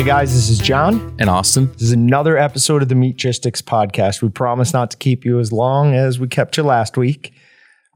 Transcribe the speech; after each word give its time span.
Hey 0.00 0.06
guys, 0.06 0.32
this 0.32 0.48
is 0.48 0.58
Jon. 0.58 1.14
And 1.18 1.28
Austin. 1.28 1.70
This 1.72 1.82
is 1.82 1.92
another 1.92 2.38
episode 2.38 2.80
of 2.80 2.88
the 2.88 2.94
Meatgistics 2.94 3.60
podcast. 3.60 4.22
We 4.22 4.30
promise 4.30 4.72
not 4.72 4.90
to 4.92 4.96
keep 4.96 5.26
you 5.26 5.38
as 5.38 5.52
long 5.52 5.94
as 5.94 6.18
we 6.18 6.26
kept 6.26 6.56
you 6.56 6.62
last 6.62 6.96
week, 6.96 7.34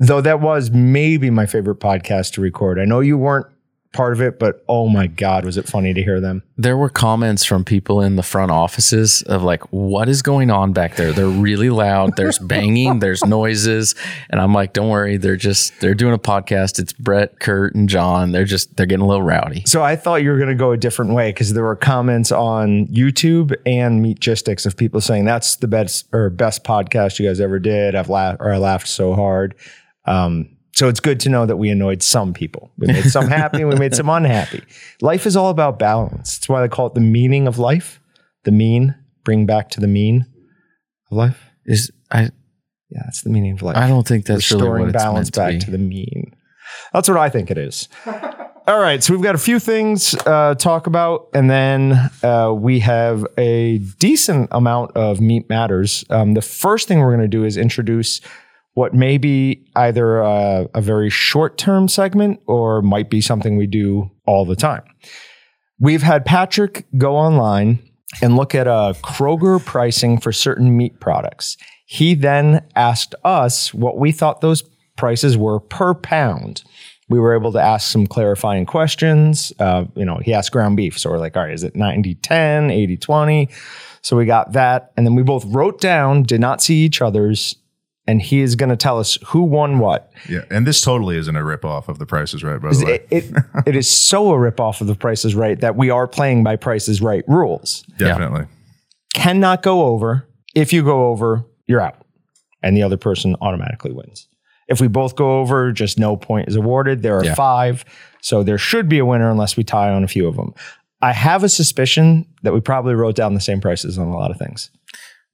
though 0.01 0.21
that 0.21 0.43
was 0.43 0.71
maybe 0.71 1.31
my 1.31 1.47
favorite 1.47 1.81
podcast 1.81 2.35
to 2.35 2.43
record. 2.43 2.79
I 2.79 2.85
know 2.85 3.01
you 3.01 3.17
weren't 3.17 3.47
part 3.95 4.13
of 4.13 4.21
it, 4.21 4.39
but 4.39 4.63
oh 4.69 4.89
my 4.89 5.07
God, 5.07 5.45
was 5.45 5.57
it 5.57 5.67
funny 5.67 5.95
to 5.95 6.03
hear 6.03 6.21
them? 6.21 6.43
There 6.59 6.77
were 6.77 6.91
comments 6.91 7.45
from 7.45 7.65
people 7.65 8.01
in 8.03 8.17
the 8.17 8.23
front 8.23 8.51
offices 8.51 9.23
of 9.23 9.43
like, 9.43 9.63
what 9.73 10.09
is 10.09 10.21
going 10.21 10.51
on 10.51 10.73
back 10.73 10.97
there? 10.97 11.13
They're 11.13 11.27
really 11.27 11.71
loud. 11.71 12.17
There's 12.17 12.39
banging, 12.41 12.99
there's 12.99 13.25
noises. 13.25 13.95
And 14.29 14.41
I'm 14.41 14.53
like, 14.53 14.73
don't 14.73 14.91
worry. 14.91 15.17
They're 15.17 15.37
just, 15.37 15.81
they're 15.81 15.95
doing 15.95 16.13
a 16.13 16.19
podcast. 16.19 16.79
It's 16.79 16.93
Brett, 16.93 17.41
Kurt, 17.41 17.75
and 17.75 17.89
Jon. 17.89 18.33
They're 18.33 18.45
just, 18.45 18.77
they're 18.77 18.87
getting 18.87 19.05
a 19.05 19.09
little 19.09 19.23
rowdy. 19.23 19.63
So 19.67 19.83
I 19.83 19.97
thought 19.97 20.23
you 20.23 20.31
were 20.31 20.39
going 20.39 20.51
to 20.51 20.55
go 20.55 20.73
a 20.73 20.77
different 20.77 21.15
way 21.15 21.31
because 21.31 21.55
there 21.55 21.65
were 21.65 21.77
comments 21.77 22.31
on 22.31 22.87
YouTube 22.89 23.57
and 23.65 24.05
Meatgistics 24.05 24.67
of 24.67 24.77
people 24.77 25.01
saying 25.01 25.25
that's 25.25 25.57
the 25.57 25.69
best 25.69 26.09
or 26.13 26.29
best 26.31 26.65
podcast 26.65 27.19
you 27.19 27.27
guys 27.27 27.41
ever 27.41 27.59
did. 27.59 27.95
I've 27.95 28.11
laughed 28.11 28.39
or 28.41 28.53
I 28.53 28.59
laughed 28.59 28.89
so 28.89 29.15
hard. 29.15 29.55
Um, 30.07 30.54
so 30.75 30.89
it's 30.89 31.01
good 31.01 31.21
to 31.21 31.29
know 31.29 31.47
that 31.47 31.57
we 31.57 31.71
annoyed 31.71 32.03
some 32.03 32.35
people. 32.35 32.71
We 32.79 32.89
made 32.89 33.05
some 33.05 33.29
happy 33.29 33.61
and 33.61 33.69
we 33.69 33.77
made 33.77 33.95
some 33.95 34.09
unhappy. 34.09 34.63
Life 35.01 35.25
is 35.25 35.37
all 35.37 35.51
about 35.51 35.79
balance. 35.79 36.37
That's 36.37 36.49
why 36.49 36.63
they 36.63 36.69
call 36.69 36.89
it 36.89 36.95
the 36.95 37.01
meaning 37.01 37.47
of 37.47 37.59
life. 37.59 38.01
The 38.43 38.53
mean, 38.53 38.95
bring 39.25 39.47
back 39.47 39.71
to 39.71 39.81
the 39.81 39.87
mean 39.87 40.27
of 41.11 41.17
life. 41.17 41.51
Is 41.65 41.93
I 42.11 42.23
Yeah, 42.91 43.03
that's 43.05 43.23
the 43.23 43.31
meaning 43.31 43.53
of 43.53 43.63
life. 43.63 43.77
I 43.77 43.89
don't 43.89 44.07
think 44.07 44.27
that's 44.27 44.51
really 44.51 44.63
restoring 44.63 44.81
what 44.83 44.95
it's 44.95 45.03
balance 45.03 45.31
back 45.31 45.53
to 45.53 45.67
to, 45.67 45.71
the 45.71 45.79
mean. 45.79 46.35
That's 46.93 47.09
what 47.09 47.19
I 47.19 47.29
think 47.29 47.51
it 47.51 47.59
is. 47.59 47.89
All 48.67 48.81
right, 48.81 49.05
so 49.05 49.13
we've 49.13 49.23
got 49.23 49.35
a 49.35 49.39
few 49.39 49.59
things 49.59 50.15
uh, 50.27 50.55
to 50.55 50.55
talk 50.55 50.87
about, 50.87 51.29
and 51.35 51.51
then 51.51 52.11
uh, 52.23 52.51
we 52.57 52.81
have 52.81 53.27
a 53.37 53.77
decent 53.99 54.49
amount 54.53 54.97
of 54.97 55.21
meat 55.21 55.51
matters. 55.51 56.03
Um, 56.09 56.33
the 56.33 56.41
first 56.41 56.89
thing 56.89 57.01
we're 57.01 57.15
going 57.15 57.21
to 57.21 57.29
do 57.29 57.45
is 57.45 57.59
introduce 57.59 58.23
what 58.75 58.93
may 58.93 59.19
be 59.19 59.65
either 59.77 60.19
a, 60.19 60.69
a 60.75 60.81
very 60.81 61.11
short 61.11 61.57
term 61.57 61.89
segment 61.89 62.41
or 62.47 62.83
might 62.83 63.09
be 63.09 63.21
something 63.21 63.57
we 63.57 63.67
do 63.67 64.11
all 64.27 64.45
the 64.45 64.57
time. 64.57 64.83
We've 65.81 66.03
had 66.03 66.25
Patrick 66.25 66.87
go 66.99 67.17
online 67.17 67.79
and 68.23 68.37
look 68.37 68.55
at 68.55 68.67
a 68.67 68.95
Kroger 69.03 69.65
pricing 69.65 70.19
for 70.19 70.33
certain 70.33 70.77
meat 70.77 71.01
products. 71.01 71.57
He 71.87 72.15
then 72.15 72.65
asked 72.77 73.15
us 73.25 73.73
what 73.75 73.99
we 73.99 74.13
thought 74.13 74.41
those 74.41 74.63
prices 74.97 75.37
were 75.37 75.61
per 75.61 75.95
pound. 75.95 76.63
We 77.09 77.19
were 77.19 77.35
able 77.35 77.53
to 77.53 77.61
ask 77.61 77.91
some 77.91 78.07
clarifying 78.07 78.67
questions. 78.67 79.53
Uh, 79.59 79.85
you 79.95 80.05
know, 80.05 80.19
he 80.25 80.33
asked 80.33 80.53
ground 80.53 80.77
beef. 80.77 80.99
So 80.99 81.11
we're 81.11 81.19
like, 81.19 81.37
all 81.37 81.43
right, 81.43 81.53
is 81.53 81.65
it 81.65 81.77
90 81.77 82.15
10, 82.17 82.71
80 82.71 82.97
20? 82.97 83.49
So 84.01 84.17
we 84.17 84.27
got 84.27 84.53
that. 84.53 84.93
And 84.97 85.07
then 85.07 85.15
we 85.15 85.23
both 85.23 85.45
wrote 85.47 85.81
down, 85.81 86.23
did 86.23 86.41
not 86.41 86.63
see 86.63 86.77
each 86.77 87.03
other's, 87.03 87.57
and 88.07 88.21
he 88.21 88.41
is 88.41 88.55
going 88.55 88.69
to 88.71 88.77
tell 88.77 88.99
us 88.99 89.17
who 89.27 89.43
won 89.43 89.79
what. 89.79 90.11
Yeah, 90.29 90.45
and 90.51 90.67
this 90.67 90.81
totally 90.81 91.17
isn't 91.17 91.35
a 91.37 91.41
ripoff 91.41 91.89
of 91.89 91.99
The 91.99 92.07
Price 92.07 92.35
is 92.35 92.43
Right, 92.45 92.61
by 92.61 92.71
the 92.73 92.85
way. 92.85 92.93
It, 93.11 93.25
it, 93.25 93.35
it 93.67 93.77
is 93.77 93.89
so 93.89 94.33
a 94.33 94.37
ripoff 94.37 94.81
of 94.81 94.87
the 94.87 94.95
Price 94.95 95.25
is 95.25 95.35
Right 95.35 95.59
that 95.61 95.77
we 95.77 95.91
are 95.91 96.07
playing 96.07 96.45
by 96.45 96.57
Price 96.57 96.89
is 96.89 97.01
Right 97.01 97.25
rules. 97.27 97.83
Definitely. 97.99 98.47
cannot 99.15 99.63
go 99.63 99.85
over. 99.87 100.29
If 100.55 100.73
you 100.73 100.83
go 100.85 101.09
over, 101.09 101.45
you're 101.67 101.81
out, 101.81 101.97
and 102.63 102.77
the 102.77 102.83
other 102.83 102.97
person 102.97 103.37
automatically 103.41 103.93
wins. 103.93 104.29
If 104.69 104.81
we 104.81 104.89
both 104.89 105.15
go 105.17 105.41
over, 105.41 105.73
just 105.73 105.99
no 105.99 106.17
point 106.17 106.49
is 106.49 106.57
awarded. 106.57 107.03
There 107.03 107.19
are 107.19 107.25
Yeah. 107.25 107.35
five, 107.35 107.85
so 108.23 108.43
there 108.43 108.57
should 108.59 108.89
be 108.89 108.99
a 108.99 109.05
winner 109.05 109.31
unless 109.31 109.57
we 109.57 109.65
tie 109.65 109.91
on 109.91 110.05
a 110.05 110.09
few 110.09 110.27
of 110.29 110.37
them. 110.37 110.55
I 111.03 111.13
have 111.13 111.43
a 111.45 111.49
suspicion 111.51 112.25
that 112.45 112.55
we 112.55 112.61
probably 112.61 112.95
wrote 112.95 113.15
down 113.15 113.35
the 113.35 113.41
same 113.41 113.61
prices 113.61 113.99
on 113.99 114.07
a 114.09 114.17
lot 114.17 114.31
of 114.31 114.39
things. 114.39 114.71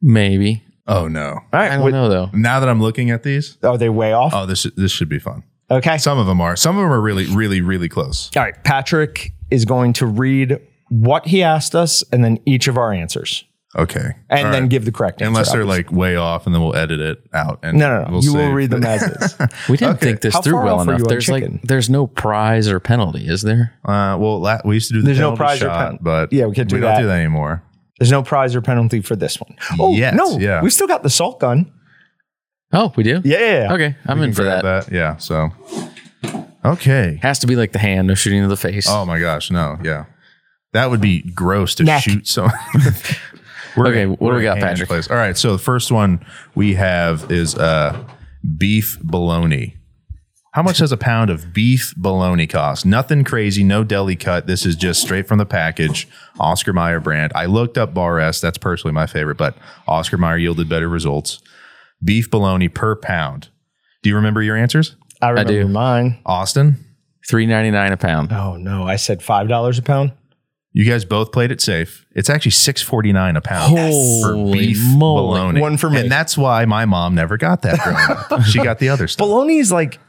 Maybe. 0.02 0.64
Oh 0.90 1.08
no. 1.08 1.28
All 1.34 1.42
right, 1.52 1.70
I 1.70 1.76
don't 1.76 1.84
wait, 1.86 1.92
know 1.92 2.08
though. 2.08 2.30
Now 2.34 2.60
that 2.60 2.68
I'm 2.68 2.80
looking 2.82 3.10
at 3.10 3.22
these, 3.22 3.56
are 3.62 3.78
they 3.78 3.88
way 3.88 4.12
off? 4.12 4.32
oh, 4.34 4.44
this 4.46 4.64
this 4.76 4.90
should 4.92 5.08
be 5.08 5.18
fun. 5.18 5.42
okay. 5.70 5.96
Some 5.98 6.18
of 6.18 6.26
them 6.26 6.40
are. 6.40 6.56
Some 6.56 6.76
of 6.76 6.82
them 6.82 6.92
are 6.92 7.00
really, 7.00 7.26
really, 7.26 7.60
really 7.60 7.88
close. 7.88 8.30
All 8.36 8.42
right. 8.42 8.62
Patrick 8.64 9.32
is 9.50 9.64
going 9.64 9.92
to 9.94 10.06
read 10.06 10.58
what 10.88 11.26
he 11.26 11.42
asked 11.42 11.74
us 11.74 12.02
and 12.12 12.24
then 12.24 12.38
each 12.46 12.66
of 12.68 12.76
our 12.76 12.92
answers, 12.92 13.44
Okay. 13.76 14.14
and 14.28 14.46
All 14.46 14.52
then 14.52 14.62
right. 14.62 14.68
give 14.70 14.84
the 14.84 14.90
correct 14.92 15.22
answer. 15.22 15.28
Unless 15.28 15.52
they're 15.52 15.62
obviously. 15.62 15.84
like 15.84 15.92
way 15.92 16.16
off, 16.16 16.46
and 16.46 16.54
then 16.54 16.60
we'll 16.62 16.74
edit 16.74 16.98
it 17.00 17.22
out. 17.32 17.60
And 17.62 17.78
no, 17.78 17.88
no, 17.88 18.04
no. 18.06 18.10
we'll 18.14 18.24
you 18.24 18.32
will 18.34 18.40
save- 18.46 18.54
read 18.54 18.70
them 18.70 18.84
as 18.84 19.02
is. 19.02 19.36
We 19.68 19.76
didn't 19.76 19.94
Okay. 19.96 20.06
think 20.06 20.20
this 20.22 20.34
How 20.34 20.42
through 20.42 20.54
far 20.54 20.64
well 20.64 20.80
off 20.80 20.88
are 20.88 20.90
enough. 20.90 20.98
you 21.00 21.04
on 21.04 21.08
There's 21.08 21.26
chicken? 21.26 21.52
like, 21.52 21.62
there's 21.62 21.88
no 21.90 22.06
prize 22.08 22.68
or 22.68 22.80
penalty, 22.80 23.28
is 23.28 23.42
there? 23.42 23.72
Uh, 23.84 24.16
well, 24.18 24.40
la- 24.40 24.58
we 24.64 24.74
used 24.74 24.88
to 24.88 24.94
do 24.94 25.00
the 25.02 25.06
There's 25.06 25.18
no 25.20 25.36
penalty 25.36 25.38
prize 25.38 25.62
or 25.62 25.66
shot, 25.66 25.88
pen- 25.90 25.98
but 26.02 26.32
Yeah, 26.32 26.46
we 26.46 26.54
can't 26.56 26.68
do 26.68 26.74
we 26.76 26.80
that. 26.80 26.92
don't 26.94 27.02
do 27.02 27.06
that 27.06 27.18
anymore. 27.18 27.62
There's 28.00 28.10
no 28.10 28.22
prize 28.24 28.56
or 28.56 28.60
penalty 28.62 29.00
for 29.02 29.14
this 29.14 29.38
one. 29.40 29.54
Oh 29.78 29.92
Yet, 29.94 30.14
no, 30.14 30.38
yeah. 30.38 30.62
we 30.62 30.70
still 30.70 30.88
got 30.88 31.02
the 31.04 31.10
salt 31.10 31.38
gun. 31.38 31.70
Oh, 32.72 32.92
we 32.96 33.02
do? 33.04 33.20
Yeah, 33.24 33.38
yeah, 33.38 33.62
yeah. 33.68 33.72
Okay. 33.74 33.96
I'm 34.06 34.18
We 34.18 34.24
in 34.24 34.30
can 34.30 34.36
for 34.36 34.42
grab 34.42 34.62
that. 34.64 34.90
Yeah. 34.92 35.16
So. 35.18 35.50
Okay. 36.64 37.18
Has 37.22 37.38
to 37.40 37.46
be 37.46 37.56
like 37.56 37.72
the 37.72 37.78
hand, 37.78 38.08
no 38.08 38.14
shooting 38.14 38.42
to 38.42 38.48
the 38.48 38.56
face. 38.56 38.86
Oh 38.88 39.04
my 39.06 39.18
gosh, 39.18 39.50
no, 39.50 39.78
yeah, 39.82 40.04
that 40.72 40.90
would 40.90 41.00
be 41.00 41.22
gross 41.22 41.74
to 41.76 41.84
Neck. 41.84 42.02
shoot 42.02 42.26
someone. 42.26 42.52
We're 43.76 43.86
Okay, 43.88 44.06
what 44.06 44.18
do 44.18 44.24
we're 44.26 44.36
we 44.36 44.42
got, 44.42 44.56
in 44.58 44.62
hand 44.64 44.72
Patrick? 44.74 44.88
Place. 44.88 45.08
All 45.10 45.16
right, 45.16 45.36
so 45.38 45.52
the 45.52 45.58
first 45.58 45.92
one 45.92 46.24
we 46.56 46.74
have 46.74 47.30
is 47.30 47.54
uh, 47.54 47.96
beef 48.58 48.98
bologna. 49.00 49.76
How 50.52 50.62
much 50.64 50.78
does 50.78 50.90
a 50.90 50.96
pound 50.96 51.30
of 51.30 51.52
beef 51.52 51.94
bologna 51.96 52.46
cost? 52.48 52.84
Nothing 52.84 53.22
crazy, 53.22 53.62
no 53.62 53.84
deli 53.84 54.16
cut. 54.16 54.48
This 54.48 54.66
is 54.66 54.74
just 54.74 55.00
straight 55.00 55.28
from 55.28 55.38
the 55.38 55.46
package, 55.46 56.08
Oscar 56.40 56.72
Mayer 56.72 56.98
brand. 56.98 57.30
I 57.36 57.46
looked 57.46 57.78
up 57.78 57.94
Bar 57.94 58.18
S. 58.18 58.40
That's 58.40 58.58
personally 58.58 58.92
my 58.92 59.06
favorite, 59.06 59.36
but 59.36 59.56
Oscar 59.86 60.18
Mayer 60.18 60.38
yielded 60.38 60.68
better 60.68 60.88
results. 60.88 61.40
Beef 62.02 62.28
bologna 62.28 62.68
per 62.68 62.96
pound. 62.96 63.48
Do 64.02 64.10
you 64.10 64.16
remember 64.16 64.42
your 64.42 64.56
answers, 64.56 64.96
I 65.22 65.28
remember 65.28 65.52
do. 65.52 65.68
mine. 65.68 66.18
Austin? 66.26 66.84
Three 67.28 67.46
ninety 67.46 67.70
nine 67.70 67.92
a 67.92 67.96
pound. 67.96 68.32
Oh 68.32 68.56
no, 68.56 68.82
I 68.88 68.96
said 68.96 69.22
five 69.22 69.46
dollars 69.46 69.78
a 69.78 69.82
pound. 69.82 70.12
You 70.72 70.84
guys 70.84 71.04
both 71.04 71.30
played 71.30 71.52
it 71.52 71.60
safe. 71.60 72.06
It's 72.12 72.30
actually 72.30 72.52
six 72.52 72.82
forty 72.82 73.12
nine 73.12 73.36
a 73.36 73.40
pound 73.40 73.72
for 74.22 74.32
Holy 74.34 74.58
beef 74.58 74.78
moly. 74.96 75.38
bologna. 75.38 75.60
One 75.60 75.76
for 75.76 75.90
me. 75.90 76.00
and 76.00 76.10
that's 76.10 76.36
why 76.36 76.64
my 76.64 76.86
mom 76.86 77.14
never 77.14 77.36
got 77.36 77.62
that 77.62 77.78
growing 77.80 78.40
up. 78.40 78.42
She 78.46 78.58
got 78.58 78.80
the 78.80 78.88
other 78.88 79.06
stuff, 79.06 79.26
Bologna 79.28 79.58
is 79.58 79.70
like, 79.70 80.00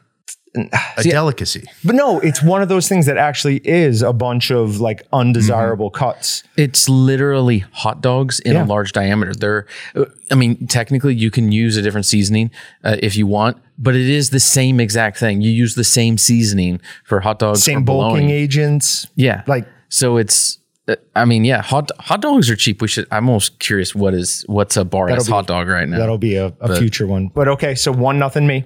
a 0.55 1.03
delicacy. 1.03 1.63
but 1.85 1.95
no, 1.95 2.19
it's 2.19 2.43
one 2.43 2.61
of 2.61 2.67
those 2.69 2.87
things 2.89 3.05
that 3.05 3.17
actually 3.17 3.57
is 3.63 4.01
a 4.01 4.11
bunch 4.11 4.51
of 4.51 4.81
like 4.81 5.07
undesirable 5.13 5.89
cuts. 5.89 6.43
It's 6.57 6.89
literally 6.89 7.59
hot 7.71 8.01
dogs 8.01 8.39
in 8.41 8.53
Yeah. 8.53 8.65
a 8.65 8.67
large 8.67 8.91
diameter. 8.91 9.33
They're, 9.33 9.65
uh, 9.95 10.05
I 10.29 10.35
mean, 10.35 10.67
technically 10.67 11.15
you 11.15 11.31
can 11.31 11.51
use 11.53 11.77
a 11.77 11.81
different 11.81 12.05
seasoning 12.05 12.51
uh, 12.83 12.97
if 13.01 13.15
you 13.15 13.25
want, 13.27 13.57
but 13.77 13.95
it 13.95 14.09
is 14.09 14.31
the 14.31 14.39
same 14.41 14.79
exact 14.81 15.17
thing. 15.17 15.39
You 15.41 15.51
use 15.51 15.75
the 15.75 15.83
same 15.85 16.17
seasoning 16.17 16.81
for 17.05 17.21
hot 17.21 17.39
dogs. 17.39 17.63
Same 17.63 17.79
or 17.79 17.83
bologna. 17.83 18.13
bulking 18.19 18.29
agents. 18.31 19.07
Yeah. 19.15 19.43
Like 19.47 19.65
so 19.87 20.17
it's, 20.17 20.57
uh, 20.89 20.95
I 21.15 21.23
mean, 21.25 21.45
yeah, 21.45 21.61
hot 21.61 21.91
hot 21.99 22.21
dogs 22.21 22.49
are 22.49 22.55
cheap. 22.57 22.81
We 22.81 22.87
should. 22.89 23.07
I'm 23.11 23.29
almost 23.29 23.59
curious 23.59 23.93
what 23.95 24.13
is 24.13 24.43
what's 24.47 24.75
a 24.75 24.83
bar 24.83 25.07
That'll 25.07 25.23
hot 25.25 25.47
dog 25.47 25.67
right 25.69 25.87
now. 25.87 25.97
that'll 25.99 26.17
be 26.17 26.35
a, 26.35 26.47
a 26.59 26.75
future 26.75 27.05
one. 27.07 27.27
But 27.27 27.47
okay, 27.47 27.75
so 27.75 27.91
one 27.93 28.17
nothing 28.19 28.47
me. 28.47 28.65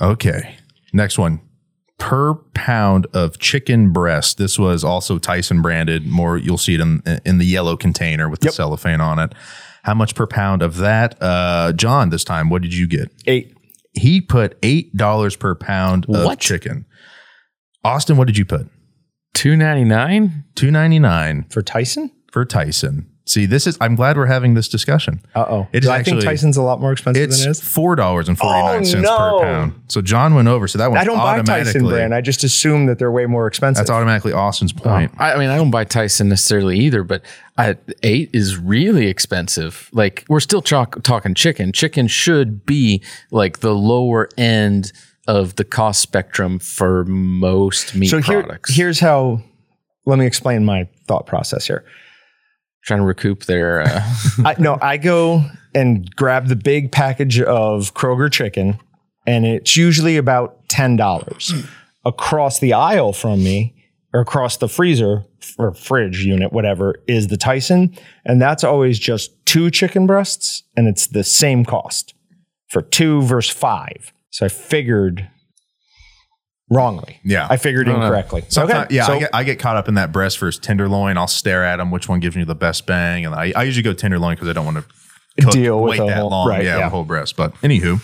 Okay, 0.00 0.56
next 0.92 1.18
one. 1.18 1.40
Per 1.98 2.34
pound 2.54 3.06
of 3.12 3.38
chicken 3.38 3.92
breast. 3.92 4.38
This 4.38 4.58
was 4.58 4.82
also 4.82 5.18
Tyson 5.18 5.60
branded. 5.60 6.06
More, 6.06 6.38
you'll 6.38 6.56
see 6.58 6.74
it 6.74 6.80
in 6.80 7.02
in 7.26 7.36
the 7.38 7.44
yellow 7.44 7.76
container 7.76 8.28
with 8.28 8.40
the 8.40 8.46
Yep. 8.46 8.54
cellophane 8.54 9.00
on 9.02 9.18
it. 9.18 9.34
How 9.82 9.94
much 9.94 10.14
per 10.14 10.26
pound 10.26 10.62
of 10.62 10.78
that? 10.78 11.16
Uh, 11.22 11.72
Jon, 11.72 12.08
this 12.10 12.24
time, 12.24 12.48
what 12.48 12.62
did 12.62 12.74
you 12.74 12.86
get? 12.86 13.10
Eight. 13.26 13.54
He 13.92 14.20
put 14.22 14.56
eight 14.62 14.96
dollars 14.96 15.36
per 15.36 15.54
pound 15.54 16.06
of 16.08 16.24
What? 16.24 16.38
chicken. 16.40 16.86
Austin, 17.84 18.16
what 18.16 18.26
did 18.26 18.38
you 18.38 18.44
put? 18.46 18.68
Two 19.34 19.56
ninety 19.56 19.84
nine. 19.84 20.44
Two 20.54 20.70
ninety 20.70 20.98
nine 20.98 21.44
For 21.50 21.60
Tyson? 21.62 22.10
for 22.32 22.44
Tyson. 22.46 23.09
See, 23.30 23.46
this 23.46 23.68
is. 23.68 23.78
I'm 23.80 23.94
glad 23.94 24.16
we're 24.16 24.26
having 24.26 24.54
this 24.54 24.66
discussion. 24.68 25.20
Uh 25.36 25.46
oh. 25.48 25.68
It 25.72 25.84
is 25.84 25.88
I 25.88 26.02
think 26.02 26.20
Tyson's 26.24 26.56
a 26.56 26.62
lot 26.62 26.80
more 26.80 26.90
expensive 26.90 27.22
It's 27.22 27.38
than 27.38 27.48
it 27.48 27.50
is. 27.52 27.60
four 27.60 27.94
dollars 27.94 28.28
and 28.28 28.36
forty 28.36 28.60
nine 28.60 28.84
cents 28.84 29.06
Oh, 29.08 29.18
no. 29.18 29.38
per 29.38 29.44
pound. 29.44 29.82
So 29.86 30.02
Jon 30.02 30.34
went 30.34 30.48
over. 30.48 30.66
So 30.66 30.78
that 30.78 30.90
one 30.90 30.98
I 30.98 31.04
don't 31.04 31.16
buy 31.16 31.40
Tyson 31.42 31.86
brand. 31.86 32.12
I 32.12 32.22
just 32.22 32.42
assume 32.42 32.86
that 32.86 32.98
they're 32.98 33.12
way 33.12 33.26
more 33.26 33.46
expensive. 33.46 33.82
that's 33.82 33.90
automatically 33.90 34.32
Austin's 34.32 34.72
point. 34.72 35.12
I, 35.16 35.34
I 35.34 35.38
mean, 35.38 35.48
I 35.48 35.56
don't 35.56 35.70
buy 35.70 35.84
Tyson 35.84 36.28
necessarily 36.28 36.76
either, 36.80 37.04
but 37.04 37.22
I, 37.56 37.76
eight 38.02 38.30
is 38.32 38.56
really 38.56 39.06
expensive. 39.06 39.88
Like 39.92 40.24
we're 40.28 40.40
still 40.40 40.60
chalk, 40.60 41.00
talking 41.04 41.34
chicken. 41.34 41.70
Chicken 41.72 42.08
should 42.08 42.66
be 42.66 43.00
like 43.30 43.60
the 43.60 43.74
lower 43.76 44.28
end 44.36 44.92
of 45.28 45.54
the 45.54 45.64
cost 45.64 46.00
spectrum 46.00 46.58
for 46.58 47.04
most 47.04 47.94
meat 47.94 48.08
so 48.08 48.20
here, 48.20 48.42
products. 48.42 48.74
here's 48.74 48.98
how. 48.98 49.40
Let 50.04 50.18
me 50.18 50.26
explain 50.26 50.64
my 50.64 50.88
thought 51.06 51.26
process 51.28 51.66
here. 51.68 51.84
Trying 52.82 53.00
to 53.00 53.06
recoup 53.06 53.44
their. 53.44 53.82
Uh, 53.82 54.02
I, 54.44 54.56
no, 54.58 54.78
I 54.80 54.96
go 54.96 55.44
and 55.74 56.14
grab 56.16 56.48
the 56.48 56.56
big 56.56 56.92
package 56.92 57.40
of 57.40 57.94
Kroger 57.94 58.30
chicken, 58.30 58.78
and 59.26 59.46
it's 59.46 59.76
usually 59.76 60.16
about 60.16 60.68
ten 60.68 60.96
dollars. 60.96 61.52
Across 62.04 62.60
the 62.60 62.72
aisle 62.72 63.12
from 63.12 63.44
me 63.44 63.74
or 64.12 64.20
across 64.20 64.56
the 64.56 64.68
freezer 64.68 65.24
or 65.58 65.72
fridge 65.74 66.24
unit, 66.24 66.52
whatever, 66.52 66.96
is 67.06 67.28
the 67.28 67.36
Tyson. 67.36 67.96
And 68.24 68.40
that's 68.40 68.64
always 68.64 68.98
just 68.98 69.44
two 69.46 69.70
chicken 69.70 70.06
breasts 70.06 70.62
and 70.76 70.88
it's 70.88 71.08
the 71.08 71.24
same 71.24 71.64
cost 71.64 72.14
for 72.68 72.82
two 72.82 73.22
versus 73.22 73.54
five. 73.54 74.12
So 74.30 74.46
I 74.46 74.48
figured 74.48 75.28
wrongly. 76.70 77.20
Yeah. 77.24 77.46
I 77.50 77.56
figured 77.56 77.88
incorrectly. 77.88 78.44
Sometimes, 78.48 78.90
yeah, 78.90 79.06
So 79.06 79.14
I, 79.14 79.18
get, 79.18 79.30
I 79.34 79.44
get 79.44 79.58
caught 79.58 79.76
up 79.76 79.88
in 79.88 79.94
that 79.94 80.12
breast 80.12 80.38
versus 80.38 80.60
tenderloin. 80.60 81.18
I'll 81.18 81.26
stare 81.26 81.64
at 81.64 81.76
them, 81.76 81.90
which 81.90 82.08
one 82.08 82.20
gives 82.20 82.36
me 82.36 82.44
the 82.44 82.54
best 82.54 82.86
bang, 82.86 83.26
and 83.26 83.34
I, 83.34 83.52
I 83.56 83.64
usually 83.64 83.82
go 83.82 83.92
tenderloin 83.92 84.36
because 84.36 84.48
I 84.48 84.52
don't 84.52 84.64
want 84.64 84.78
to 84.78 85.42
cook, 85.44 85.52
Deal 85.52 85.80
with 85.82 85.90
wait 85.92 85.98
the 85.98 86.06
that 86.06 86.16
whole- 86.18 86.30
long. 86.30 86.48
right, 86.48 86.64
yeah, 86.64 86.78
yeah. 86.78 86.88
whole 86.88 87.04
breast. 87.04 87.36
But 87.36 87.54
anywho, 87.62 88.00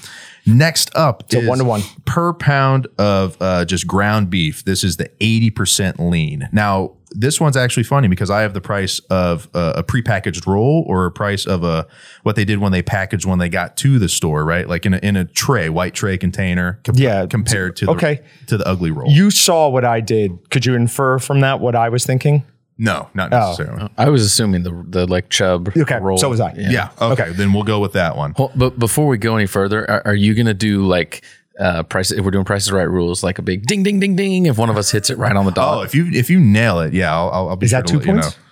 next 0.47 0.91
up 0.97 1.25
So 1.31 1.39
is 1.39 1.49
one 1.49 1.59
to 1.59 1.65
one. 1.65 1.83
per 2.05 2.33
pound 2.33 2.87
of 2.99 3.37
uh, 3.41 3.65
just 3.65 3.87
ground 3.87 4.31
beef. 4.31 4.65
This 4.65 4.83
is 4.85 4.97
the 4.97 5.11
eighty 5.21 5.51
percent 5.51 5.99
lean. 6.01 6.49
Now 6.53 6.93
this 7.19 7.41
one's 7.41 7.57
actually 7.57 7.83
funny 7.85 8.09
because 8.09 8.31
I 8.31 8.43
have 8.43 8.53
the 8.55 8.61
price 8.61 8.99
of 9.11 9.49
uh, 9.55 9.73
a 9.77 9.83
prepackaged 9.83 10.47
roll 10.47 10.85
or 10.87 11.07
a 11.07 11.11
price 11.11 11.47
of 11.47 11.65
a 11.65 11.87
what 12.23 12.37
they 12.37 12.45
did 12.45 12.59
when 12.59 12.73
they 12.73 12.83
packaged 12.83 13.25
when 13.25 13.39
they 13.39 13.49
got 13.49 13.77
to 13.79 13.99
the 13.99 14.09
store, 14.09 14.45
right? 14.45 14.69
Like 14.69 14.85
in 14.87 14.95
a, 14.95 14.99
in 14.99 15.17
a 15.17 15.25
tray, 15.25 15.69
white 15.69 15.95
tray 15.95 16.19
container. 16.19 16.79
com- 16.85 16.95
Yeah. 16.97 17.27
compared 17.27 17.77
to 17.77 17.87
the, 17.87 17.93
Okay. 17.93 18.21
to 18.47 18.57
the 18.59 18.67
ugly 18.69 18.91
roll. 18.91 19.11
you 19.11 19.31
saw 19.31 19.69
what 19.69 19.85
I 19.85 20.01
did. 20.01 20.51
Could 20.51 20.67
you 20.67 20.75
infer 20.75 21.19
from 21.19 21.41
that 21.41 21.61
what 21.61 21.75
I 21.75 21.89
was 21.89 22.05
thinking? 22.07 22.45
no, 22.79 23.09
not 23.15 23.31
necessarily. 23.31 23.89
I 23.97 24.11
was 24.11 24.21
assuming 24.23 24.63
the 24.63 24.85
the 24.87 25.07
like 25.07 25.31
chub 25.31 25.71
Okay, 25.75 25.99
roll. 25.99 26.19
so 26.19 26.29
was 26.29 26.41
I. 26.41 26.53
Yeah. 26.59 26.91
Okay, 27.01 27.31
Then 27.33 27.55
we'll 27.55 27.63
go 27.63 27.81
with 27.81 27.95
that 27.95 28.19
one. 28.19 28.35
Well, 28.39 28.53
but 28.55 28.79
before 28.79 29.07
we 29.07 29.17
go 29.17 29.35
any 29.37 29.47
further, 29.47 29.91
are, 29.91 30.03
are 30.09 30.15
you 30.15 30.35
gonna 30.35 30.53
do 30.53 30.85
like 30.87 31.25
uh 31.59 31.83
price 31.85 32.11
if 32.11 32.25
we're 32.25 32.31
doing 32.31 32.45
prices 32.45 32.71
right 32.73 32.83
rules, 32.85 33.23
like 33.25 33.39
a 33.39 33.43
big 33.43 33.67
ding 33.67 33.83
ding 33.83 33.99
ding 34.01 34.17
ding 34.17 34.47
if 34.47 34.59
one 34.59 34.71
of 34.71 34.77
us 34.77 34.91
hits 34.91 35.11
it 35.11 35.19
right 35.19 35.35
on 35.37 35.45
the 35.47 35.53
dot. 35.53 35.79
Oh, 35.79 35.83
if 35.83 35.95
you 35.95 36.07
if 36.13 36.29
you 36.31 36.39
nail 36.41 36.81
it, 36.81 36.93
yeah, 36.93 37.15
I'll, 37.15 37.31
I'll, 37.31 37.49
I'll 37.51 37.57
be 37.57 37.65
Is 37.67 37.71
sure 37.71 37.81
that 37.81 37.87
to 37.89 37.93
two 37.95 37.99
let 37.99 38.07
you 38.07 38.13
points? 38.15 38.29
know. 38.37 38.43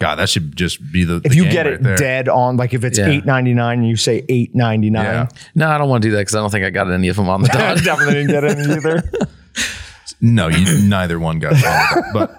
God, 0.00 0.14
that 0.14 0.28
should 0.28 0.54
just 0.54 0.92
be 0.92 1.02
the. 1.02 1.16
If 1.16 1.22
the 1.32 1.34
you 1.36 1.42
game 1.42 1.52
get 1.52 1.66
right 1.66 1.74
it 1.74 1.82
there. 1.82 1.96
dead 1.96 2.28
on, 2.28 2.56
like 2.56 2.72
if 2.72 2.84
it's 2.84 2.98
Yeah. 2.98 3.08
eight 3.08 3.24
ninety 3.26 3.52
nine 3.52 3.80
and 3.80 3.88
you 3.88 3.96
say 3.96 4.24
eight 4.28 4.54
ninety 4.54 4.90
nine, 4.90 5.04
Yeah. 5.04 5.28
no, 5.56 5.68
I 5.68 5.76
don't 5.76 5.88
want 5.88 6.02
to 6.02 6.08
do 6.08 6.12
that 6.12 6.20
because 6.20 6.36
I 6.36 6.38
don't 6.40 6.50
think 6.50 6.64
I 6.64 6.70
got 6.70 6.88
any 6.90 7.08
of 7.08 7.16
them 7.16 7.28
on 7.28 7.42
the 7.42 7.48
dot. 7.52 7.78
definitely 7.82 8.14
didn't 8.14 8.28
get 8.30 8.44
any 8.44 8.72
either. 8.74 9.02
No, 10.20 10.48
you, 10.48 10.88
neither 10.88 11.20
one 11.20 11.38
got 11.38 11.52
it. 11.54 12.04
But 12.12 12.34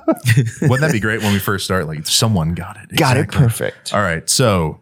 wouldn't 0.63 0.81
that 0.81 0.91
be 0.91 0.99
great 0.99 1.21
when 1.21 1.31
we 1.31 1.39
first 1.39 1.63
start? 1.63 1.87
Like 1.87 2.05
someone 2.07 2.53
got 2.53 2.75
it. 2.77 2.93
Got 2.97 3.15
it 3.15 3.31
perfect. 3.31 3.93
All 3.93 4.01
right. 4.01 4.29
So, 4.29 4.81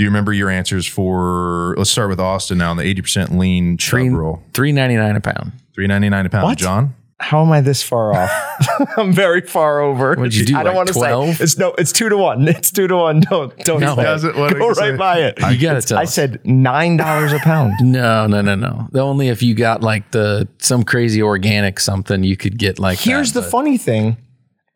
do 0.00 0.04
you 0.04 0.08
remember 0.08 0.32
your 0.32 0.48
answers 0.48 0.86
for? 0.86 1.74
Let's 1.76 1.90
start 1.90 2.08
with 2.08 2.18
Austin 2.18 2.56
now 2.56 2.70
on 2.70 2.78
the 2.78 2.82
eighty 2.84 3.02
percent 3.02 3.36
lean 3.38 3.76
chub 3.76 3.90
Three 3.90 4.08
roll. 4.08 4.42
three 4.54 4.72
ninety 4.72 4.96
nine 4.96 5.14
a 5.14 5.20
pound. 5.20 5.52
Three 5.74 5.86
ninety 5.86 6.08
nine 6.08 6.24
a 6.24 6.30
pound. 6.30 6.44
What? 6.44 6.56
Jon. 6.56 6.94
How 7.18 7.42
am 7.42 7.52
I 7.52 7.60
this 7.60 7.82
far 7.82 8.14
off? 8.14 8.30
I'm 8.96 9.12
very 9.12 9.42
far 9.42 9.80
over. 9.80 10.14
What'd 10.14 10.34
you 10.34 10.46
do, 10.46 10.56
I 10.56 10.62
don't 10.62 10.68
like 10.68 10.76
want 10.76 10.88
to 10.88 10.94
12? 10.94 11.36
say 11.36 11.44
it's 11.44 11.58
no. 11.58 11.74
It's 11.76 11.92
two 11.92 12.08
to 12.08 12.16
one. 12.16 12.48
It's 12.48 12.70
two 12.72 12.88
to 12.88 12.96
one. 12.96 13.20
Don't 13.20 13.54
don't 13.58 13.80
No. 13.80 13.94
say 13.94 14.00
it. 14.00 14.04
Doesn't- 14.04 14.36
what 14.38 14.48
did 14.54 14.58
go 14.58 14.68
you 14.68 14.74
say? 14.74 14.90
right 14.92 14.98
by 14.98 15.18
it. 15.18 15.38
You 15.52 15.58
gotta 15.60 15.82
tell. 15.82 15.98
I 15.98 16.04
us. 16.04 16.14
said 16.14 16.40
nine 16.46 16.96
dollars 16.96 17.34
a 17.34 17.38
pound. 17.40 17.74
no, 17.82 18.26
no, 18.26 18.40
no, 18.40 18.54
no. 18.54 18.88
The 18.92 19.00
only 19.00 19.28
if 19.28 19.42
you 19.42 19.54
got 19.54 19.82
like 19.82 20.12
the 20.12 20.48
some 20.60 20.82
crazy 20.82 21.20
organic 21.22 21.78
something, 21.78 22.24
you 22.24 22.38
could 22.38 22.56
get 22.58 22.78
like. 22.78 22.98
Here's 22.98 23.34
that, 23.34 23.40
the 23.40 23.44
but- 23.44 23.50
funny 23.50 23.76
thing: 23.76 24.16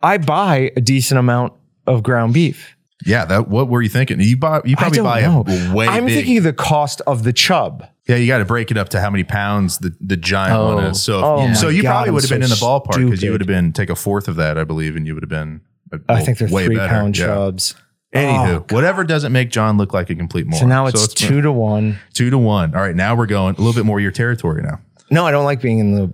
I 0.03 0.19
buy 0.19 0.71
a 0.77 0.83
decent 0.83 1.19
amount 1.19 1.55
of 1.87 2.03
ground 2.03 2.35
beef. 2.35 2.77
Yeah. 3.05 3.25
That. 3.25 3.49
What 3.49 3.69
were 3.69 3.83
you 3.83 3.89
thinking? 3.89 4.21
You 4.21 4.37
bought. 4.37 4.67
You 4.67 4.77
probably 4.77 5.01
buy 5.01 5.23
know. 5.23 5.45
a 5.47 5.75
way. 5.75 5.87
I'm 5.89 6.07
big. 6.07 6.15
thinking 6.17 6.43
the 6.43 6.53
cost 6.53 7.01
of 7.07 7.25
the 7.25 7.33
chub. 7.33 7.87
Yeah, 8.09 8.17
you 8.17 8.27
got 8.27 8.39
to 8.39 8.45
break 8.45 8.71
it 8.71 8.77
up 8.77 8.91
to 8.91 9.01
how 9.01 9.09
many 9.09 9.25
pounds 9.25 9.79
the, 9.79 9.95
the 9.99 10.17
giant 10.19 10.53
Oh. 10.59 10.75
one 10.75 10.85
is. 10.85 11.03
So, 11.03 11.23
Oh 11.25 11.53
so 11.55 11.69
you 11.71 11.83
God, 11.83 11.91
probably 11.93 12.11
would 12.13 12.23
have 12.23 12.29
so 12.29 12.35
been 12.35 12.43
in 12.43 12.51
the 12.51 12.55
ballpark 12.57 13.03
because 13.03 13.23
you 13.23 13.33
would 13.33 13.41
have 13.41 13.49
been 13.49 13.73
take 13.73 13.89
a 13.89 13.97
fourth 13.97 14.29
of 14.29 14.37
that, 14.37 14.59
I 14.59 14.65
believe, 14.65 14.95
and 14.95 15.07
you 15.07 15.15
would 15.15 15.23
have 15.23 15.31
been. 15.31 15.63
uh, 15.93 15.99
I 16.09 16.21
think 16.23 16.37
they're 16.39 16.49
way 16.49 16.67
three 16.67 16.77
better. 16.77 16.89
pound 16.91 17.17
Yeah. 17.19 17.27
chubs. 17.27 17.75
Anywho, 18.15 18.67
Oh, 18.71 18.75
whatever 18.75 19.03
doesn't 19.05 19.33
make 19.33 19.51
Jon 19.51 19.77
look 19.79 19.93
like 19.95 20.09
a 20.11 20.15
complete 20.15 20.47
moron. 20.47 20.61
So 20.61 20.67
now 20.67 20.87
it's 20.87 21.03
it's 21.03 21.15
two 21.15 21.41
to 21.41 21.51
one. 21.51 21.99
two 22.13 22.29
to 22.31 22.39
one. 22.39 22.75
All 22.75 22.81
right, 22.83 22.95
now 22.95 23.17
we're 23.17 23.27
going 23.27 23.55
a 23.57 23.59
little 23.59 23.73
bit 23.73 23.85
more 23.87 23.99
your 24.01 24.13
territory 24.13 24.63
now. 24.63 24.81
No, 25.11 25.27
I 25.27 25.31
don't 25.33 25.45
like 25.45 25.61
being 25.61 25.79
in 25.81 25.95
the. 25.95 26.13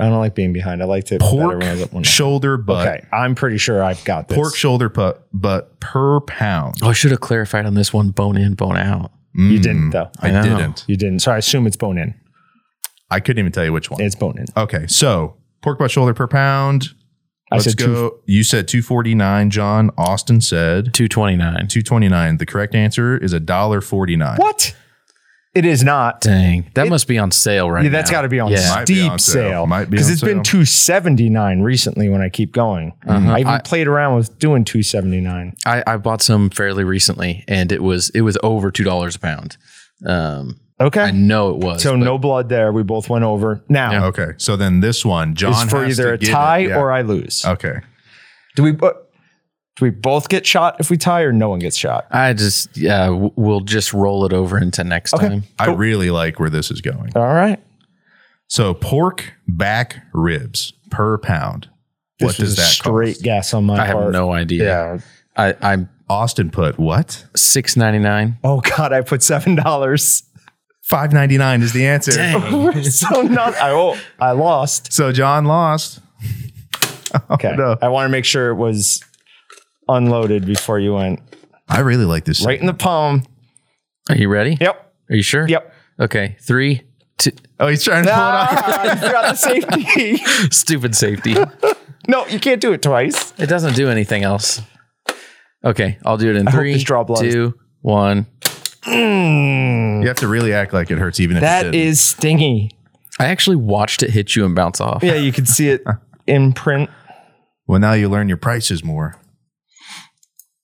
I 0.00 0.04
don't 0.08 0.18
like 0.18 0.34
being 0.34 0.52
behind. 0.52 0.82
I 0.82 0.86
like 0.86 1.04
to 1.06 1.18
Pork 1.18 1.32
better 1.52 1.58
when 1.58 1.68
I 1.68 1.76
get 1.76 1.92
one. 1.92 2.02
shoulder 2.04 2.56
butt. 2.56 2.86
Okay, 2.86 3.06
I'm 3.12 3.34
pretty 3.34 3.58
sure 3.58 3.82
I've 3.82 4.02
got 4.04 4.28
this. 4.28 4.36
Pork 4.36 4.54
shoulder 4.54 4.88
butt, 4.88 5.26
but 5.32 5.78
per 5.80 6.20
pound. 6.20 6.76
Oh, 6.82 6.90
I 6.90 6.92
should 6.92 7.10
have 7.10 7.20
clarified 7.20 7.66
on 7.66 7.74
this 7.74 7.92
one: 7.92 8.10
bone 8.10 8.36
in, 8.36 8.54
bone 8.54 8.76
out. 8.76 9.12
You 9.34 9.58
Mm, 9.58 9.62
didn't 9.62 9.90
though. 9.90 10.10
I 10.20 10.30
know. 10.30 10.42
didn't. 10.42 10.84
You 10.88 10.96
didn't. 10.96 11.20
So 11.20 11.32
I 11.32 11.36
assume 11.38 11.66
it's 11.66 11.76
bone 11.76 11.98
in. 11.98 12.14
I 13.10 13.20
couldn't 13.20 13.38
even 13.40 13.52
tell 13.52 13.64
you 13.64 13.72
which 13.72 13.90
one. 13.90 14.00
It's 14.02 14.14
bone 14.14 14.38
in. 14.38 14.46
Okay, 14.56 14.86
so 14.86 15.36
pork 15.62 15.78
butt 15.78 15.90
shoulder 15.90 16.14
per 16.14 16.26
pound. 16.28 16.88
I 17.50 17.56
Let's 17.56 17.64
said 17.68 17.76
go. 17.78 17.86
two. 17.86 18.18
You 18.26 18.44
said 18.44 18.68
two 18.68 18.82
forty 18.82 19.14
nine. 19.14 19.48
Jon 19.50 19.90
Austin 19.96 20.40
said 20.42 20.92
Two 20.92 21.08
twenty 21.08 21.36
nine. 21.36 21.66
two 21.66 21.82
twenty 21.82 22.08
nine. 22.08 22.36
The 22.36 22.44
correct 22.46 22.74
answer 22.74 23.16
is 23.16 23.32
a 23.32 23.40
dollar 23.40 23.80
forty 23.80 24.16
nine. 24.16 24.36
What? 24.36 24.76
It 25.58 25.64
is 25.64 25.82
not. 25.82 26.20
Dang, 26.20 26.70
that 26.74 26.88
must 26.88 27.08
be 27.08 27.18
on 27.18 27.30
sale 27.32 27.70
right 27.70 27.82
Yeah, 27.82 27.90
now. 27.90 27.98
that's 27.98 28.10
got 28.10 28.22
to 28.22 28.28
be 28.28 28.38
on 28.38 28.50
Yeah. 28.52 28.74
Might 28.76 28.86
be 28.86 28.94
steep 28.94 29.10
on 29.10 29.18
sale. 29.18 29.50
sale. 29.50 29.66
Might 29.66 29.84
be 29.86 29.90
because 29.92 30.06
on 30.06 30.12
it's 30.12 30.22
been 30.22 30.42
two 30.42 30.64
seventy 30.64 31.28
nine 31.28 31.62
recently. 31.62 32.08
When 32.08 32.20
I 32.22 32.28
keep 32.28 32.52
going, 32.52 32.92
Mm-hmm. 33.06 33.28
I 33.28 33.40
even 33.40 33.52
I- 33.54 33.58
played 33.60 33.88
around 33.88 34.16
with 34.16 34.38
doing 34.38 34.64
two 34.64 34.82
seventy 34.82 35.20
nine. 35.20 35.54
I, 35.66 35.82
I 35.86 35.96
bought 35.96 36.22
some 36.22 36.50
fairly 36.50 36.84
recently, 36.84 37.44
and 37.48 37.72
it 37.72 37.82
was 37.82 38.10
it 38.10 38.20
was 38.20 38.38
over 38.42 38.70
two 38.70 38.84
dollars 38.84 39.16
a 39.16 39.18
pound. 39.20 39.56
Um, 40.06 40.60
Okay, 40.80 41.00
I 41.00 41.10
know 41.10 41.50
it 41.50 41.56
was. 41.56 41.82
so 41.82 41.90
but 41.94 42.04
no 42.04 42.18
blood 42.18 42.48
there. 42.48 42.70
We 42.72 42.84
both 42.84 43.10
went 43.10 43.24
over. 43.24 43.64
Now 43.68 44.04
Okay, 44.06 44.34
so 44.36 44.54
then 44.56 44.78
this 44.78 45.04
one, 45.04 45.34
Jon 45.34 45.52
it's 45.52 45.64
for 45.72 45.82
has 45.84 45.98
either 45.98 46.10
to 46.10 46.14
a 46.14 46.18
get 46.18 46.28
it. 46.28 46.32
tie 46.32 46.58
Yeah. 46.58 46.78
or 46.78 46.92
I 46.92 47.00
lose. 47.02 47.44
okay. 47.44 47.80
Do 48.54 48.62
we? 48.62 48.76
Uh, 48.80 48.90
do 49.78 49.84
we 49.84 49.90
both 49.90 50.28
get 50.28 50.44
shot 50.46 50.76
if 50.80 50.90
we 50.90 50.96
tie, 50.96 51.22
or 51.22 51.32
no 51.32 51.48
one 51.48 51.58
gets 51.60 51.76
shot? 51.76 52.06
I 52.10 52.32
just 52.32 52.76
yeah, 52.76 53.06
w- 53.06 53.32
we'll 53.36 53.60
just 53.60 53.92
roll 53.92 54.24
it 54.26 54.32
over 54.32 54.58
into 54.58 54.82
next 54.84 55.14
Okay. 55.14 55.28
time. 55.28 55.44
I 55.58 55.70
really 55.72 56.10
like 56.10 56.40
where 56.40 56.50
this 56.50 56.70
is 56.70 56.80
going. 56.80 57.12
All 57.16 57.22
right. 57.34 57.60
So 58.48 58.74
pork 58.74 59.32
back 59.46 60.04
ribs 60.12 60.72
per 60.90 61.18
pound. 61.18 61.68
What 62.18 62.28
This 62.28 62.36
does 62.38 62.48
was 62.48 62.52
a 62.54 62.56
that 62.62 62.66
straight 62.68 63.14
cost? 63.14 63.22
guess 63.22 63.54
on 63.54 63.64
my 63.66 63.74
I 63.80 63.86
have 63.86 63.96
part. 63.96 64.12
no 64.12 64.32
idea. 64.32 64.64
Yeah. 64.64 64.98
I, 65.36 65.54
I'm 65.62 65.88
Austin 66.08 66.50
put 66.50 66.78
what? 66.78 67.24
six 67.36 67.76
ninety 67.76 67.98
nine. 68.00 68.38
Oh 68.42 68.60
God, 68.60 68.92
I 68.92 69.02
put 69.02 69.22
seven 69.22 69.54
dollars. 69.54 70.24
Five 70.82 71.12
ninety 71.12 71.36
nine 71.38 71.60
is 71.62 71.72
the 71.74 71.86
answer. 71.86 72.10
so 72.90 73.22
not. 73.22 73.54
I 73.56 73.70
oh, 73.70 73.96
I 74.18 74.32
lost. 74.32 74.92
So 74.92 75.12
Jon 75.12 75.44
lost. 75.44 76.00
Oh, 77.14 77.20
okay. 77.36 77.54
no. 77.56 77.74
I 77.80 77.88
want 77.88 78.04
to 78.04 78.10
make 78.10 78.26
sure 78.26 78.50
it 78.50 78.56
was 78.56 79.02
unloaded 79.88 80.44
before 80.46 80.78
you 80.78 80.94
went 80.94 81.20
I 81.68 81.80
really 81.80 82.04
like 82.04 82.24
this. 82.24 82.44
right 82.44 82.58
in 82.58 82.66
the 82.66 82.74
palm. 82.74 83.24
Are 84.08 84.16
you 84.16 84.28
ready? 84.28 84.56
Yep. 84.60 84.92
Are 85.10 85.16
you 85.16 85.22
sure? 85.22 85.46
Yep. 85.46 85.74
Okay. 86.00 86.36
Three, 86.40 86.82
two. 87.18 87.32
Oh, 87.60 87.66
he's 87.68 87.84
trying 87.84 88.04
to 88.04 88.10
pull 88.10 88.18
it 88.18 88.22
off. 88.22 88.84
You 88.84 89.06
forgot 89.06 89.30
the 89.30 89.34
safety. 89.34 90.16
Stupid 90.50 90.94
safety. 90.94 91.34
no, 92.08 92.26
you 92.28 92.38
can't 92.40 92.60
do 92.60 92.72
it 92.72 92.80
twice. 92.82 93.34
it 93.38 93.46
doesn't 93.48 93.74
do 93.74 93.88
anything 93.90 94.22
else. 94.22 94.62
Okay, 95.64 95.98
I'll 96.06 96.16
do 96.16 96.30
it 96.30 96.36
in 96.36 96.46
hope 96.46 96.54
three, 96.54 96.72
this 96.72 96.84
draw 96.84 97.02
two, 97.04 97.58
one. 97.82 98.26
You 98.86 100.06
have 100.06 100.16
to 100.18 100.28
really 100.28 100.52
act 100.54 100.72
like 100.72 100.90
it 100.90 100.98
hurts, 100.98 101.20
even 101.20 101.36
if 101.36 101.42
it 101.42 101.46
That 101.46 101.72
didn't. 101.72 101.96
stingy. 101.96 102.70
I 103.18 103.26
actually 103.26 103.56
watched 103.56 104.02
it 104.02 104.10
hit 104.10 104.36
you 104.36 104.44
and 104.46 104.54
bounce 104.54 104.80
off. 104.80 105.02
Yeah, 105.02 105.14
you 105.14 105.32
can 105.32 105.44
see 105.46 105.68
it 105.68 105.84
imprint. 106.26 106.88
Well, 107.66 107.80
now 107.80 107.92
you 107.92 108.08
learn 108.08 108.28
your 108.28 108.36
prices 108.38 108.82
more. 108.84 109.16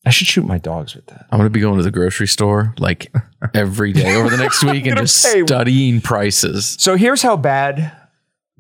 I 0.07 0.11
should 0.11 0.27
shoot 0.27 0.45
my 0.45 0.59
dogs 0.59 0.95
with 0.95 1.07
that. 1.07 1.27
I'm 1.31 1.39
gonna 1.39 1.51
be 1.51 1.61
going 1.61 1.79
to 1.79 1.83
the 1.83 1.91
grocery 1.91 2.27
store 2.27 2.75
like 2.79 3.13
every 3.55 3.93
day 3.93 4.17
over 4.17 4.29
the 4.29 4.37
next 4.37 4.63
week 4.65 4.87
and 4.87 4.99
just 4.99 5.25
pay- 5.25 5.45
studying 5.45 6.01
prices. 6.01 6.77
So 6.79 6.97
here's 6.97 7.23
how 7.23 7.37
bad 7.37 7.93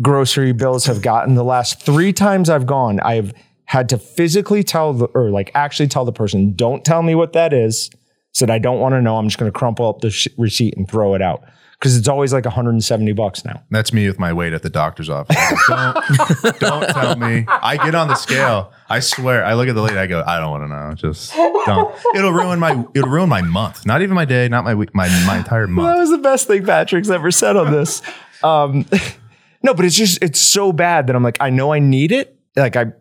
grocery 0.02 0.52
bills 0.52 0.86
have 0.86 1.02
gotten. 1.02 1.34
The 1.34 1.44
last 1.44 1.82
three 1.82 2.12
times 2.12 2.50
I've 2.50 2.66
gone, 2.66 3.00
I've 3.00 3.32
had 3.66 3.88
to 3.90 3.98
physically 3.98 4.62
tell 4.62 4.92
the, 4.92 5.06
or 5.06 5.30
like 5.30 5.50
actually 5.54 5.88
tell 5.88 6.04
the 6.04 6.12
person, 6.12 6.54
don't 6.54 6.84
tell 6.84 7.02
me 7.02 7.14
what 7.14 7.32
that 7.32 7.52
is. 7.52 7.90
Said, 8.32 8.50
I 8.50 8.58
don't 8.58 8.80
want 8.80 8.94
to 8.94 9.00
know. 9.02 9.16
I'm 9.16 9.28
just 9.28 9.38
going 9.38 9.50
to 9.50 9.56
crumple 9.56 9.88
up 9.88 10.00
the 10.00 10.10
sh- 10.10 10.26
receipt 10.36 10.74
and 10.76 10.88
throw 10.88 11.14
it 11.14 11.22
out. 11.22 11.44
Cause 11.84 11.98
it's 11.98 12.08
always 12.08 12.32
like 12.32 12.46
170 12.46 13.12
bucks 13.12 13.44
now. 13.44 13.62
That's 13.70 13.92
me 13.92 14.06
with 14.06 14.18
my 14.18 14.32
weight 14.32 14.54
at 14.54 14.62
the 14.62 14.70
doctor's 14.70 15.10
office. 15.10 15.36
don't, 15.68 16.58
don't 16.58 16.88
tell 16.88 17.14
me. 17.16 17.44
I 17.46 17.76
get 17.76 17.94
on 17.94 18.08
the 18.08 18.14
scale. 18.14 18.72
I 18.88 19.00
swear. 19.00 19.44
I 19.44 19.52
look 19.52 19.68
at 19.68 19.74
the 19.74 19.82
lady. 19.82 19.98
I 19.98 20.06
go, 20.06 20.24
I 20.26 20.40
don't 20.40 20.50
want 20.50 20.64
to 20.64 20.68
know. 20.68 20.94
Just 20.94 21.34
don't. 21.34 21.94
It'll 22.14 22.32
ruin 22.32 22.58
my. 22.58 22.86
It'll 22.94 23.10
ruin 23.10 23.28
my 23.28 23.42
month. 23.42 23.84
Not 23.84 24.00
even 24.00 24.14
my 24.14 24.24
day. 24.24 24.48
Not 24.48 24.64
my 24.64 24.74
week. 24.74 24.94
My 24.94 25.08
my 25.26 25.36
entire 25.36 25.66
month. 25.66 25.94
That 25.94 26.00
was 26.00 26.10
the 26.10 26.16
best 26.16 26.46
thing 26.46 26.64
Patrick's 26.64 27.10
ever 27.10 27.30
said 27.30 27.54
on 27.54 27.70
this. 27.70 28.00
Um, 28.42 28.86
no, 29.62 29.74
but 29.74 29.84
it's 29.84 29.96
just 29.96 30.22
it's 30.22 30.40
so 30.40 30.72
bad 30.72 31.06
that 31.08 31.16
I'm 31.16 31.22
like, 31.22 31.36
I 31.40 31.50
know 31.50 31.70
I 31.72 31.80
need 31.80 32.12
it. 32.12 32.38
Like 32.56 32.76
I, 32.76 32.92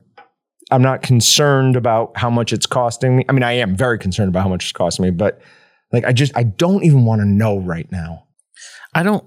I'm 0.71 0.81
not 0.81 1.03
concerned 1.03 1.75
about 1.75 2.17
how 2.17 2.29
much 2.29 2.51
it's 2.51 2.65
costing 2.65 3.17
me. 3.17 3.25
I 3.29 3.31
mean, 3.31 3.43
I 3.43 3.53
am 3.53 3.75
very 3.75 3.99
concerned 3.99 4.29
about 4.29 4.43
how 4.43 4.49
much 4.49 4.65
it's 4.65 4.73
costing 4.73 5.05
me, 5.05 5.11
but 5.11 5.41
like 5.91 6.05
I 6.05 6.11
just 6.11 6.35
I 6.35 6.43
don't 6.43 6.83
even 6.83 7.05
want 7.05 7.21
to 7.21 7.25
know 7.25 7.59
right 7.59 7.89
now. 7.91 8.25
I 8.95 9.03
don't 9.03 9.23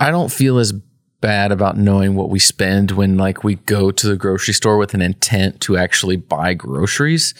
I 0.00 0.10
don't 0.10 0.30
feel 0.30 0.58
as 0.58 0.72
bad 1.20 1.50
about 1.50 1.76
knowing 1.76 2.14
what 2.14 2.30
we 2.30 2.38
spend 2.38 2.92
when 2.92 3.16
like 3.16 3.42
we 3.42 3.56
go 3.56 3.90
to 3.90 4.08
the 4.08 4.16
grocery 4.16 4.54
store 4.54 4.78
with 4.78 4.94
an 4.94 5.02
intent 5.02 5.60
to 5.62 5.76
actually 5.76 6.16
buy 6.16 6.54
groceries. 6.54 7.34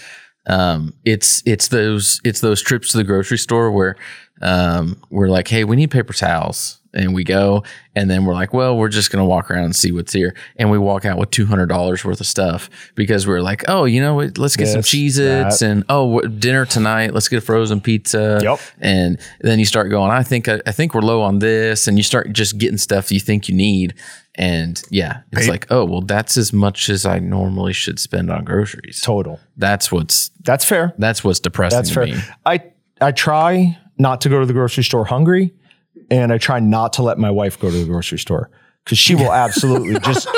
Um, 0.46 0.94
it's 1.04 1.42
it's 1.46 1.68
those 1.68 2.20
it's 2.25 2.40
those 2.40 2.62
trips 2.62 2.90
to 2.92 2.96
the 2.96 3.04
grocery 3.04 3.38
store 3.38 3.70
where 3.70 3.96
um, 4.40 5.00
we're 5.10 5.28
like, 5.28 5.48
hey, 5.48 5.64
we 5.64 5.76
need 5.76 5.90
paper 5.90 6.12
towels. 6.12 6.77
And 6.95 7.14
we 7.14 7.23
go, 7.23 7.64
and 7.95 8.09
then 8.11 8.25
we're 8.25 8.33
like, 8.33 8.54
well, 8.54 8.75
we're 8.76 8.88
just 8.88 9.11
gonna 9.11 9.25
walk 9.26 9.50
around 9.50 9.64
and 9.64 9.76
see 9.76 9.92
what's 9.92 10.12
here. 10.12 10.35
And 10.57 10.71
we 10.71 10.78
walk 10.78 11.04
out 11.04 11.18
with 11.18 11.30
two 11.30 11.45
hundred 11.45 11.66
dollars 11.66 12.02
worth 12.02 12.18
of 12.21 12.26
stuff 12.26 12.71
because 12.95 13.26
we're 13.26 13.42
like, 13.42 13.64
oh, 13.68 13.85
you 13.85 14.00
know, 14.00 14.14
what, 14.14 14.38
let's 14.38 14.57
get 14.57 14.68
some 14.68 14.80
This, 14.80 14.88
Cheez-Its 14.90 15.59
that. 15.59 15.62
and 15.66 15.85
oh, 15.90 16.07
what- 16.07 16.40
dinner 16.40 16.64
tonight. 16.64 17.12
Let's 17.12 17.28
get 17.28 17.37
a 17.37 17.40
frozen 17.42 17.83
pizza. 17.83 18.40
Yep. 18.42 18.59
And 18.80 19.18
then 19.42 19.59
you 19.59 19.66
start 19.66 19.90
going, 19.90 20.11
I 20.11 20.23
think 20.23 20.49
I, 20.49 20.61
I 20.66 20.73
think 20.73 20.95
we're 20.95 21.02
low 21.02 21.21
on 21.21 21.40
this, 21.40 21.88
and 21.88 21.99
you 21.99 22.02
start 22.02 22.33
just 22.33 22.57
getting 22.57 22.78
stuff 22.78 23.12
you 23.12 23.21
think 23.21 23.49
you 23.50 23.54
need. 23.54 23.92
And 24.37 24.80
yeah, 24.90 25.23
it's 25.33 25.45
Pay- 25.47 25.50
like, 25.50 25.66
oh, 25.71 25.85
well, 25.85 26.00
that's 26.00 26.37
as 26.38 26.52
much 26.54 26.88
as 26.88 27.04
I 27.04 27.18
normally 27.18 27.73
should 27.75 27.99
spend 27.99 28.30
on 28.30 28.45
groceries. 28.45 29.00
Total. 29.02 29.38
That's 29.59 29.92
what's 29.92 30.30
That's 30.42 30.64
fair. 30.64 30.95
that's 30.97 31.23
what's 31.23 31.40
depressing 31.40 31.76
That's 31.78 31.88
to 31.90 31.95
fair. 31.95 32.07
me. 32.07 32.14
I 32.47 32.62
I 33.00 33.12
try 33.12 33.76
not 33.99 34.21
to 34.23 34.28
go 34.28 34.38
to 34.40 34.47
the 34.47 34.52
grocery 34.52 34.85
store 34.85 35.04
hungry, 35.04 35.52
and 36.11 36.33
I 36.33 36.38
try 36.38 36.61
not 36.61 36.95
to 36.95 37.02
let 37.02 37.19
my 37.19 37.31
wife 37.31 37.59
go 37.59 37.71
to 37.71 37.76
the 37.76 37.87
grocery 37.87 38.19
store 38.19 38.50
because 38.85 38.99
she 38.99 39.14
will 39.14 39.33
absolutely 39.33 39.99
just 40.05 40.28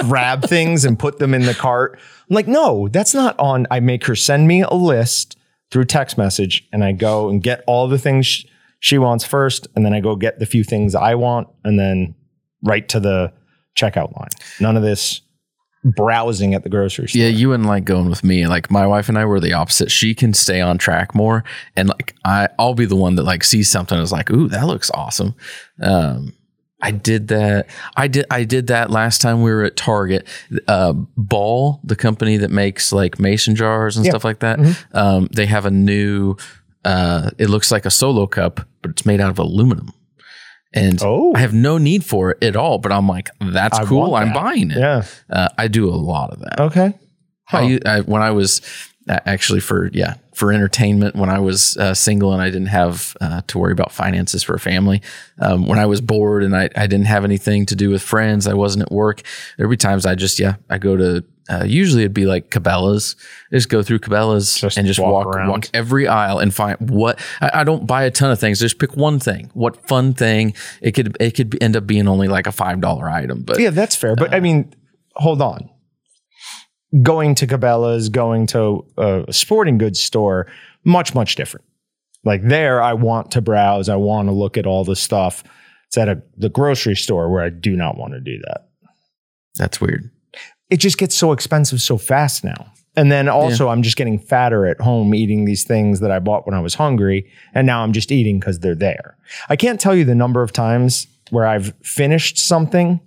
grab 0.00 0.42
things 0.42 0.84
and 0.84 0.98
put 0.98 1.18
them 1.18 1.34
in 1.34 1.42
the 1.42 1.54
cart. 1.54 1.98
I'm 2.28 2.34
like, 2.34 2.48
no, 2.48 2.88
that's 2.88 3.14
not 3.14 3.38
on. 3.38 3.66
I 3.70 3.80
make 3.80 4.04
her 4.06 4.16
send 4.16 4.48
me 4.48 4.62
a 4.62 4.74
list 4.74 5.36
through 5.70 5.84
text 5.84 6.18
message, 6.18 6.66
and 6.72 6.82
I 6.82 6.92
go 6.92 7.28
and 7.28 7.42
get 7.42 7.62
all 7.66 7.86
the 7.86 7.98
things 7.98 8.26
sh- 8.26 8.44
she 8.80 8.98
wants 8.98 9.24
first, 9.24 9.68
and 9.76 9.86
then 9.86 9.94
I 9.94 10.00
go 10.00 10.16
get 10.16 10.38
the 10.38 10.46
few 10.46 10.64
things 10.64 10.94
I 10.94 11.14
want, 11.14 11.48
and 11.64 11.78
then 11.78 12.14
right 12.62 12.88
to 12.88 12.98
the 12.98 13.32
checkout 13.78 14.16
line. 14.16 14.30
None 14.58 14.76
of 14.76 14.82
this 14.82 15.20
browsing 15.84 16.54
at 16.54 16.62
the 16.62 16.68
grocery 16.68 17.08
store. 17.08 17.22
Yeah, 17.22 17.28
you 17.28 17.48
wouldn't 17.48 17.68
like 17.68 17.84
going 17.84 18.08
with 18.10 18.22
me. 18.24 18.46
Like 18.46 18.70
my 18.70 18.86
wife 18.86 19.08
and 19.08 19.18
I 19.18 19.24
were 19.24 19.40
the 19.40 19.52
opposite. 19.54 19.90
She 19.90 20.14
can 20.14 20.34
stay 20.34 20.60
on 20.60 20.78
track 20.78 21.14
more, 21.14 21.44
and 21.76 21.88
like 21.88 22.14
I, 22.24 22.48
I'll 22.58 22.74
be 22.74 22.86
the 22.86 22.96
one 22.96 23.16
that 23.16 23.22
like 23.24 23.44
sees 23.44 23.70
something 23.70 23.96
and 23.96 24.04
is 24.04 24.12
like, 24.12 24.30
"Ooh, 24.30 24.48
that 24.48 24.66
looks 24.66 24.90
awesome." 24.94 25.34
Um, 25.80 26.34
I 26.82 26.90
did 26.92 27.28
that. 27.28 27.66
I 27.96 28.08
did. 28.08 28.24
I 28.30 28.44
did 28.44 28.66
that 28.68 28.90
last 28.90 29.20
time 29.20 29.42
we 29.42 29.50
were 29.50 29.64
at 29.64 29.76
Target. 29.76 30.26
Uh, 30.66 30.92
Ball, 31.16 31.80
the 31.84 31.96
company 31.96 32.36
that 32.38 32.50
makes 32.50 32.92
like 32.92 33.18
mason 33.18 33.54
jars 33.54 33.96
and 33.96 34.04
Yeah. 34.06 34.12
stuff 34.12 34.24
like 34.24 34.40
that, 34.40 34.58
um, 34.92 35.28
they 35.32 35.46
have 35.46 35.66
a 35.66 35.70
new. 35.70 36.36
Uh, 36.84 37.30
it 37.38 37.50
looks 37.50 37.70
like 37.70 37.84
a 37.84 37.90
solo 37.90 38.26
cup, 38.26 38.66
but 38.80 38.90
it's 38.92 39.04
made 39.04 39.20
out 39.20 39.28
of 39.30 39.38
aluminum. 39.38 39.92
And 40.72 41.02
Oh. 41.02 41.32
I 41.34 41.40
have 41.40 41.52
no 41.54 41.78
need 41.78 42.04
for 42.04 42.30
it 42.32 42.42
at 42.44 42.56
all. 42.56 42.78
But 42.78 42.92
I'm 42.92 43.08
like, 43.08 43.28
that's 43.40 43.78
I 43.78 43.84
cool. 43.84 44.10
want 44.10 44.26
I'm 44.28 44.32
buying 44.32 44.70
it. 44.70 44.78
Yeah. 44.78 45.04
Uh, 45.28 45.48
I 45.58 45.66
do 45.68 45.88
a 45.88 45.96
lot 45.96 46.30
of 46.30 46.40
that. 46.40 46.60
Okay. 46.60 46.94
I, 47.52 47.62
u- 47.62 47.80
I 47.84 48.00
when 48.02 48.22
I 48.22 48.30
was 48.30 48.60
actually 49.08 49.58
for 49.58 49.90
yeah 49.92 50.14
for 50.34 50.52
entertainment 50.52 51.16
when 51.16 51.28
I 51.28 51.40
was 51.40 51.76
uh, 51.76 51.94
single 51.94 52.32
and 52.32 52.40
I 52.40 52.46
didn't 52.48 52.68
have 52.68 53.16
uh, 53.20 53.40
to 53.48 53.58
worry 53.58 53.72
about 53.72 53.90
finances 53.90 54.44
for 54.44 54.54
a 54.54 54.60
family. 54.60 55.02
Um, 55.40 55.66
when 55.66 55.78
I 55.80 55.86
was 55.86 56.00
bored 56.00 56.44
and 56.44 56.54
I, 56.56 56.68
I 56.76 56.86
didn't 56.86 57.06
have 57.06 57.24
anything 57.24 57.66
to 57.66 57.74
do 57.76 57.90
with 57.90 58.02
friends, 58.02 58.46
I 58.46 58.54
wasn't 58.54 58.82
at 58.84 58.92
work. 58.92 59.22
There'd 59.58 59.68
be 59.68 59.76
times 59.76 60.06
I 60.06 60.14
just 60.14 60.38
yeah 60.38 60.54
I 60.70 60.78
go 60.78 60.96
to 60.96 61.24
uh, 61.50 61.64
usually 61.64 62.02
it'd 62.02 62.14
be 62.14 62.26
like 62.26 62.50
Cabela's. 62.50 63.16
I 63.52 63.56
just 63.56 63.68
go 63.68 63.82
through 63.82 63.98
Cabela's 63.98 64.54
Just 64.54 64.78
and 64.78 64.86
just 64.86 65.00
walk 65.00 65.26
walk 65.26 65.34
around. 65.34 65.48
walk 65.48 65.66
every 65.74 66.06
aisle 66.06 66.38
and 66.38 66.54
find 66.54 66.76
what 66.90 67.18
I, 67.40 67.50
I 67.54 67.64
don't 67.64 67.86
buy 67.86 68.04
a 68.04 68.10
ton 68.10 68.30
of 68.30 68.38
things. 68.38 68.60
Just 68.60 68.78
pick 68.78 68.96
one 68.96 69.18
thing. 69.18 69.50
What 69.54 69.88
fun 69.88 70.14
thing? 70.14 70.54
It 70.80 70.92
could 70.92 71.16
it 71.18 71.32
could 71.32 71.58
end 71.60 71.76
up 71.76 71.86
being 71.86 72.06
only 72.06 72.28
like 72.28 72.46
a 72.46 72.52
five 72.52 72.80
dollar 72.80 73.08
item, 73.10 73.42
but 73.42 73.58
Yeah, 73.58 73.70
that's 73.70 73.96
fair. 73.96 74.14
But 74.14 74.32
I 74.32 74.40
mean, 74.40 74.72
hold 75.16 75.42
on. 75.42 75.68
Going 77.02 77.34
to 77.36 77.46
Cabela's, 77.46 78.08
going 78.08 78.46
to 78.48 78.84
a 78.98 79.32
sporting 79.32 79.78
goods 79.78 80.00
store, 80.00 80.46
much, 80.84 81.14
much 81.14 81.36
different. 81.36 81.64
Like 82.24 82.42
there, 82.42 82.82
I 82.82 82.94
want 82.94 83.30
to 83.32 83.40
browse. 83.40 83.88
I 83.88 83.96
want 83.96 84.28
to 84.28 84.32
look 84.32 84.56
at 84.58 84.66
all 84.66 84.84
the 84.84 84.96
stuff. 84.96 85.44
It's 85.86 85.96
at 85.98 86.08
a, 86.08 86.22
the 86.36 86.48
grocery 86.48 86.96
store 86.96 87.30
where 87.30 87.42
I 87.44 87.48
do 87.50 87.76
not 87.76 87.96
want 87.96 88.12
to 88.14 88.20
do 88.20 88.38
that. 88.46 88.68
that's 89.56 89.80
weird. 89.80 90.10
It 90.70 90.78
just 90.78 90.98
gets 90.98 91.14
so 91.14 91.32
expensive 91.32 91.80
so 91.80 91.98
fast 91.98 92.44
now. 92.44 92.72
And 92.96 93.10
then 93.10 93.28
also, 93.28 93.68
I'm 93.68 93.82
just 93.82 93.96
getting 93.96 94.18
fatter 94.18 94.66
at 94.66 94.80
home 94.80 95.14
eating 95.14 95.44
these 95.44 95.64
things 95.64 96.00
that 96.00 96.10
I 96.10 96.18
bought 96.18 96.44
when 96.44 96.54
I 96.54 96.60
was 96.60 96.74
hungry. 96.74 97.30
And 97.54 97.66
now 97.66 97.82
I'm 97.82 97.92
just 97.92 98.10
eating 98.10 98.40
because 98.40 98.58
they're 98.58 98.74
there. 98.74 99.16
I 99.48 99.56
can't 99.56 99.78
tell 99.80 99.94
you 99.94 100.04
the 100.04 100.14
number 100.14 100.42
of 100.42 100.52
times 100.52 101.06
where 101.30 101.46
I've 101.46 101.72
finished 101.82 102.38
something 102.38 103.00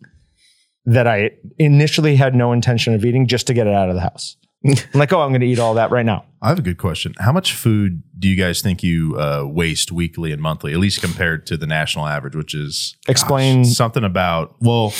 that 0.86 1.06
I 1.06 1.32
initially 1.60 2.16
had 2.16 2.34
no 2.34 2.54
intention 2.54 2.94
of 2.94 3.04
eating 3.04 3.28
just 3.28 3.48
to 3.48 3.54
get 3.54 3.68
it 3.68 3.74
out 3.74 3.90
of 3.90 3.96
the 3.96 4.02
house. 4.02 4.38
I'm 4.66 4.76
like, 4.94 5.12
oh, 5.12 5.20
I'm 5.22 5.32
going 5.32 5.42
to 5.42 5.48
eat 5.48 5.60
all 5.60 5.74
that 5.74 5.92
right 5.92 6.06
now. 6.06 6.26
I 6.42 6.48
have 6.48 6.60
a 6.60 6.64
good 6.64 6.78
question. 6.78 7.14
How 7.20 7.34
much 7.34 7.54
food 7.54 8.02
do 8.18 8.30
you 8.30 8.38
guys 8.38 8.62
think 8.62 8.82
you 8.84 9.18
uh, 9.20 9.44
waste 9.46 9.92
weekly 9.92 10.32
and 10.32 10.42
monthly, 10.42 10.72
at 10.72 10.80
least 10.80 11.02
compared 11.02 11.46
to 11.48 11.58
the 11.58 11.68
national 11.68 12.08
average, 12.08 12.36
which 12.36 12.56
is 12.56 12.96
gosh, 13.06 13.12
Explain- 13.12 13.66
something 13.66 14.06
about, 14.06 14.56
well, 14.62 14.94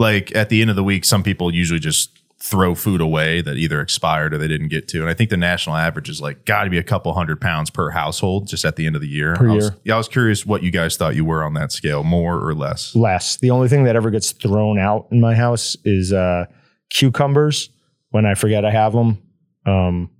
like 0.00 0.34
at 0.34 0.48
the 0.48 0.62
end 0.62 0.70
of 0.70 0.76
the 0.76 0.82
week, 0.82 1.04
some 1.04 1.22
people 1.22 1.54
usually 1.54 1.78
just 1.78 2.18
throw 2.42 2.74
food 2.74 3.02
away 3.02 3.42
that 3.42 3.58
either 3.58 3.82
expired 3.82 4.32
or 4.32 4.38
they 4.38 4.48
didn't 4.48 4.68
get 4.68 4.88
to. 4.88 5.00
And 5.02 5.10
I 5.10 5.14
think 5.14 5.28
the 5.28 5.36
national 5.36 5.76
average 5.76 6.08
is 6.08 6.22
like 6.22 6.46
got 6.46 6.64
to 6.64 6.70
be 6.70 6.78
a 6.78 6.82
couple 6.82 7.12
hundred 7.12 7.38
pounds 7.38 7.68
per 7.68 7.90
household 7.90 8.48
just 8.48 8.64
at 8.64 8.76
the 8.76 8.86
end 8.86 8.96
of 8.96 9.02
the 9.02 9.08
year. 9.08 9.36
Per 9.36 9.50
I 9.50 9.54
was, 9.54 9.64
year. 9.66 9.76
yeah, 9.84 9.94
I 9.94 9.98
was 9.98 10.08
curious 10.08 10.46
what 10.46 10.62
you 10.62 10.70
guys 10.70 10.96
thought 10.96 11.14
you 11.14 11.26
were 11.26 11.44
on 11.44 11.52
that 11.54 11.70
scale, 11.70 12.02
more 12.02 12.38
or 12.38 12.54
less. 12.54 12.96
Less. 12.96 13.36
The 13.36 13.50
only 13.50 13.68
thing 13.68 13.84
that 13.84 13.94
ever 13.94 14.10
gets 14.10 14.32
thrown 14.32 14.78
out 14.78 15.06
in 15.10 15.20
my 15.20 15.34
house 15.34 15.76
is 15.84 16.14
uh, 16.14 16.46
cucumbers 16.88 17.68
when 18.08 18.24
I 18.24 18.34
forget 18.34 18.64
I 18.64 18.70
have 18.70 18.94
them. 18.94 19.22
Um, 19.66 20.10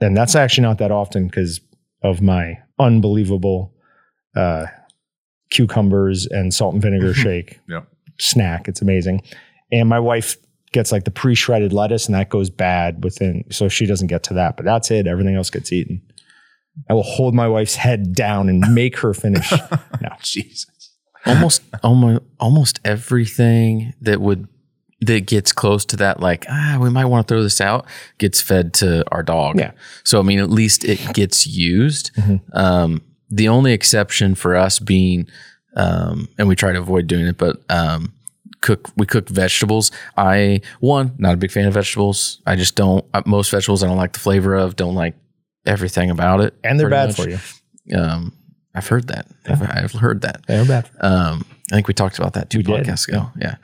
and 0.00 0.16
that's 0.16 0.34
actually 0.34 0.62
not 0.62 0.78
that 0.78 0.90
often 0.90 1.26
because 1.26 1.60
of 2.02 2.22
my 2.22 2.58
unbelievable 2.78 3.74
uh, 4.34 4.66
cucumbers 5.50 6.26
and 6.26 6.54
salt 6.54 6.72
and 6.72 6.82
vinegar 6.82 7.12
shake 7.26 7.60
Yep. 7.68 7.86
Snack. 8.18 8.68
It's 8.68 8.82
amazing. 8.82 9.22
And 9.72 9.88
my 9.88 9.98
wife 10.00 10.36
gets 10.72 10.92
like 10.92 11.04
the 11.04 11.10
pre-shredded 11.10 11.72
lettuce 11.72 12.06
and 12.06 12.14
that 12.14 12.28
goes 12.28 12.50
bad 12.50 13.02
within 13.04 13.44
so 13.50 13.68
she 13.68 13.86
doesn't 13.86 14.08
get 14.08 14.22
to 14.24 14.34
that. 14.34 14.56
But 14.56 14.64
that's 14.66 14.90
it. 14.90 15.06
Everything 15.06 15.34
else 15.36 15.50
gets 15.50 15.72
eaten. 15.72 16.02
I 16.90 16.94
will 16.94 17.02
hold 17.02 17.34
my 17.34 17.48
wife's 17.48 17.76
head 17.76 18.14
down 18.14 18.48
and 18.48 18.60
make 18.74 18.98
her 18.98 19.14
finish. 19.14 19.50
no. 20.02 20.10
Jesus. 20.20 20.66
almost 21.24 21.62
almost 21.82 22.22
almost 22.38 22.80
everything 22.84 23.94
that 24.00 24.20
would 24.20 24.46
that 25.00 25.26
gets 25.26 25.52
close 25.52 25.84
to 25.84 25.96
that 25.96 26.20
like 26.20 26.46
ah 26.48 26.78
we 26.80 26.88
might 26.90 27.04
want 27.06 27.26
to 27.26 27.34
throw 27.34 27.42
this 27.42 27.60
out 27.60 27.84
gets 28.18 28.40
fed 28.40 28.72
to 28.72 29.04
our 29.12 29.22
dog 29.22 29.58
Yeah. 29.58 29.72
so 30.04 30.18
i 30.18 30.22
mean 30.22 30.38
at 30.38 30.50
least 30.50 30.84
it 30.84 31.00
gets 31.14 31.46
used 31.46 32.10
um 32.54 33.02
the 33.28 33.48
only 33.48 33.72
exception 33.72 34.34
for 34.34 34.54
us 34.56 34.78
being 34.78 35.28
um 35.76 36.28
and 36.38 36.48
we 36.48 36.56
try 36.56 36.72
to 36.72 36.78
avoid 36.78 37.06
doing 37.06 37.26
it 37.26 37.36
but 37.38 37.60
um 37.70 38.12
cook 38.62 38.90
we 38.96 39.06
cook 39.06 39.28
vegetables 39.28 39.90
i 40.16 40.60
one 40.80 41.14
not 41.18 41.34
a 41.34 41.36
big 41.36 41.50
fan 41.50 41.66
of 41.66 41.74
vegetables 41.74 42.40
i 42.46 42.56
just 42.56 42.74
don't 42.74 43.04
uh, 43.14 43.22
most 43.26 43.50
vegetables 43.50 43.82
i 43.82 43.86
don't 43.86 43.96
like 43.98 44.12
the 44.12 44.18
flavor 44.18 44.54
of 44.54 44.74
don't 44.76 44.94
like 44.94 45.14
everything 45.66 46.10
about 46.10 46.40
it 46.40 46.54
And 46.64 46.78
they're 46.80 46.88
bad 46.88 47.14
for 47.14 47.28
you. 47.28 47.38
um 47.94 48.32
i've 48.74 48.86
heard 48.88 49.08
that 49.08 49.26
I've, 49.46 49.62
I've 49.62 49.92
heard 49.92 50.22
that 50.22 50.46
They're 50.46 50.64
bad. 50.64 50.88
um, 51.00 51.44
I 51.70 51.74
think 51.76 51.88
we 51.88 51.94
talked 51.94 52.18
about 52.18 52.32
that 52.34 52.48
two 52.50 52.58
We 52.58 52.62
did. 52.64 52.84
podcasts 52.86 53.08
ago. 53.08 53.30
Yeah. 53.40 53.56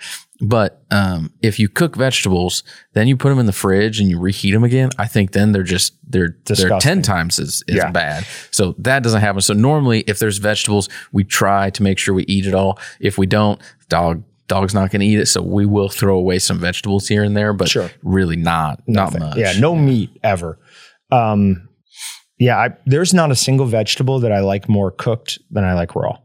But 0.44 0.82
um, 0.90 1.32
if 1.40 1.60
you 1.60 1.68
cook 1.68 1.94
vegetables, 1.94 2.64
then 2.94 3.06
you 3.06 3.16
put 3.16 3.28
them 3.28 3.38
in 3.38 3.46
the 3.46 3.52
fridge 3.52 4.00
and 4.00 4.10
you 4.10 4.18
reheat 4.18 4.52
them 4.52 4.64
again. 4.64 4.90
I 4.98 5.06
think 5.06 5.30
then 5.30 5.52
they're 5.52 5.62
just 5.62 5.94
they're 6.04 6.36
they're 6.46 6.80
ten 6.80 7.00
times 7.00 7.38
as, 7.38 7.62
as 7.68 7.76
Yeah. 7.76 7.90
bad. 7.92 8.26
So 8.50 8.74
that 8.78 9.04
doesn't 9.04 9.20
happen. 9.20 9.40
So 9.40 9.54
normally, 9.54 10.00
if 10.08 10.18
there's 10.18 10.38
vegetables, 10.38 10.88
we 11.12 11.22
try 11.22 11.70
to 11.70 11.82
make 11.84 11.98
sure 11.98 12.12
we 12.12 12.24
eat 12.24 12.46
it 12.46 12.54
all. 12.54 12.80
If 12.98 13.18
we 13.18 13.26
don't, 13.26 13.60
dog 13.88 14.24
dog's 14.48 14.74
not 14.74 14.90
going 14.90 15.00
to 15.00 15.06
eat 15.06 15.20
it. 15.20 15.26
So 15.26 15.40
we 15.42 15.64
will 15.64 15.88
throw 15.88 16.16
away 16.18 16.40
some 16.40 16.58
vegetables 16.58 17.06
here 17.06 17.22
and 17.22 17.36
there, 17.36 17.52
but 17.52 17.68
Sure. 17.68 17.90
really 18.02 18.36
not 18.36 18.82
not 18.88 19.16
much. 19.16 19.36
Yeah, 19.36 19.52
no 19.60 19.76
meat 19.76 20.10
ever. 20.24 20.58
Um, 21.12 21.68
yeah, 22.40 22.58
I, 22.58 22.70
there's 22.84 23.14
not 23.14 23.30
a 23.30 23.36
single 23.36 23.66
vegetable 23.66 24.18
that 24.20 24.32
I 24.32 24.40
like 24.40 24.68
more 24.68 24.90
cooked 24.90 25.38
than 25.52 25.62
I 25.62 25.74
like 25.74 25.94
raw. 25.94 26.18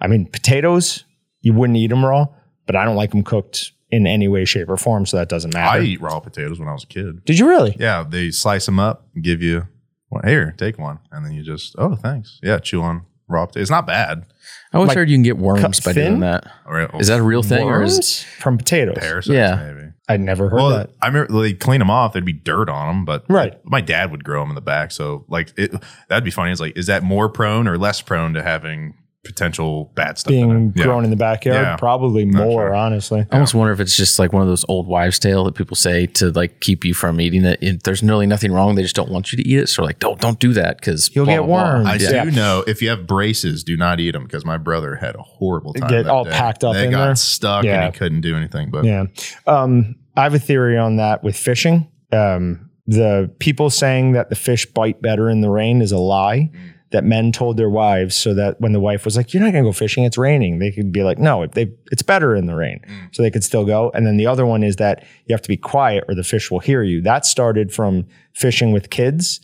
I 0.00 0.08
mean, 0.08 0.26
potatoes, 0.26 1.04
you 1.42 1.52
wouldn't 1.52 1.76
eat 1.76 1.86
them 1.90 2.04
raw, 2.04 2.26
but 2.66 2.76
I 2.76 2.84
don't 2.84 2.96
like 2.96 3.10
them 3.10 3.22
cooked 3.22 3.72
in 3.90 4.06
any 4.06 4.28
way, 4.28 4.44
shape, 4.44 4.68
or 4.68 4.76
form. 4.76 5.06
So 5.06 5.16
that 5.16 5.28
doesn't 5.28 5.54
matter. 5.54 5.78
I 5.78 5.82
eat 5.82 6.00
raw 6.00 6.18
potatoes 6.20 6.58
when 6.58 6.68
I 6.68 6.72
was 6.72 6.84
a 6.84 6.88
kid. 6.88 7.24
Did 7.24 7.38
you 7.38 7.48
really? 7.48 7.76
Yeah, 7.78 8.04
they 8.08 8.30
slice 8.30 8.66
them 8.66 8.78
up 8.80 9.06
and 9.14 9.22
give 9.22 9.42
you, 9.42 9.66
well, 10.10 10.22
here, 10.24 10.54
take 10.58 10.78
one. 10.78 10.98
And 11.12 11.24
then 11.24 11.32
you 11.32 11.42
just, 11.42 11.74
oh, 11.78 11.94
thanks. 11.94 12.40
Yeah, 12.42 12.58
chew 12.58 12.82
on 12.82 13.02
raw 13.28 13.46
potatoes. 13.46 13.62
It's 13.62 13.70
not 13.70 13.86
bad. 13.86 14.24
I 14.72 14.76
always 14.78 14.88
Like, 14.88 14.98
heard 14.98 15.08
you 15.10 15.16
can 15.16 15.22
get 15.22 15.38
worms 15.38 15.60
cut 15.80 15.84
by 15.84 15.92
thin? 15.92 16.08
doing 16.10 16.20
that. 16.20 16.44
Oh, 16.66 16.70
or, 16.70 17.00
Is 17.00 17.06
that 17.08 17.20
a 17.20 17.22
real 17.22 17.42
thing 17.42 17.66
or 17.66 17.82
is 17.82 17.94
Worms 17.94 18.22
from 18.40 18.58
potatoes? 18.58 18.96
parasites, 18.98 19.34
Yeah. 19.34 19.72
maybe. 19.72 19.88
I 20.08 20.16
never 20.16 20.48
heard 20.48 20.56
Well, 20.56 20.70
that. 20.70 20.90
I 21.02 21.06
remember 21.08 21.40
they 21.40 21.52
clean 21.52 21.78
them 21.80 21.90
off. 21.90 22.12
There'd 22.12 22.24
be 22.24 22.32
dirt 22.32 22.68
on 22.68 22.88
them, 22.88 23.04
but 23.04 23.24
Right. 23.28 23.54
my 23.64 23.80
dad 23.80 24.10
would 24.10 24.22
grow 24.24 24.40
them 24.42 24.50
in 24.50 24.54
the 24.54 24.60
back. 24.60 24.90
So, 24.92 25.24
like, 25.28 25.52
it, 25.56 25.72
that'd 26.08 26.24
be 26.24 26.30
funny. 26.30 26.52
It's 26.52 26.60
like, 26.60 26.76
is 26.76 26.86
that 26.86 27.02
more 27.02 27.28
prone 27.28 27.66
or 27.66 27.78
less 27.78 28.00
prone 28.02 28.34
to 28.34 28.42
having 28.42 28.94
potential 29.26 29.90
bad 29.94 30.18
stuff. 30.18 30.32
in 30.32 30.36
being 30.48 30.68
it. 30.74 30.78
Yeah. 30.78 30.84
grown 30.84 31.04
in 31.04 31.10
the 31.10 31.16
backyard. 31.16 31.60
Yeah. 31.62 31.76
Probably 31.76 32.24
more, 32.24 32.74
honestly. 32.74 33.26
I 33.30 33.34
almost 33.34 33.54
wonder 33.54 33.72
if 33.72 33.80
it's 33.80 33.96
just 33.96 34.18
like 34.18 34.32
one 34.32 34.42
of 34.42 34.48
those 34.48 34.64
old 34.68 34.86
wives' 34.86 35.18
tale 35.18 35.44
that 35.44 35.54
people 35.54 35.76
say 35.76 36.06
to 36.06 36.30
like 36.30 36.60
keep 36.60 36.84
you 36.84 36.94
from 36.94 37.20
eating 37.20 37.44
it. 37.44 37.62
it 37.62 37.82
there's 37.84 38.02
really 38.02 38.26
nothing 38.26 38.52
wrong. 38.52 38.74
They 38.74 38.82
just 38.82 38.96
don't 38.96 39.10
want 39.10 39.32
you 39.32 39.36
to 39.42 39.48
eat 39.48 39.58
it. 39.58 39.68
So 39.68 39.82
like, 39.82 39.98
don't 39.98 40.20
don't 40.20 40.38
do 40.38 40.52
that 40.54 40.78
because 40.78 41.14
You'll 41.14 41.26
get 41.26 41.44
worms. 41.44 41.86
I 41.88 41.96
Yeah. 41.96 42.24
do 42.24 42.30
know 42.30 42.64
if 42.66 42.80
you 42.82 42.88
have 42.90 43.06
braces, 43.06 43.64
do 43.64 43.76
not 43.76 44.00
eat 44.00 44.12
them 44.12 44.24
because 44.24 44.44
my 44.44 44.56
brother 44.58 44.94
had 44.96 45.14
a 45.16 45.22
horrible 45.22 45.72
time. 45.74 45.88
Get 45.90 46.06
all 46.06 46.24
day. 46.24 46.30
packed 46.30 46.64
up 46.64 46.74
They 46.74 46.86
in 46.86 46.90
got 46.92 47.04
there? 47.06 47.14
stuck 47.16 47.64
Yeah. 47.64 47.84
and 47.84 47.94
he 47.94 47.98
couldn't 47.98 48.20
do 48.22 48.36
anything. 48.36 48.70
But 48.70 48.84
Yeah. 48.84 49.04
Um, 49.46 49.96
I 50.16 50.22
have 50.22 50.34
a 50.34 50.38
theory 50.38 50.78
on 50.78 50.96
that 50.96 51.22
with 51.22 51.36
fishing. 51.36 51.88
Um, 52.12 52.70
the 52.86 53.30
people 53.40 53.68
saying 53.68 54.12
that 54.12 54.30
the 54.30 54.36
fish 54.36 54.64
bite 54.66 55.02
better 55.02 55.28
in 55.28 55.40
the 55.40 55.50
rain 55.50 55.82
is 55.82 55.90
a 55.92 55.98
lie 55.98 56.50
that 56.92 57.04
men 57.04 57.32
told 57.32 57.56
their 57.56 57.68
wives 57.68 58.16
so 58.16 58.34
that 58.34 58.60
when 58.60 58.72
the 58.72 58.80
wife 58.80 59.04
was 59.04 59.16
like, 59.16 59.34
You're 59.34 59.42
not 59.42 59.52
going 59.52 59.64
to 59.64 59.68
go 59.68 59.72
fishing, 59.72 60.04
it's 60.04 60.18
raining, 60.18 60.58
they 60.58 60.70
could 60.70 60.92
be 60.92 61.02
like, 61.02 61.18
No, 61.18 61.46
they, 61.46 61.72
it's 61.90 62.02
better 62.02 62.34
in 62.34 62.46
the 62.46 62.54
rain. 62.54 62.80
So 63.12 63.22
they 63.22 63.30
could 63.30 63.44
still 63.44 63.64
go. 63.64 63.90
And 63.94 64.06
then 64.06 64.16
the 64.16 64.26
other 64.26 64.46
one 64.46 64.62
is 64.62 64.76
that 64.76 65.04
you 65.26 65.34
have 65.34 65.42
to 65.42 65.48
be 65.48 65.56
quiet 65.56 66.04
or 66.08 66.14
the 66.14 66.24
fish 66.24 66.50
will 66.50 66.60
hear 66.60 66.82
you. 66.82 67.00
That 67.00 67.26
started 67.26 67.72
from 67.72 68.06
fishing 68.34 68.72
with 68.72 68.90
kids 68.90 69.40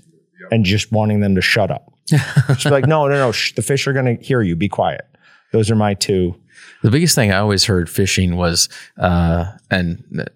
and 0.50 0.64
just 0.64 0.92
wanting 0.92 1.20
them 1.20 1.34
to 1.34 1.40
shut 1.40 1.70
up. 1.70 1.92
just 2.06 2.64
be 2.64 2.70
like, 2.70 2.86
No, 2.86 3.08
no, 3.08 3.14
no, 3.14 3.32
shh, 3.32 3.54
the 3.54 3.62
fish 3.62 3.86
are 3.86 3.92
going 3.92 4.16
to 4.16 4.24
hear 4.24 4.42
you, 4.42 4.54
be 4.54 4.68
quiet. 4.68 5.04
Those 5.52 5.70
are 5.70 5.76
my 5.76 5.94
two. 5.94 6.34
The 6.82 6.90
biggest 6.90 7.14
thing 7.14 7.32
I 7.32 7.38
always 7.38 7.64
heard 7.64 7.90
fishing 7.90 8.36
was, 8.36 8.68
uh, 8.98 9.46
and 9.70 10.28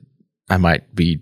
I 0.48 0.56
might 0.58 0.94
be 0.94 1.20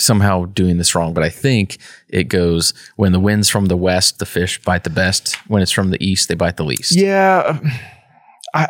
somehow 0.00 0.46
doing 0.46 0.78
this 0.78 0.94
wrong, 0.94 1.14
but 1.14 1.22
I 1.22 1.28
think 1.28 1.78
it 2.08 2.24
goes 2.24 2.74
when 2.96 3.12
the 3.12 3.20
wind's 3.20 3.48
from 3.48 3.66
the 3.66 3.76
west, 3.76 4.18
the 4.18 4.26
fish 4.26 4.60
bite 4.62 4.84
the 4.84 4.90
best. 4.90 5.36
When 5.48 5.62
it's 5.62 5.72
from 5.72 5.90
the 5.90 6.04
east, 6.04 6.28
they 6.28 6.34
bite 6.34 6.56
the 6.56 6.64
least. 6.64 6.96
Yeah, 6.96 7.58
I 8.54 8.68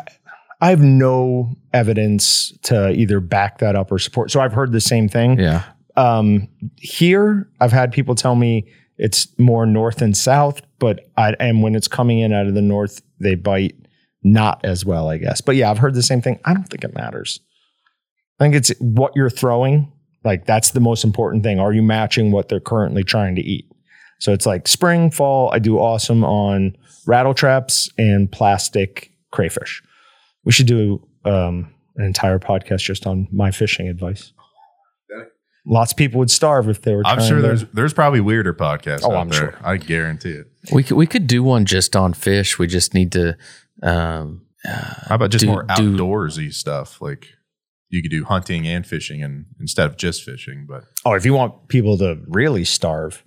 I 0.61 0.69
have 0.69 0.81
no 0.81 1.55
evidence 1.73 2.53
to 2.63 2.91
either 2.91 3.19
back 3.19 3.57
that 3.59 3.75
up 3.75 3.91
or 3.91 3.97
support. 3.97 4.29
So 4.29 4.39
I've 4.39 4.53
heard 4.53 4.71
the 4.71 4.81
same 4.81 5.09
thing. 5.09 5.39
Yeah. 5.39 5.63
Um, 5.97 6.47
here, 6.77 7.49
I've 7.59 7.71
had 7.71 7.91
people 7.91 8.15
tell 8.15 8.35
me 8.35 8.67
it's 8.97 9.27
more 9.39 9.65
north 9.65 10.01
and 10.01 10.15
south, 10.15 10.61
but 10.79 11.09
I 11.17 11.33
and 11.39 11.63
when 11.63 11.75
it's 11.75 11.87
coming 11.87 12.19
in 12.19 12.31
out 12.31 12.45
of 12.45 12.53
the 12.53 12.61
north, 12.61 13.01
they 13.19 13.35
bite 13.35 13.75
not 14.23 14.63
as 14.63 14.85
well, 14.85 15.09
I 15.09 15.17
guess. 15.17 15.41
But 15.41 15.55
yeah, 15.55 15.71
I've 15.71 15.79
heard 15.79 15.95
the 15.95 16.03
same 16.03 16.21
thing. 16.21 16.39
I 16.45 16.53
don't 16.53 16.69
think 16.69 16.83
it 16.83 16.93
matters. 16.93 17.39
I 18.39 18.43
think 18.43 18.55
it's 18.55 18.71
what 18.79 19.13
you're 19.15 19.29
throwing. 19.29 19.91
Like 20.23 20.45
that's 20.45 20.71
the 20.71 20.79
most 20.79 21.03
important 21.03 21.43
thing. 21.43 21.59
Are 21.59 21.73
you 21.73 21.81
matching 21.81 22.31
what 22.31 22.49
they're 22.49 22.59
currently 22.59 23.03
trying 23.03 23.35
to 23.35 23.41
eat? 23.41 23.65
So 24.19 24.33
it's 24.33 24.45
like 24.45 24.67
spring, 24.67 25.09
fall. 25.09 25.49
I 25.51 25.57
do 25.59 25.79
awesome 25.79 26.23
on 26.23 26.75
rattle 27.07 27.33
traps 27.33 27.89
and 27.97 28.31
plastic 28.31 29.11
crayfish. 29.31 29.81
We 30.43 30.51
should 30.51 30.67
do 30.67 31.07
um, 31.25 31.73
an 31.95 32.05
entire 32.05 32.37
podcast 32.39 32.79
just 32.81 33.07
on 33.07 33.27
my 33.31 33.49
fishing 33.51 33.87
advice. 33.87 34.31
Lots 35.65 35.91
of 35.91 35.97
people 35.97 36.17
would 36.17 36.31
starve 36.31 36.67
if 36.69 36.81
they 36.81 36.95
were. 36.95 37.03
I'm 37.05 37.17
trying 37.17 37.27
sure 37.27 37.37
to- 37.37 37.41
there's 37.43 37.65
there's 37.65 37.93
probably 37.93 38.19
weirder 38.19 38.53
podcasts. 38.53 39.01
Oh, 39.03 39.11
out 39.11 39.17
I'm 39.21 39.29
there. 39.29 39.39
sure. 39.39 39.59
I 39.63 39.77
guarantee 39.77 40.31
it. 40.31 40.47
We 40.73 40.81
could, 40.83 40.97
we 40.97 41.05
could 41.05 41.27
do 41.27 41.43
one 41.43 41.65
just 41.65 41.95
on 41.95 42.13
fish. 42.13 42.57
We 42.57 42.65
just 42.65 42.95
need 42.95 43.11
to, 43.11 43.37
um, 43.83 44.41
How 44.63 45.15
about 45.15 45.29
just 45.29 45.43
Do- 45.45 45.51
more 45.51 45.63
do- 45.75 45.97
outdoorsy 45.97 46.51
stuff? 46.51 46.99
Like 46.99 47.27
you 47.91 48.01
could 48.01 48.09
do 48.11 48.23
hunting 48.23 48.65
and 48.67 48.85
fishing, 48.85 49.21
and 49.21 49.45
instead 49.59 49.85
of 49.85 49.97
just 49.97 50.23
fishing. 50.23 50.65
But 50.67 50.85
Oh, 51.05 51.13
if 51.13 51.25
you 51.25 51.33
want 51.33 51.67
people 51.67 51.97
to 51.99 52.17
really 52.27 52.63
starve, 52.65 53.23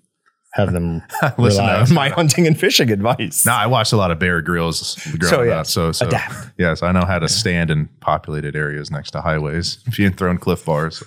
have 0.55 0.73
them 0.73 1.03
Listen 1.39 1.65
to 1.87 1.93
my 1.93 2.09
hunting 2.09 2.47
and 2.47 2.59
fishing 2.59 2.91
advice. 2.91 3.45
no, 3.45 3.53
I 3.53 3.67
watched 3.67 3.93
a 3.93 3.97
lot 3.97 4.11
of 4.11 4.19
Bear 4.19 4.41
Grylls 4.41 4.97
growing 5.19 5.31
So, 5.35 5.43
yeah, 5.43 5.61
up. 5.61 5.67
So 5.67 5.93
so 5.93 6.07
adapt. 6.07 6.53
yes, 6.59 6.83
I 6.83 6.93
know 6.93 7.05
how 7.05 7.19
to 7.19 7.29
stand 7.29 7.71
in 7.71 7.89
populated 8.01 8.55
areas 8.57 8.91
next 8.91 9.11
to 9.13 9.21
highways. 9.21 9.77
Being 9.97 10.13
thrown 10.13 10.39
cliff 10.39 10.65
bars. 10.65 11.03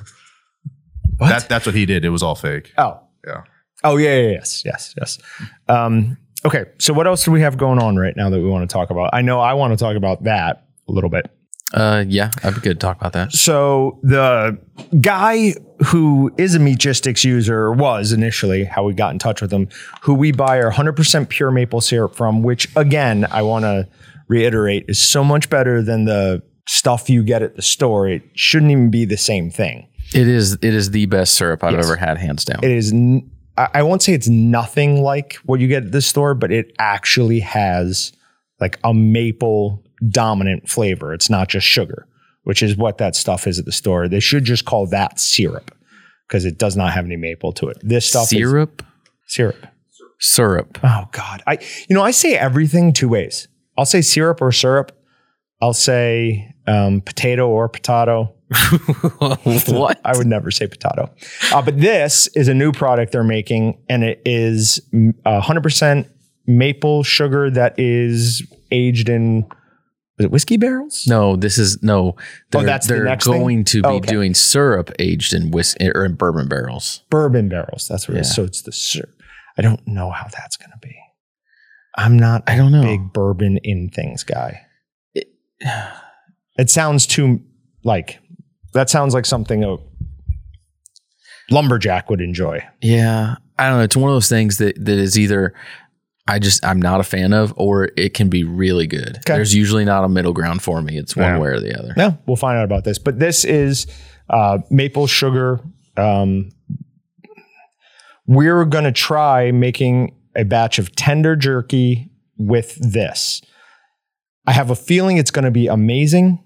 What? 1.17 1.29
That 1.29 1.49
that's 1.49 1.65
what 1.65 1.75
he 1.75 1.85
did. 1.85 2.05
It 2.05 2.09
was 2.09 2.21
all 2.23 2.35
fake. 2.35 2.73
oh, 2.77 2.99
Yeah. 3.25 3.41
oh 3.83 3.97
yeah, 3.97 4.15
yeah, 4.19 4.29
yes, 4.31 4.63
yes, 4.65 4.93
yes. 4.99 5.17
Um, 5.67 6.17
okay, 6.45 6.65
so 6.77 6.93
what 6.93 7.07
else 7.07 7.23
do 7.25 7.31
we 7.31 7.41
have 7.41 7.57
going 7.57 7.79
on 7.81 7.95
right 7.95 8.15
now 8.15 8.29
that 8.29 8.39
we 8.39 8.47
want 8.47 8.69
to 8.69 8.71
talk 8.73 8.89
about? 8.91 9.09
I 9.13 9.21
know 9.21 9.39
I 9.39 9.53
want 9.53 9.71
to 9.71 9.77
talk 9.83 9.95
about 9.95 10.23
that 10.25 10.67
a 10.87 10.91
little 10.91 11.09
bit. 11.09 11.25
Uh, 11.73 12.03
yeah, 12.07 12.31
I'd 12.43 12.55
be 12.55 12.61
good 12.61 12.79
to 12.79 12.85
talk 12.85 12.97
about 12.97 13.13
that. 13.13 13.31
So 13.33 13.99
the 14.03 14.57
guy 15.01 15.53
who 15.85 16.31
is 16.37 16.55
a 16.55 16.59
Meatgistics 16.59 17.23
user 17.23 17.71
was 17.71 18.11
initially 18.11 18.63
how 18.63 18.83
we 18.83 18.93
got 18.93 19.11
in 19.11 19.19
touch 19.19 19.41
with 19.41 19.51
him, 19.51 19.67
who 20.01 20.13
we 20.13 20.31
buy 20.31 20.59
our 20.61 20.71
100% 20.71 21.29
pure 21.29 21.51
maple 21.51 21.81
syrup 21.81 22.15
from, 22.15 22.41
which 22.43 22.67
again 22.75 23.25
I 23.31 23.41
want 23.41 23.63
to 23.63 23.87
reiterate 24.27 24.85
is 24.87 25.01
so 25.01 25.23
much 25.23 25.49
better 25.49 25.81
than 25.81 26.05
the 26.05 26.41
stuff 26.67 27.09
you 27.09 27.23
get 27.23 27.41
at 27.41 27.55
the 27.55 27.61
store. 27.61 28.07
It 28.07 28.23
shouldn't 28.33 28.71
even 28.71 28.89
be 28.91 29.05
the 29.05 29.17
same 29.17 29.49
thing. 29.51 29.87
It 30.13 30.27
is 30.27 30.53
it 30.53 30.63
is 30.73 30.91
the 30.91 31.05
best 31.05 31.35
syrup 31.35 31.63
I've 31.63 31.73
Yes. 31.73 31.85
ever 31.85 31.95
had, 31.97 32.17
hands 32.17 32.45
down. 32.45 32.63
It 32.63 32.71
is. 32.71 32.91
n- 32.93 33.29
I 33.57 33.67
I 33.75 33.83
won't 33.83 34.01
say 34.01 34.13
it's 34.13 34.27
nothing 34.29 35.01
like 35.01 35.35
what 35.45 35.59
you 35.59 35.67
get 35.67 35.83
at 35.83 35.91
the 35.91 36.01
store, 36.01 36.33
but 36.33 36.51
it 36.51 36.71
actually 36.79 37.39
has 37.41 38.13
like 38.61 38.79
a 38.83 38.93
maple 38.93 39.83
dominant 40.09 40.69
flavor. 40.69 41.13
It's 41.13 41.29
not 41.29 41.49
just 41.49 41.65
sugar, 41.65 42.07
which 42.43 42.61
is 42.61 42.75
what 42.75 42.97
that 42.97 43.15
stuff 43.15 43.47
is 43.47 43.59
at 43.59 43.65
the 43.65 43.71
store. 43.71 44.07
They 44.07 44.19
should 44.19 44.43
just 44.43 44.65
call 44.65 44.87
that 44.87 45.19
syrup 45.19 45.71
because 46.27 46.45
it 46.45 46.57
does 46.57 46.75
not 46.75 46.93
have 46.93 47.05
any 47.05 47.17
maple 47.17 47.53
to 47.53 47.69
it. 47.69 47.77
This 47.81 48.05
stuff 48.05 48.23
is 48.23 48.29
syrup, 48.29 48.83
syrup. 49.25 49.67
syrup. 50.19 50.79
Oh 50.83 51.05
God, 51.11 51.43
I 51.47 51.59
you 51.89 51.95
know 51.95 52.03
I 52.03 52.11
say 52.11 52.35
everything 52.37 52.93
two 52.93 53.09
ways. 53.09 53.47
I'll 53.77 53.85
say 53.85 54.01
syrup 54.01 54.41
or 54.41 54.51
syrup. 54.51 54.91
I'll 55.61 55.73
say 55.73 56.53
um, 56.67 57.01
potato 57.01 57.47
or 57.49 57.67
potato. 57.69 58.33
what? 59.17 59.99
I 60.05 60.15
would 60.15 60.27
never 60.27 60.51
say 60.51 60.67
potato. 60.67 61.11
Uh, 61.51 61.61
but 61.61 61.79
this 61.79 62.27
is 62.27 62.47
a 62.47 62.53
new 62.53 62.71
product 62.71 63.11
they're 63.11 63.23
making, 63.23 63.77
and 63.89 64.03
it 64.03 64.21
is 64.25 64.79
mm, 64.93 65.13
100% 65.25 66.09
maple 66.45 67.03
sugar 67.03 67.49
that 67.49 67.77
is 67.77 68.41
aged 68.71 69.09
in, 69.09 69.47
was 70.17 70.25
it 70.25 70.31
whiskey 70.31 70.57
barrels? 70.57 71.05
No, 71.07 71.35
this 71.35 71.57
is 71.57 71.81
no. 71.83 72.15
Oh, 72.17 72.21
they're, 72.51 72.61
Oh, 72.61 72.65
that's 72.65 72.87
they're 72.87 73.03
next 73.03 73.25
thing? 73.25 73.39
going 73.39 73.63
to 73.65 73.81
be 73.83 73.87
Okay. 73.89 74.07
doing 74.11 74.33
syrup 74.33 74.91
aged 74.99 75.33
in 75.33 75.51
whiskey 75.51 75.89
or 75.93 76.03
in 76.05 76.15
bourbon 76.15 76.47
barrels. 76.47 77.03
Bourbon 77.09 77.49
barrels. 77.49 77.87
That's 77.87 78.07
what 78.07 78.17
it 78.17 78.21
is. 78.21 78.33
So 78.33 78.43
it's 78.43 78.61
the 78.63 78.71
syrup. 78.71 79.13
I 79.57 79.61
don't 79.61 79.85
know 79.87 80.11
how 80.11 80.25
that's 80.27 80.57
going 80.57 80.71
to 80.71 80.77
be. 80.87 80.95
I'm 81.95 82.17
not 82.17 82.43
I 82.47 82.55
don't 82.57 82.71
know. 82.71 82.81
big 82.83 83.11
bourbon 83.13 83.57
in 83.63 83.89
things 83.89 84.23
guy. 84.23 84.61
It 86.59 86.71
sounds 86.71 87.05
too 87.05 87.41
like, 87.83 88.17
that 88.73 88.89
sounds 88.89 89.13
like 89.13 89.27
something 89.27 89.63
a 89.63 89.77
lumberjack 91.51 92.09
would 92.09 92.21
enjoy. 92.21 92.63
Yeah, 92.81 93.35
I 93.59 93.69
don't 93.69 93.77
know. 93.77 93.83
It's 93.83 93.95
one 93.95 94.09
of 94.09 94.15
those 94.15 94.29
things 94.29 94.57
that 94.57 94.83
that 94.83 94.97
is 94.97 95.17
either 95.19 95.53
I 96.27 96.39
just 96.39 96.65
I'm 96.65 96.81
not 96.81 96.99
a 96.99 97.03
fan 97.03 97.33
of, 97.33 97.53
or 97.57 97.89
it 97.95 98.13
can 98.13 98.29
be 98.29 98.43
really 98.43 98.87
good. 98.87 99.17
Okay. 99.17 99.33
There's 99.35 99.55
usually 99.55 99.85
not 99.85 100.03
a 100.03 100.09
middle 100.09 100.33
ground 100.33 100.61
for 100.61 100.81
me. 100.81 100.97
It's 100.97 101.15
one 101.15 101.25
Yeah. 101.25 101.39
way 101.39 101.49
or 101.49 101.59
the 101.59 101.77
other. 101.77 101.93
Yeah, 101.95 102.13
we'll 102.25 102.35
find 102.35 102.57
out 102.57 102.65
about 102.65 102.83
this. 102.83 102.97
But 102.99 103.19
this 103.19 103.45
is 103.45 103.87
uh, 104.29 104.59
maple 104.69 105.07
sugar. 105.07 105.59
Um, 105.95 106.49
we're 108.25 108.65
going 108.65 108.83
to 108.83 108.91
try 108.91 109.51
making 109.51 110.15
a 110.35 110.43
batch 110.43 110.79
of 110.79 110.95
tender 110.95 111.35
jerky 111.35 112.09
with 112.37 112.75
this. 112.75 113.41
I 114.45 114.51
have 114.51 114.69
a 114.69 114.75
feeling 114.75 115.17
it's 115.17 115.31
going 115.31 115.45
to 115.45 115.51
be 115.51 115.67
amazing. 115.67 116.43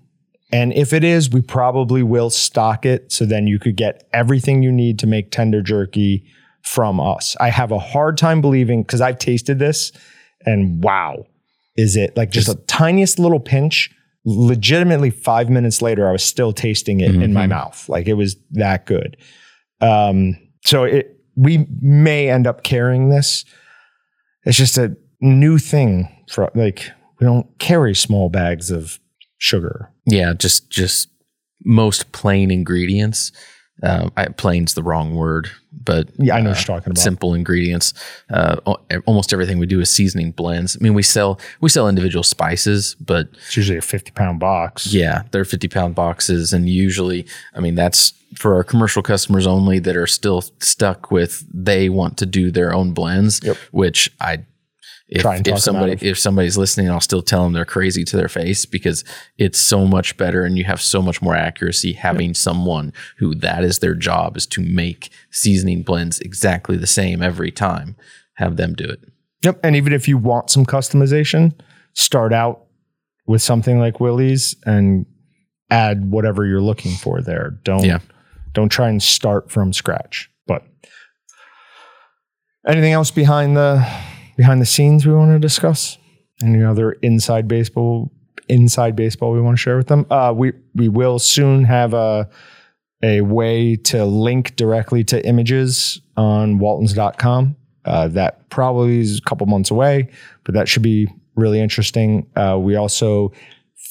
And 0.54 0.74
if 0.74 0.91
it 0.94 1.04
is, 1.04 1.30
we 1.30 1.41
probably 1.41 2.04
will 2.04 2.30
stock 2.30 2.86
it 2.86 3.12
so 3.12 3.26
then 3.26 3.48
you 3.48 3.58
could 3.58 3.76
get 3.78 4.08
everything 4.13 4.63
you 4.63 4.72
need 4.72 5.00
to 5.00 5.08
make 5.08 5.32
tender 5.32 5.62
jerky 5.62 6.26
from 6.63 7.00
us. 7.00 7.36
I 7.39 7.50
have 7.50 7.71
a 7.71 7.80
hard 7.80 8.17
time 8.17 8.41
believing 8.41 8.84
because 8.84 9.02
I've 9.02 9.17
tasted 9.17 9.60
this 9.60 9.91
and 10.45 10.84
wow, 10.84 11.26
is 11.76 11.95
it 11.95 12.15
like 12.17 12.32
just 12.32 12.50
a 12.50 12.56
tiniest 12.67 13.19
little 13.19 13.39
pinch? 13.39 13.89
Legitimately, 14.24 15.10
five 15.10 15.50
minutes 15.50 15.82
later, 15.82 16.08
I 16.08 16.12
was 16.12 16.24
still 16.24 16.54
tasting 16.54 17.00
it 17.02 17.15
in 17.15 17.34
my 17.34 17.45
Mhm. 17.45 17.50
mouth. 17.50 17.89
Like 17.89 18.08
it 18.08 18.13
was 18.13 18.36
that 18.52 18.86
good. 18.86 19.17
Um, 19.80 20.38
so 20.65 20.84
it 20.84 21.17
we 21.36 21.65
may 21.82 22.30
end 22.30 22.45
up 22.45 22.63
carrying 22.63 23.10
this. 23.10 23.45
It's 24.45 24.58
just 24.58 24.78
a 24.78 24.95
new 25.21 25.58
thing 25.58 26.08
for 26.30 26.52
like 26.56 26.91
we 27.19 27.26
don't 27.26 27.47
carry 27.58 27.95
small 27.95 28.30
bags 28.30 28.69
of 28.69 29.00
sugar. 29.39 29.89
Yeah, 30.06 30.34
just 30.34 30.69
just 30.69 31.10
most 31.63 32.12
plain 32.12 32.52
ingredients. 32.52 33.32
Um, 33.82 34.12
I, 34.17 34.26
plain's 34.28 34.76
the 34.76 34.84
wrong 34.84 35.15
word, 35.15 35.50
but 35.72 36.10
Yeah, 36.18 36.36
I 36.36 36.42
know 36.42 36.50
uh, 36.50 36.54
what 36.54 36.60
you're 36.68 36.78
talking 36.78 36.92
about. 36.92 36.98
simple 37.02 37.34
ingredients. 37.34 37.94
Uh, 38.30 38.58
almost 39.06 39.32
everything 39.34 39.58
we 39.60 39.66
do 39.66 39.80
is 39.80 39.90
seasoning 39.90 40.32
blends. 40.32 40.76
I 40.76 40.84
mean, 40.84 40.94
we 40.94 41.04
sell 41.04 41.40
we 41.62 41.70
sell 41.70 41.88
individual 41.88 42.24
spices, 42.24 42.96
but 43.00 43.30
It's 43.48 43.58
usually 43.58 43.78
a 43.78 43.82
50 43.82 44.12
pound 44.12 44.40
box. 44.40 44.88
Yeah, 44.94 45.24
they're 45.32 45.46
50 45.46 45.68
pound 45.68 45.96
boxes. 45.96 46.54
And 46.54 46.70
usually, 46.70 47.26
I 47.56 47.60
mean, 47.62 47.76
that's 47.76 48.14
for 48.36 48.56
our 48.56 48.64
commercial 48.64 49.02
customers 49.04 49.46
only 49.46 49.80
that 49.80 49.96
are 49.98 50.08
still 50.08 50.42
stuck 50.60 51.12
with 51.12 51.46
they 51.54 51.90
want 51.90 52.18
to 52.18 52.26
do 52.26 52.50
their 52.52 52.74
own 52.74 52.94
blends, 52.94 53.42
Yep. 53.44 53.58
which 53.72 54.10
I, 54.22 54.40
if, 55.12 55.24
Try 55.24 55.36
and 55.36 55.47
if 55.47 55.60
somebody 55.60 55.97
if 56.02 56.17
somebody's 56.17 56.58
listening, 56.58 56.89
I'll 56.89 57.02
still 57.02 57.21
tell 57.21 57.43
them 57.43 57.52
they're 57.52 57.65
crazy 57.65 58.06
to 58.06 58.15
their 58.15 58.30
face 58.30 58.65
because 58.65 59.04
it's 59.38 59.60
so 59.60 59.86
much 59.86 60.15
better 60.15 60.45
and 60.45 60.58
you 60.58 60.63
have 60.63 60.82
so 60.82 61.02
much 61.02 61.21
more 61.21 61.36
accuracy 61.36 61.91
having 61.93 62.34
someone 62.34 62.93
who 63.17 63.36
that 63.36 63.65
is 63.65 63.80
their 63.80 63.93
job 63.93 64.38
is 64.38 64.45
to 64.47 64.62
make 64.62 65.10
seasoning 65.30 65.84
blends 65.84 66.19
exactly 66.21 66.78
the 66.78 66.88
same 66.88 67.21
every 67.21 67.52
time. 67.52 67.97
Have 68.36 68.56
them 68.56 68.74
do 68.74 68.86
it. 68.86 69.02
Yep. 69.43 69.60
And 69.63 69.76
even 69.76 69.91
if 69.91 70.08
you 70.08 70.17
want 70.17 70.50
some 70.50 70.65
customization, 70.65 71.60
start 71.93 72.32
out 72.32 72.63
with 73.28 73.41
something 73.41 73.80
like 73.80 74.00
Willie's 74.00 74.56
and 74.65 75.06
add 75.69 76.10
whatever 76.10 76.45
you're 76.45 76.62
looking 76.62 76.93
for 76.95 77.21
there. 77.21 77.60
Don't 77.63 77.84
Yeah. 77.84 78.00
don't 78.54 78.69
try 78.69 78.88
and 78.88 79.04
start 79.04 79.52
from 79.52 79.74
scratch. 79.74 80.30
But 80.47 80.63
anything 82.65 82.93
else 82.93 83.12
behind 83.12 83.58
the 83.58 83.86
behind 84.42 84.60
the 84.60 84.66
scenes 84.66 85.06
we 85.06 85.14
want 85.14 85.30
to 85.30 85.38
discuss? 85.38 86.00
Any 86.42 86.64
other 86.64 86.94
inside 87.04 87.48
baseball 87.48 88.12
inside 88.50 88.96
baseball 88.96 89.32
we 89.32 89.40
want 89.40 89.56
to 89.56 89.62
share 89.62 89.78
with 89.78 89.86
them? 89.86 90.08
Uh, 90.10 90.34
we 90.36 90.54
we 90.74 90.90
will 90.90 91.20
soon 91.20 91.64
have 91.64 91.94
a 91.94 92.28
a 93.04 93.22
way 93.22 93.76
to 93.76 94.04
link 94.04 94.56
directly 94.56 95.04
to 95.04 95.24
images 95.28 96.02
on 96.18 96.58
waltons.com. 96.58 97.56
Uh, 97.86 98.08
that 98.08 98.50
probably 98.50 99.00
is 99.00 99.20
a 99.20 99.22
couple 99.22 99.46
months 99.46 99.70
away, 99.70 100.10
but 100.44 100.56
that 100.56 100.68
should 100.68 100.82
be 100.82 101.08
really 101.36 101.60
interesting. 101.60 102.28
Uh, 102.36 102.58
we 102.60 102.76
also 102.76 103.32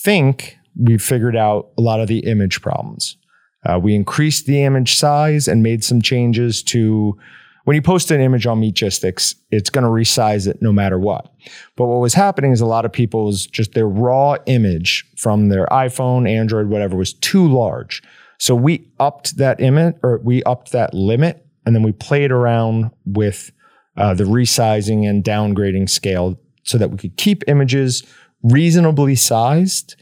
think 0.02 0.58
we 0.76 0.98
figured 0.98 1.36
out 1.36 1.68
a 1.78 1.80
lot 1.80 2.00
of 2.00 2.08
the 2.08 2.18
image 2.20 2.60
problems. 2.60 3.16
Uh, 3.64 3.78
we 3.78 3.94
increased 3.94 4.46
the 4.46 4.64
image 4.64 4.96
size 4.96 5.46
and 5.46 5.62
made 5.62 5.84
some 5.84 6.02
changes 6.02 6.60
to 6.60 7.16
when 7.64 7.74
you 7.74 7.82
post 7.82 8.10
an 8.10 8.20
image 8.20 8.46
on 8.46 8.60
Meatgistics, 8.60 9.34
it's 9.50 9.70
going 9.70 9.84
to 9.84 9.90
resize 9.90 10.46
it 10.46 10.62
no 10.62 10.72
matter 10.72 10.98
what. 10.98 11.32
But 11.76 11.86
what 11.86 12.00
was 12.00 12.14
happening 12.14 12.52
is 12.52 12.60
a 12.60 12.66
lot 12.66 12.84
of 12.84 12.92
people's 12.92 13.46
just 13.46 13.74
their 13.74 13.88
raw 13.88 14.36
image 14.46 15.04
from 15.16 15.48
their 15.48 15.66
iPhone, 15.66 16.28
Android, 16.28 16.68
whatever 16.68 16.96
was 16.96 17.12
too 17.12 17.46
large. 17.46 18.02
So 18.38 18.54
we 18.54 18.88
upped 18.98 19.36
that 19.36 19.60
image 19.60 19.96
or 20.02 20.18
we 20.24 20.42
upped 20.44 20.72
that 20.72 20.94
limit 20.94 21.46
and 21.66 21.74
then 21.74 21.82
we 21.82 21.92
played 21.92 22.32
around 22.32 22.90
with 23.04 23.52
uh, 23.96 24.14
the 24.14 24.24
resizing 24.24 25.08
and 25.08 25.22
downgrading 25.22 25.90
scale 25.90 26.40
so 26.62 26.78
that 26.78 26.90
we 26.90 26.96
could 26.96 27.16
keep 27.16 27.42
images 27.48 28.02
reasonably 28.42 29.14
sized 29.14 29.96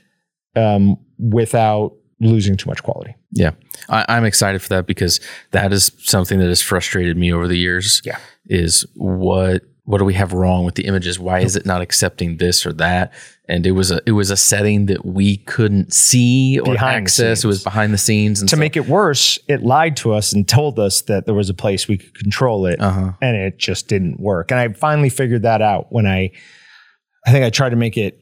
um, 0.55 0.97
without 1.18 1.94
losing 2.20 2.57
too 2.57 2.68
much 2.68 2.83
quality. 2.83 3.14
Yeah, 3.33 3.52
I, 3.88 4.04
I'm 4.09 4.24
excited 4.24 4.62
for 4.62 4.68
that 4.70 4.87
because 4.87 5.20
that 5.52 5.72
is 5.72 5.92
something 5.98 6.38
that 6.38 6.48
has 6.48 6.62
frustrated 6.62 7.16
me 7.16 7.33
over 7.33 7.48
the 7.48 7.59
years. 7.59 8.02
Yeah. 8.04 8.18
is 8.46 8.87
what 8.94 9.62
what 9.85 9.98
do 9.98 10.04
we 10.04 10.12
have 10.12 10.35
wrong 10.35 10.66
with 10.66 10.74
the 10.74 10.85
images? 10.85 11.18
Why 11.18 11.40
is 11.40 11.57
it 11.57 11.64
not 11.64 11.81
accepting 11.81 12.37
this 12.37 12.66
or 12.66 12.74
that? 12.74 13.11
And 13.48 13.66
it 13.66 13.70
was 13.70 13.90
a 13.90 14.02
it 14.04 14.12
was 14.12 14.31
a 14.31 14.37
setting 14.37 14.85
that 14.87 15.07
we 15.07 15.38
couldn't 15.38 15.94
see 15.94 16.59
or 16.59 16.74
Behind 16.74 17.04
access. 17.04 17.42
It 17.42 17.46
was 17.46 17.64
behind 17.64 17.94
the 17.94 17.98
scenes, 17.98 18.40
and 18.40 18.50
To 18.50 18.57
make 18.57 18.76
it 18.76 18.87
worse, 18.87 19.38
it 19.48 19.62
lied 19.62 19.96
to 19.98 20.12
us 20.12 20.35
and 20.35 20.46
told 20.46 20.78
us 20.78 21.00
that 21.02 21.24
there 21.24 21.35
was 21.35 21.48
a 21.48 21.54
place 21.54 21.88
we 21.88 21.96
could 21.96 22.14
control 22.14 22.66
it, 22.66 22.78
uh-huh. 22.78 23.12
and 23.22 23.37
it 23.37 23.57
just 23.57 23.88
didn't 23.88 24.20
work. 24.20 24.50
And 24.50 24.61
I 24.61 24.68
finally 24.74 25.09
figured 25.09 25.42
that 25.44 25.62
out 25.62 25.87
when 25.90 26.04
I, 26.04 26.33
I 27.26 27.33
think 27.33 27.46
I 27.46 27.50
tried 27.50 27.70
to 27.70 27.76
make 27.76 27.96
it 27.96 28.20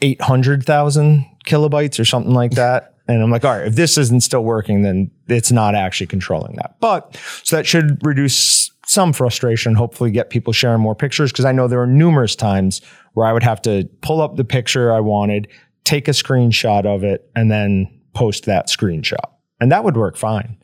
eight 0.00 0.20
hundred 0.20 0.66
thousand 0.66 1.24
kilobytes 1.46 2.00
or 2.00 2.04
something 2.04 2.34
like 2.34 2.52
that. 2.52 2.93
And 3.06 3.22
I'm 3.22 3.30
like, 3.30 3.44
all 3.44 3.58
right, 3.58 3.66
if 3.66 3.74
this 3.74 3.98
isn't 3.98 4.22
still 4.22 4.44
working, 4.44 4.82
then 4.82 5.10
it's 5.28 5.52
not 5.52 5.74
actually 5.74 6.06
controlling 6.06 6.56
that. 6.56 6.76
But 6.80 7.16
so 7.42 7.56
that 7.56 7.66
should 7.66 8.04
reduce 8.04 8.70
some 8.86 9.12
frustration, 9.12 9.74
hopefully 9.74 10.10
get 10.10 10.30
people 10.30 10.52
sharing 10.52 10.80
more 10.80 10.94
pictures. 10.94 11.32
Cause 11.32 11.44
I 11.44 11.52
know 11.52 11.68
there 11.68 11.80
are 11.80 11.86
numerous 11.86 12.34
times 12.34 12.80
where 13.12 13.26
I 13.26 13.32
would 13.32 13.42
have 13.42 13.60
to 13.62 13.88
pull 14.00 14.20
up 14.20 14.36
the 14.36 14.44
picture 14.44 14.92
I 14.92 15.00
wanted, 15.00 15.48
take 15.84 16.08
a 16.08 16.12
screenshot 16.12 16.84
of 16.86 17.04
it, 17.04 17.30
and 17.34 17.50
then 17.50 17.88
post 18.14 18.44
that 18.46 18.68
screenshot. 18.68 19.24
And 19.60 19.70
that 19.72 19.84
would 19.84 19.96
work 19.96 20.16
fine 20.16 20.58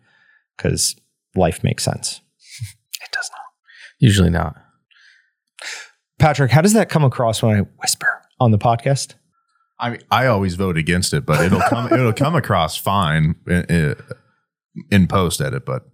because 0.56 0.96
life 1.34 1.62
makes 1.62 1.84
sense. 1.84 2.20
it 3.02 3.10
does 3.12 3.30
not. 3.30 3.40
usually 3.98 4.30
not. 4.30 4.56
Patrick, 6.18 6.50
how 6.50 6.60
does 6.60 6.74
that 6.74 6.90
come 6.90 7.04
across 7.04 7.42
when 7.42 7.56
I 7.56 7.60
whisper 7.80 8.22
on 8.38 8.50
the 8.50 8.58
podcast? 8.58 9.14
I 9.80 9.90
mean, 9.90 10.00
I 10.10 10.26
always 10.26 10.54
vote 10.54 10.76
against 10.76 11.12
it, 11.14 11.24
but 11.26 11.40
it'll 11.44 11.60
come 11.62 11.86
it'll 11.92 12.12
come 12.12 12.34
across 12.36 12.76
fine 12.76 13.34
in, 13.46 13.96
in 14.90 15.06
post 15.06 15.40
edit. 15.40 15.64
But 15.64 15.84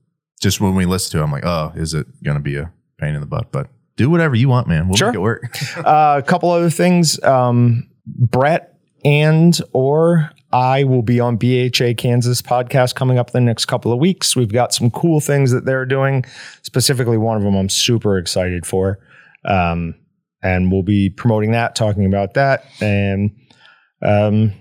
just 0.41 0.61
when 0.61 0.75
we 0.75 0.87
listen 0.87 1.13
to 1.13 1.19
it, 1.21 1.25
I'm 1.25 1.33
like, 1.33 1.47
oh, 1.47 1.73
is 1.77 1.95
it 1.95 2.07
going 2.25 2.37
to 2.37 2.43
be 2.43 2.57
a 2.57 2.73
pain 2.99 3.15
in 3.15 3.21
the 3.21 3.27
butt? 3.27 3.53
But 3.53 3.69
do 3.97 4.11
whatever 4.11 4.35
you 4.35 4.49
want, 4.49 4.69
man. 4.69 4.89
We'll 4.89 4.97
Sure. 4.97 5.09
make 5.09 5.15
it 5.17 5.21
work. 5.21 5.57
Uh, 5.79 6.17
a 6.19 6.23
couple 6.23 6.51
other 6.51 6.71
things. 6.71 7.23
Um, 7.23 7.89
Brett 8.07 8.79
and 9.05 9.59
or 9.73 10.31
I 10.53 10.85
will 10.85 11.03
be 11.03 11.21
on 11.21 11.37
BHA 11.37 11.95
Kansas 11.97 12.41
podcast 12.43 12.95
coming 12.95 13.19
up 13.19 13.31
the 13.31 13.41
next 13.41 13.67
couple 13.67 13.93
of 13.93 13.99
weeks. 13.99 14.35
We've 14.37 14.53
got 14.53 14.73
some 14.75 14.91
cool 14.91 15.21
things 15.21 15.51
that 15.53 15.65
they're 15.65 15.87
doing. 15.87 16.25
Specifically, 16.63 17.19
one 17.19 17.37
of 17.37 17.43
them 17.43 17.55
I'm 17.55 17.69
super 17.69 18.19
excited 18.19 18.65
for. 18.67 18.99
Um, 19.45 19.95
and 20.43 20.71
we'll 20.73 20.83
be 20.83 21.11
promoting 21.11 21.53
that, 21.53 21.75
talking 21.75 22.05
about 22.05 22.35
that, 22.35 22.65
and 22.81 23.31
um, 24.03 24.53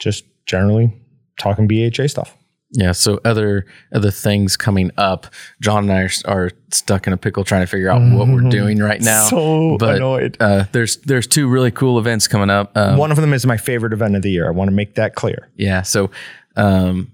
just 0.00 0.24
generally 0.46 0.92
talking 1.38 1.68
BHA 1.68 2.08
stuff. 2.08 2.36
Yeah. 2.74 2.92
So 2.92 3.20
other 3.24 3.66
other 3.92 4.10
things 4.10 4.56
coming 4.56 4.90
up. 4.96 5.26
Jon 5.60 5.90
and 5.90 5.92
I 5.92 6.02
are, 6.04 6.10
are 6.24 6.50
stuck 6.70 7.06
in 7.06 7.12
a 7.12 7.18
pickle 7.18 7.44
trying 7.44 7.60
to 7.60 7.66
figure 7.66 7.90
out 7.90 8.00
what 8.16 8.28
we're 8.28 8.48
doing 8.48 8.78
right 8.78 9.00
now. 9.00 9.24
so 9.26 9.76
but- 9.78 9.96
annoyed. 9.96 10.38
Uh, 10.40 10.64
there's 10.72 10.96
there's 10.98 11.26
two 11.26 11.48
really 11.48 11.70
cool 11.70 11.98
events 11.98 12.26
coming 12.28 12.48
up. 12.48 12.74
Um, 12.76 12.96
One 12.96 13.10
of 13.10 13.18
them 13.18 13.34
is 13.34 13.44
my 13.44 13.58
favorite 13.58 13.92
event 13.92 14.16
of 14.16 14.22
the 14.22 14.30
year. 14.30 14.48
I 14.48 14.52
want 14.52 14.68
to 14.68 14.74
make 14.74 14.94
that 14.94 15.14
clear. 15.14 15.50
Yeah. 15.54 15.82
So 15.82 16.10
um, 16.56 17.12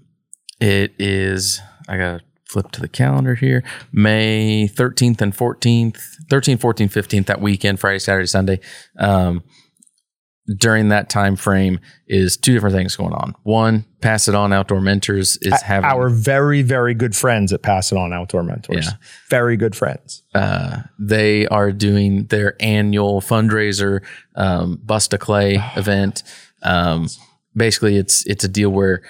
it 0.61 0.93
is, 0.97 1.59
I 1.89 1.97
got 1.97 2.19
to 2.19 2.25
flip 2.45 2.71
to 2.71 2.81
the 2.81 2.87
calendar 2.87 3.35
here 3.35 3.63
May 3.91 4.67
13th 4.67 5.21
and 5.21 5.35
14th, 5.35 5.97
13th, 6.31 6.59
14th, 6.59 6.91
15th, 6.91 7.25
that 7.27 7.41
weekend, 7.41 7.79
Friday, 7.79 7.99
Saturday, 7.99 8.27
Sunday. 8.27 8.59
Um, 8.97 9.43
during 10.57 10.89
that 10.89 11.09
time 11.09 11.35
frame 11.35 11.79
is 12.07 12.37
two 12.37 12.53
different 12.53 12.75
things 12.75 12.95
going 12.95 13.13
on. 13.13 13.35
One, 13.43 13.85
Pass 14.01 14.27
It 14.27 14.35
On 14.35 14.51
Outdoor 14.51 14.81
Mentors 14.81 15.37
is 15.41 15.61
having 15.61 15.89
Our 15.89 16.09
very, 16.09 16.61
very 16.61 16.93
good 16.93 17.15
friends 17.15 17.53
at 17.53 17.61
Pass 17.61 17.91
It 17.91 17.97
On 17.97 18.11
Outdoor 18.13 18.43
Mentors. 18.43 18.85
Yeah. 18.85 18.93
Very 19.29 19.57
good 19.57 19.75
friends. 19.75 20.23
uh, 20.33 20.81
they 20.97 21.47
are 21.47 21.71
doing 21.71 22.25
their 22.27 22.55
annual 22.59 23.21
fundraiser 23.21 24.03
um, 24.35 24.79
bust 24.83 25.13
a 25.13 25.17
clay 25.17 25.61
event. 25.75 26.23
Um, 26.63 27.07
basically, 27.55 27.97
it's 27.97 28.25
it's 28.25 28.43
a 28.43 28.49
deal 28.49 28.69
where 28.69 29.01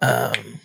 um, 0.00 0.60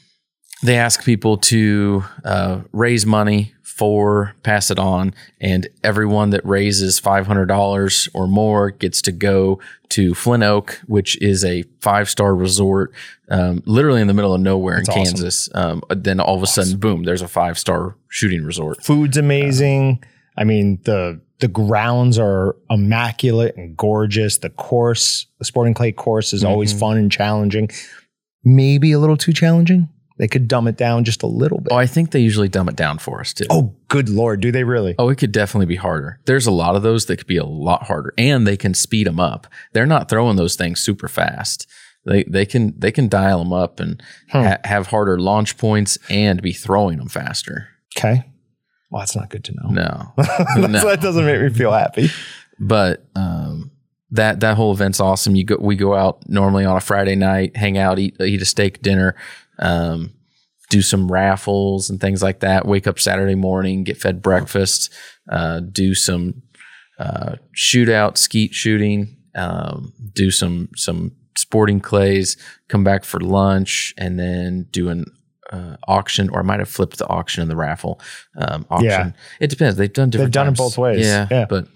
they 0.63 0.77
ask 0.77 1.03
people 1.03 1.37
to 1.37 2.03
uh, 2.23 2.61
raise 2.71 3.05
money 3.05 3.53
for 3.77 4.33
pass 4.41 4.71
it 4.71 4.79
on, 4.79 5.13
and 5.39 5.67
everyone 5.83 6.31
that 6.31 6.43
raises 6.45 6.97
five 6.99 7.27
hundred 7.27 7.45
dollars 7.45 8.09
or 8.13 8.27
more 8.27 8.71
gets 8.71 9.01
to 9.03 9.11
go 9.11 9.59
to 9.89 10.13
Flint 10.15 10.43
Oak, 10.43 10.81
which 10.87 11.15
is 11.21 11.45
a 11.45 11.63
five 11.79 12.09
star 12.09 12.33
resort, 12.35 12.91
um, 13.29 13.61
literally 13.65 14.01
in 14.01 14.07
the 14.07 14.13
middle 14.15 14.33
of 14.33 14.41
nowhere 14.41 14.77
That's 14.77 14.89
in 14.89 14.93
awesome. 15.01 15.13
Kansas. 15.13 15.49
Um, 15.53 15.83
then 15.89 16.19
all 16.19 16.35
of 16.35 16.41
a 16.43 16.47
sudden, 16.47 16.77
boom! 16.77 17.03
There's 17.03 17.21
a 17.21 17.27
five 17.27 17.59
star 17.59 17.95
shooting 18.09 18.43
resort. 18.43 18.83
Food's 18.83 19.15
amazing. 19.17 20.03
I 20.35 20.43
mean, 20.43 20.79
the 20.85 21.21
the 21.39 21.47
grounds 21.47 22.17
are 22.17 22.55
immaculate 22.71 23.55
and 23.57 23.77
gorgeous. 23.77 24.39
The 24.39 24.49
course, 24.49 25.27
the 25.37 25.45
sporting 25.45 25.75
clay 25.75 25.91
course 25.91 26.33
is 26.33 26.43
always 26.43 26.73
Mhm. 26.73 26.79
fun 26.79 26.97
and 26.97 27.11
challenging. 27.11 27.69
Maybe 28.43 28.91
a 28.91 28.97
little 28.99 29.17
too 29.17 29.33
challenging. 29.33 29.87
They 30.17 30.27
could 30.27 30.47
dumb 30.47 30.67
it 30.67 30.77
down 30.77 31.03
just 31.03 31.21
a 31.23 31.27
little 31.27 31.59
bit. 31.59 31.71
Oh, 31.71 31.75
I 31.77 31.85
think 31.85 32.11
they 32.11 32.19
usually 32.19 32.47
dumb 32.49 32.67
it 32.69 32.75
down 32.75 32.97
for 32.97 33.19
us 33.19 33.33
too. 33.33 33.45
Oh, 33.51 33.75
good 33.87 34.09
lord, 34.09 34.39
do 34.41 34.51
they 34.51 34.63
really? 34.63 34.95
Oh, 34.97 35.09
it 35.09 35.17
could 35.17 35.31
definitely 35.31 35.67
be 35.67 35.75
harder. 35.75 36.19
There's 36.25 36.47
a 36.47 36.51
lot 36.51 36.75
of 36.75 36.81
those 36.81 37.05
that 37.05 37.17
could 37.17 37.27
be 37.27 37.37
a 37.37 37.45
lot 37.45 37.83
harder, 37.83 38.13
and 38.17 38.47
they 38.47 38.57
can 38.57 38.73
speed 38.73 39.05
them 39.07 39.19
up. 39.19 39.45
They're 39.73 39.85
not 39.85 40.09
throwing 40.09 40.35
those 40.35 40.55
things 40.55 40.79
super 40.79 41.07
fast. 41.07 41.67
They 42.05 42.23
they 42.23 42.45
can 42.45 42.73
they 42.79 42.91
can 42.91 43.09
dial 43.09 43.39
them 43.39 43.53
up 43.53 43.79
and 43.79 44.01
Hmm. 44.31 44.39
ha- 44.43 44.57
have 44.63 44.87
harder 44.87 45.19
launch 45.19 45.57
points 45.57 45.97
and 46.09 46.41
be 46.41 46.53
throwing 46.53 46.97
them 46.97 47.09
faster. 47.09 47.67
Okay. 47.97 48.23
Well, 48.89 49.01
that's 49.01 49.15
not 49.15 49.29
good 49.29 49.43
to 49.43 49.53
know. 49.53 49.69
No, 49.69 50.13
No. 50.67 50.79
That 50.85 50.99
doesn't 51.01 51.25
make 51.25 51.41
me 51.41 51.49
feel 51.49 51.73
happy. 51.73 52.09
but 52.57 53.05
um, 53.15 53.71
that 54.11 54.39
that 54.39 54.55
whole 54.55 54.71
event's 54.71 54.99
awesome. 55.01 55.35
You 55.35 55.43
go 55.43 55.57
we 55.59 55.75
go 55.75 55.93
out 55.95 56.27
normally 56.29 56.63
on 56.63 56.77
a 56.77 56.79
Friday 56.81 57.15
night, 57.15 57.57
hang 57.57 57.77
out, 57.77 57.99
eat 57.99 58.15
eat 58.21 58.41
a 58.41 58.45
steak 58.45 58.81
dinner, 58.81 59.13
um, 59.59 60.13
do 60.69 60.81
some 60.81 61.11
raffles 61.11 61.89
and 61.89 61.99
things 62.01 62.21
like 62.21 62.41
that. 62.41 62.65
Wake 62.67 62.87
up 62.87 62.99
Saturday 62.99 63.35
morning, 63.35 63.83
get 63.83 63.97
fed 63.97 64.21
breakfast, 64.21 64.91
uh, 65.31 65.59
do 65.61 65.95
some 65.95 66.41
uh, 66.99 67.35
shootout, 67.55 68.17
skeet 68.17 68.53
shooting, 68.53 69.15
um, 69.35 69.93
do 70.13 70.31
some 70.31 70.69
some 70.75 71.11
sporting 71.37 71.79
clays, 71.79 72.35
come 72.67 72.83
back 72.83 73.03
for 73.05 73.19
lunch, 73.19 73.93
and 73.97 74.19
then 74.19 74.67
do 74.71 74.89
an 74.89 75.05
uh, 75.51 75.77
auction, 75.87 76.29
or 76.29 76.39
I 76.39 76.43
might 76.43 76.59
have 76.59 76.67
flipped 76.69 76.97
the 76.97 77.07
auction 77.07 77.41
and 77.41 77.49
the 77.49 77.55
raffle 77.55 78.01
um, 78.35 78.65
auction. 78.69 78.89
Yeah. 78.89 79.11
It 79.39 79.49
depends. 79.49 79.77
They've 79.77 79.91
done 79.91 80.09
different. 80.09 80.33
They've 80.33 80.33
done 80.33 80.47
it 80.47 80.49
times. 80.49 80.57
both 80.57 80.77
ways. 80.77 81.05
Yeah, 81.05 81.27
Yeah. 81.31 81.45
but 81.47 81.67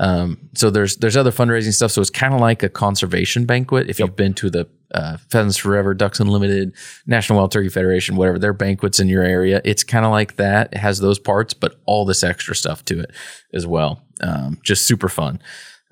Um, 0.00 0.48
so 0.54 0.70
there's 0.70 0.96
there's 0.96 1.16
other 1.16 1.30
fundraising 1.30 1.74
stuff. 1.74 1.90
So 1.90 2.00
it's 2.00 2.10
kind 2.10 2.32
of 2.32 2.40
like 2.40 2.62
a 2.62 2.68
conservation 2.68 3.44
banquet. 3.44 3.90
If 3.90 3.98
you've 3.98 4.16
been 4.16 4.32
to 4.34 4.48
the 4.50 4.66
uh, 4.94 5.18
Pheasants 5.30 5.58
Forever, 5.58 5.94
Ducks 5.94 6.20
Unlimited, 6.20 6.74
National 7.06 7.38
Wild 7.38 7.52
Turkey 7.52 7.68
Federation, 7.68 8.16
whatever 8.16 8.38
their 8.38 8.52
banquets 8.52 8.98
in 8.98 9.08
your 9.08 9.22
area, 9.22 9.60
it's 9.64 9.84
kind 9.84 10.04
of 10.04 10.10
like 10.10 10.36
that. 10.36 10.72
It 10.72 10.78
has 10.78 10.98
those 10.98 11.18
parts, 11.18 11.54
but 11.54 11.80
all 11.86 12.04
this 12.04 12.24
extra 12.24 12.54
stuff 12.54 12.84
to 12.86 13.00
it 13.00 13.10
as 13.52 13.66
well. 13.66 14.02
Um, 14.22 14.58
just 14.62 14.86
super 14.86 15.08
fun. 15.08 15.40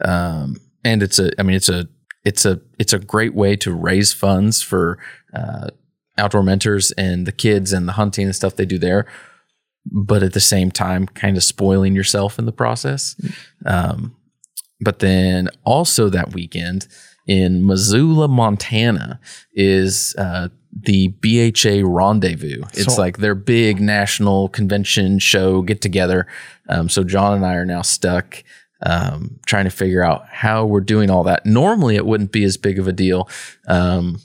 Um, 0.04 0.56
and 0.84 1.02
it's 1.02 1.18
a, 1.18 1.30
I 1.38 1.42
mean, 1.42 1.56
it's 1.56 1.68
a, 1.68 1.88
it's 2.24 2.44
a, 2.44 2.60
it's 2.78 2.92
a 2.92 2.98
great 2.98 3.34
way 3.34 3.56
to 3.56 3.72
raise 3.72 4.12
funds 4.12 4.62
for 4.62 4.98
uh, 5.34 5.68
outdoor 6.18 6.42
mentors 6.42 6.90
and 6.92 7.26
the 7.26 7.32
kids 7.32 7.72
and 7.72 7.86
the 7.86 7.92
hunting 7.92 8.24
and 8.24 8.34
stuff 8.34 8.56
they 8.56 8.66
do 8.66 8.78
there. 8.78 9.06
But 9.84 10.22
at 10.22 10.32
the 10.32 10.40
same 10.40 10.70
time, 10.70 11.06
kind 11.06 11.36
of 11.36 11.44
spoiling 11.44 11.94
yourself 11.94 12.38
in 12.38 12.46
the 12.46 12.52
process. 12.52 13.14
Um, 13.64 14.16
but 14.80 14.98
then 14.98 15.48
also 15.64 16.08
that 16.08 16.34
weekend 16.34 16.88
in 17.26 17.66
Missoula, 17.66 18.28
Montana, 18.28 19.18
is 19.52 20.14
uh, 20.18 20.48
the 20.78 21.08
BHA 21.08 21.82
Rendezvous. 21.84 22.62
It's 22.74 22.94
So- 22.94 23.00
like 23.00 23.18
their 23.18 23.34
big 23.34 23.80
national 23.80 24.48
convention 24.50 25.18
show 25.18 25.62
get 25.62 25.80
together. 25.80 26.26
Um, 26.68 26.88
so 26.88 27.02
Jon 27.04 27.34
and 27.34 27.46
I 27.46 27.54
are 27.54 27.64
now 27.66 27.82
stuck 27.82 28.42
um, 28.82 29.38
trying 29.46 29.64
to 29.64 29.70
figure 29.70 30.02
out 30.02 30.26
how 30.30 30.66
we're 30.66 30.80
doing 30.82 31.08
all 31.10 31.24
that. 31.24 31.46
Normally, 31.46 31.96
it 31.96 32.04
wouldn't 32.04 32.30
be 32.30 32.44
as 32.44 32.58
big 32.58 32.78
of 32.78 32.86
a 32.86 32.92
deal. 32.92 33.26
Um, 33.66 34.20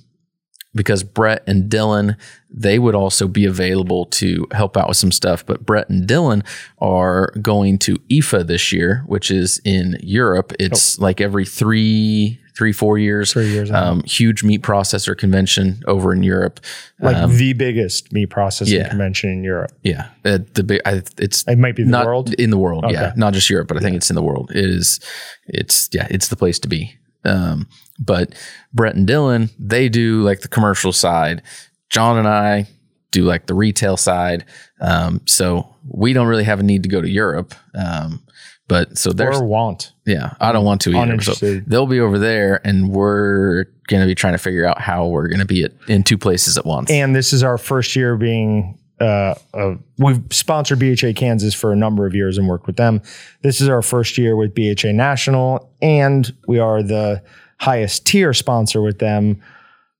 because 0.75 1.03
Brett 1.03 1.43
and 1.47 1.69
Dylan, 1.71 2.17
they 2.49 2.77
would 2.79 2.95
also 2.95 3.27
be 3.29 3.45
available 3.45 4.05
to 4.07 4.47
help 4.51 4.75
out 4.77 4.89
with 4.89 4.97
some 4.97 5.11
stuff. 5.11 5.45
But 5.45 5.65
Brett 5.65 5.89
and 5.89 6.07
Dylan 6.07 6.45
are 6.79 7.31
going 7.41 7.77
to 7.79 7.95
IFFA 8.09 8.45
this 8.45 8.71
year, 8.73 9.03
which 9.05 9.31
is 9.31 9.59
in 9.65 9.97
Europe. 10.01 10.51
It's 10.59 10.99
like 10.99 11.19
every 11.21 11.45
three, 11.45 12.39
three, 12.57 12.71
four 12.73 12.97
years. 12.97 13.33
Three 13.33 13.49
years. 13.49 13.71
Um, 13.71 14.03
huge 14.03 14.43
meat 14.43 14.61
processor 14.61 15.17
convention 15.17 15.81
over 15.87 16.13
in 16.13 16.23
Europe. 16.23 16.59
like 16.99 17.15
Um, 17.15 17.37
the 17.37 17.53
biggest 17.53 18.11
meat 18.13 18.27
processing 18.29 18.75
yeah. 18.79 18.89
convention 18.89 19.29
in 19.31 19.43
Europe. 19.43 19.71
yeah, 19.83 20.09
uh, 20.25 20.39
the 20.53 20.63
big. 20.63 20.81
I, 20.85 21.01
it's 21.17 21.43
It 21.47 21.57
might 21.57 21.75
be 21.75 21.83
the 21.83 22.03
world. 22.05 22.33
in 22.35 22.49
the 22.49 22.57
world. 22.57 22.85
Yeah, 22.89 23.13
not 23.15 23.33
just 23.33 23.49
Europe, 23.49 23.67
but 23.67 23.77
I 23.77 23.79
think 23.79 23.95
it's 23.95 24.09
in 24.09 24.15
the 24.15 24.23
world. 24.23 24.51
It 24.53 24.65
is. 24.65 24.99
It's 25.47 25.89
yeah, 25.93 26.07
it's 26.09 26.27
the 26.29 26.35
place 26.35 26.59
to 26.59 26.67
be. 26.67 26.93
Um, 27.23 27.67
but 27.99 28.33
Brett 28.73 28.95
and 28.95 29.07
Dylan, 29.07 29.51
they 29.59 29.89
do 29.89 30.21
like 30.23 30.41
the 30.41 30.47
commercial 30.47 30.91
side. 30.91 31.41
Jon 31.89 32.17
and 32.17 32.27
I 32.27 32.67
do 33.11 33.23
like 33.25 33.45
the 33.45 33.53
retail 33.53 33.97
side. 33.97 34.45
Um, 34.79 35.21
so 35.27 35.75
we 35.87 36.13
don't 36.13 36.27
really 36.27 36.45
have 36.45 36.59
a 36.59 36.63
need 36.63 36.83
to 36.83 36.89
go 36.89 37.01
to 37.01 37.09
Europe. 37.09 37.53
Um, 37.75 38.23
but 38.71 38.97
so 38.97 39.11
there's 39.11 39.41
Or 39.41 39.45
want. 39.45 39.91
yeah, 40.05 40.33
I 40.39 40.53
don't 40.53 40.63
want 40.63 40.79
to 40.83 40.95
either. 40.95 41.19
So 41.19 41.59
they'll 41.67 41.87
be 41.87 41.99
over 41.99 42.17
there, 42.17 42.65
and 42.65 42.89
we're 42.89 43.65
going 43.89 43.99
to 43.99 44.07
be 44.07 44.15
trying 44.15 44.31
to 44.31 44.37
figure 44.37 44.65
out 44.65 44.79
how 44.79 45.07
we're 45.07 45.27
going 45.27 45.41
to 45.41 45.45
be 45.45 45.65
at, 45.65 45.73
in 45.89 46.03
two 46.03 46.17
places 46.17 46.57
at 46.57 46.65
once. 46.65 46.89
And 46.89 47.13
this 47.13 47.33
is 47.33 47.43
our 47.43 47.57
first 47.57 47.97
year 47.97 48.15
being. 48.15 48.79
Uh, 49.01 49.35
uh, 49.53 49.75
we've 49.97 50.23
sponsored 50.29 50.79
BHA 50.79 51.11
Kansas 51.17 51.53
for 51.53 51.73
a 51.73 51.75
number 51.75 52.05
of 52.05 52.15
years 52.15 52.37
and 52.37 52.47
worked 52.47 52.65
with 52.65 52.77
them. 52.77 53.01
This 53.41 53.59
is 53.59 53.67
our 53.67 53.81
first 53.81 54.17
year 54.17 54.37
with 54.37 54.55
BHA 54.55 54.93
National, 54.93 55.69
and 55.81 56.33
we 56.47 56.57
are 56.59 56.81
the 56.81 57.21
highest 57.59 58.05
tier 58.05 58.33
sponsor 58.33 58.81
with 58.81 58.99
them. 58.99 59.41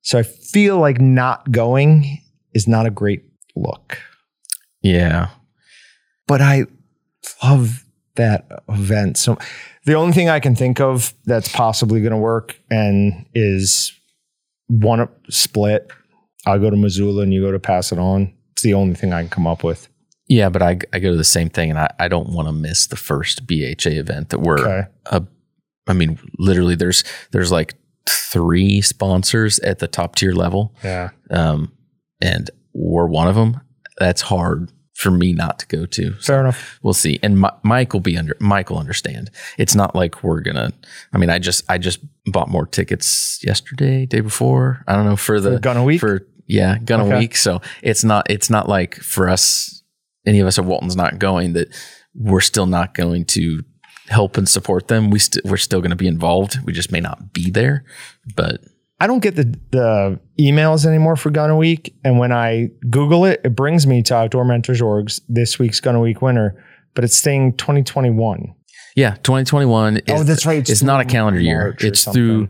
So 0.02 0.18
I 0.18 0.24
feel 0.24 0.78
like 0.78 1.02
not 1.02 1.52
going 1.52 2.22
is 2.54 2.70
not 2.70 2.86
a 2.86 2.90
great 2.90 3.24
look. 3.54 3.98
yeah, 4.82 5.28
but 6.26 6.40
I 6.40 6.68
love 7.44 7.84
that 8.16 8.64
event. 8.70 9.18
So 9.18 9.38
the 9.86 9.94
only 9.94 10.14
thing 10.14 10.30
I 10.30 10.40
can 10.40 10.56
think 10.56 10.80
of 10.80 11.14
that's 11.26 11.52
possibly 11.52 12.02
going 12.02 12.12
to 12.12 12.18
work 12.18 12.60
and 12.70 13.26
is 13.34 13.92
one 14.68 15.08
split. 15.30 15.92
I'll 16.46 16.60
go 16.60 16.70
to 16.70 16.76
Missoula 16.78 17.24
and 17.24 17.34
you 17.34 17.42
go 17.42 17.52
to 17.52 17.60
pass 17.60 17.92
it 17.92 18.00
on. 18.00 18.34
It's 18.54 18.64
the 18.64 18.74
only 18.74 18.96
thing 18.96 19.14
I 19.14 19.22
can 19.22 19.30
come 19.30 19.48
up 19.48 19.64
with. 19.64 19.88
Yeah, 20.28 20.50
but 20.50 20.62
I, 20.62 20.80
I 20.94 21.00
go 21.00 21.12
to 21.12 21.18
the 21.18 21.24
same 21.26 21.50
thing, 21.50 21.72
and 21.72 21.80
I, 21.80 21.90
I 22.00 22.08
don't 22.08 22.30
want 22.30 22.48
to 22.48 22.54
miss 22.54 22.88
the 22.88 22.96
first 22.96 23.46
BHA 23.48 23.90
event 23.90 24.30
that 24.30 24.40
we're. 24.40 24.60
Okay. 24.60 24.88
Uh, 25.08 25.22
I 25.88 25.94
mean, 25.94 26.20
literally, 26.38 26.76
there's 26.76 27.04
there's 27.32 27.52
like 27.52 27.74
three 28.08 28.82
sponsors 28.82 29.60
at 29.60 29.80
the 29.80 29.88
top 29.90 30.16
tier 30.16 30.32
level, 30.32 30.74
Yeah. 30.86 31.10
um, 31.32 31.72
and 32.22 32.50
we're 32.74 33.08
one 33.08 33.28
of 33.28 33.36
them. 33.36 33.60
That's 34.00 34.22
hard 34.22 34.72
for 35.02 35.12
me 35.12 35.34
not 35.34 35.60
to 35.60 35.68
go 35.68 35.86
to. 35.86 36.14
So 36.20 36.34
Fair 36.34 36.40
enough. 36.42 36.80
we'll 36.84 36.94
see. 36.94 37.20
And 37.24 37.40
Mi- 37.42 37.50
Mike 37.64 37.94
will 37.94 38.00
be 38.02 38.18
under. 38.18 38.36
Mike 38.40 38.70
will 38.70 38.78
understand. 38.78 39.32
It's 39.58 39.76
not 39.76 39.96
like 39.96 40.24
we're 40.24 40.42
gonna. 40.42 40.72
I 41.14 41.18
mean, 41.18 41.30
I 41.30 41.40
just 41.40 41.64
I 41.70 41.78
just 41.78 42.00
bought 42.28 42.50
more 42.50 42.66
tickets 42.68 43.40
yesterday, 43.44 44.06
day 44.06 44.20
before. 44.22 44.84
I 44.88 44.94
don't 44.96 45.06
know 45.06 45.16
for 45.16 45.40
the 45.40 45.54
For 45.54 45.60
Gun 45.60 45.78
a 45.78 45.84
Week? 45.84 46.00
for 46.00 46.28
yeah, 46.48 46.78
gun 46.80 47.02
Okay. 47.02 47.16
a 47.16 47.20
week. 47.20 47.36
So 47.38 47.62
it's 47.82 48.04
not 48.04 48.30
it's 48.30 48.50
not 48.50 48.68
like 48.70 48.96
for 48.96 49.30
us, 49.30 49.84
any 50.26 50.40
of 50.40 50.48
us 50.48 50.60
at 50.60 50.66
Walton's 50.66 50.96
not 50.96 51.18
going 51.20 51.54
that 51.54 51.70
we're 52.14 52.42
still 52.42 52.66
not 52.66 52.94
going 52.94 53.26
to 53.26 53.64
help 54.10 54.38
and 54.38 54.48
support 54.50 54.88
them. 54.90 55.10
We 55.10 55.20
st- 55.20 55.46
we're 55.46 55.56
still 55.58 55.80
going 55.80 55.92
to 55.92 55.96
be 55.96 56.08
involved. 56.08 56.58
We 56.66 56.74
just 56.74 56.92
may 56.92 57.00
not 57.00 57.32
be 57.34 57.50
there, 57.50 57.86
but 58.36 58.60
I 59.02 59.08
don't 59.08 59.20
get 59.20 59.36
the, 59.36 59.46
the 59.72 60.20
emails 60.40 60.86
anymore 60.86 61.16
for 61.16 61.32
Gun 61.32 61.50
a 61.50 61.58
Week. 61.58 61.96
And 62.04 62.20
when 62.20 62.32
I 62.32 62.70
Google 62.88 63.26
it, 63.26 63.42
it 63.44 63.56
brings 63.56 63.88
me 63.88 64.04
to 64.04 64.16
Outdoor 64.16 64.46
Mentors 64.46 64.80
Org's 64.80 65.20
this 65.28 65.58
week's 65.58 65.80
Gun 65.80 65.96
a 65.96 66.00
Week 66.00 66.22
winner, 66.22 66.64
but 66.94 67.04
it's 67.04 67.18
saying 67.18 67.58
2021. 67.58 68.54
yeah, 68.96 69.16
2021 69.24 69.98
is 69.98 70.04
Oh, 70.10 70.24
that's 70.24 70.46
right. 70.46 70.60
It's 70.60 70.70
It's, 70.70 70.84
not 70.84 71.02
a 71.02 71.06
calendar 71.06 71.40
year. 71.40 71.70
March 71.70 71.84
or 71.84 71.88
It's 71.88 72.04
through 72.06 72.50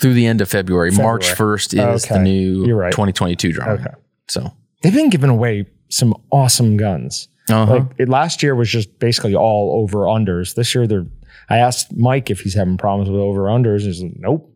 through 0.00 0.14
the 0.14 0.26
end 0.26 0.40
of 0.40 0.48
February. 0.48 0.90
March 0.90 1.26
1st 1.26 1.94
is 1.94 2.04
the 2.06 2.18
new 2.18 2.66
You're 2.66 2.76
right. 2.78 2.90
2022 2.90 3.52
drawing. 3.52 3.80
Okay. 3.80 3.94
So, 4.28 4.50
They've 4.82 4.92
been 4.92 5.10
giving 5.10 5.30
away 5.30 5.66
some 5.88 6.14
awesome 6.32 6.76
guns. 6.76 7.28
uh-huh. 7.48 7.74
Like 7.74 7.86
it, 7.98 8.08
last 8.08 8.42
year 8.42 8.56
was 8.56 8.68
just 8.68 8.98
basically 8.98 9.36
all 9.36 9.80
over 9.80 9.98
unders. 10.06 10.56
This 10.56 10.74
year 10.74 10.88
they're. 10.88 11.06
I 11.48 11.58
asked 11.58 11.94
Mike 11.96 12.28
if 12.30 12.40
he's 12.40 12.54
having 12.54 12.76
problems 12.76 13.08
with 13.08 13.20
over 13.20 13.42
unders. 13.42 13.82
He's 13.82 14.02
like, 14.02 14.14
nope, 14.16 14.51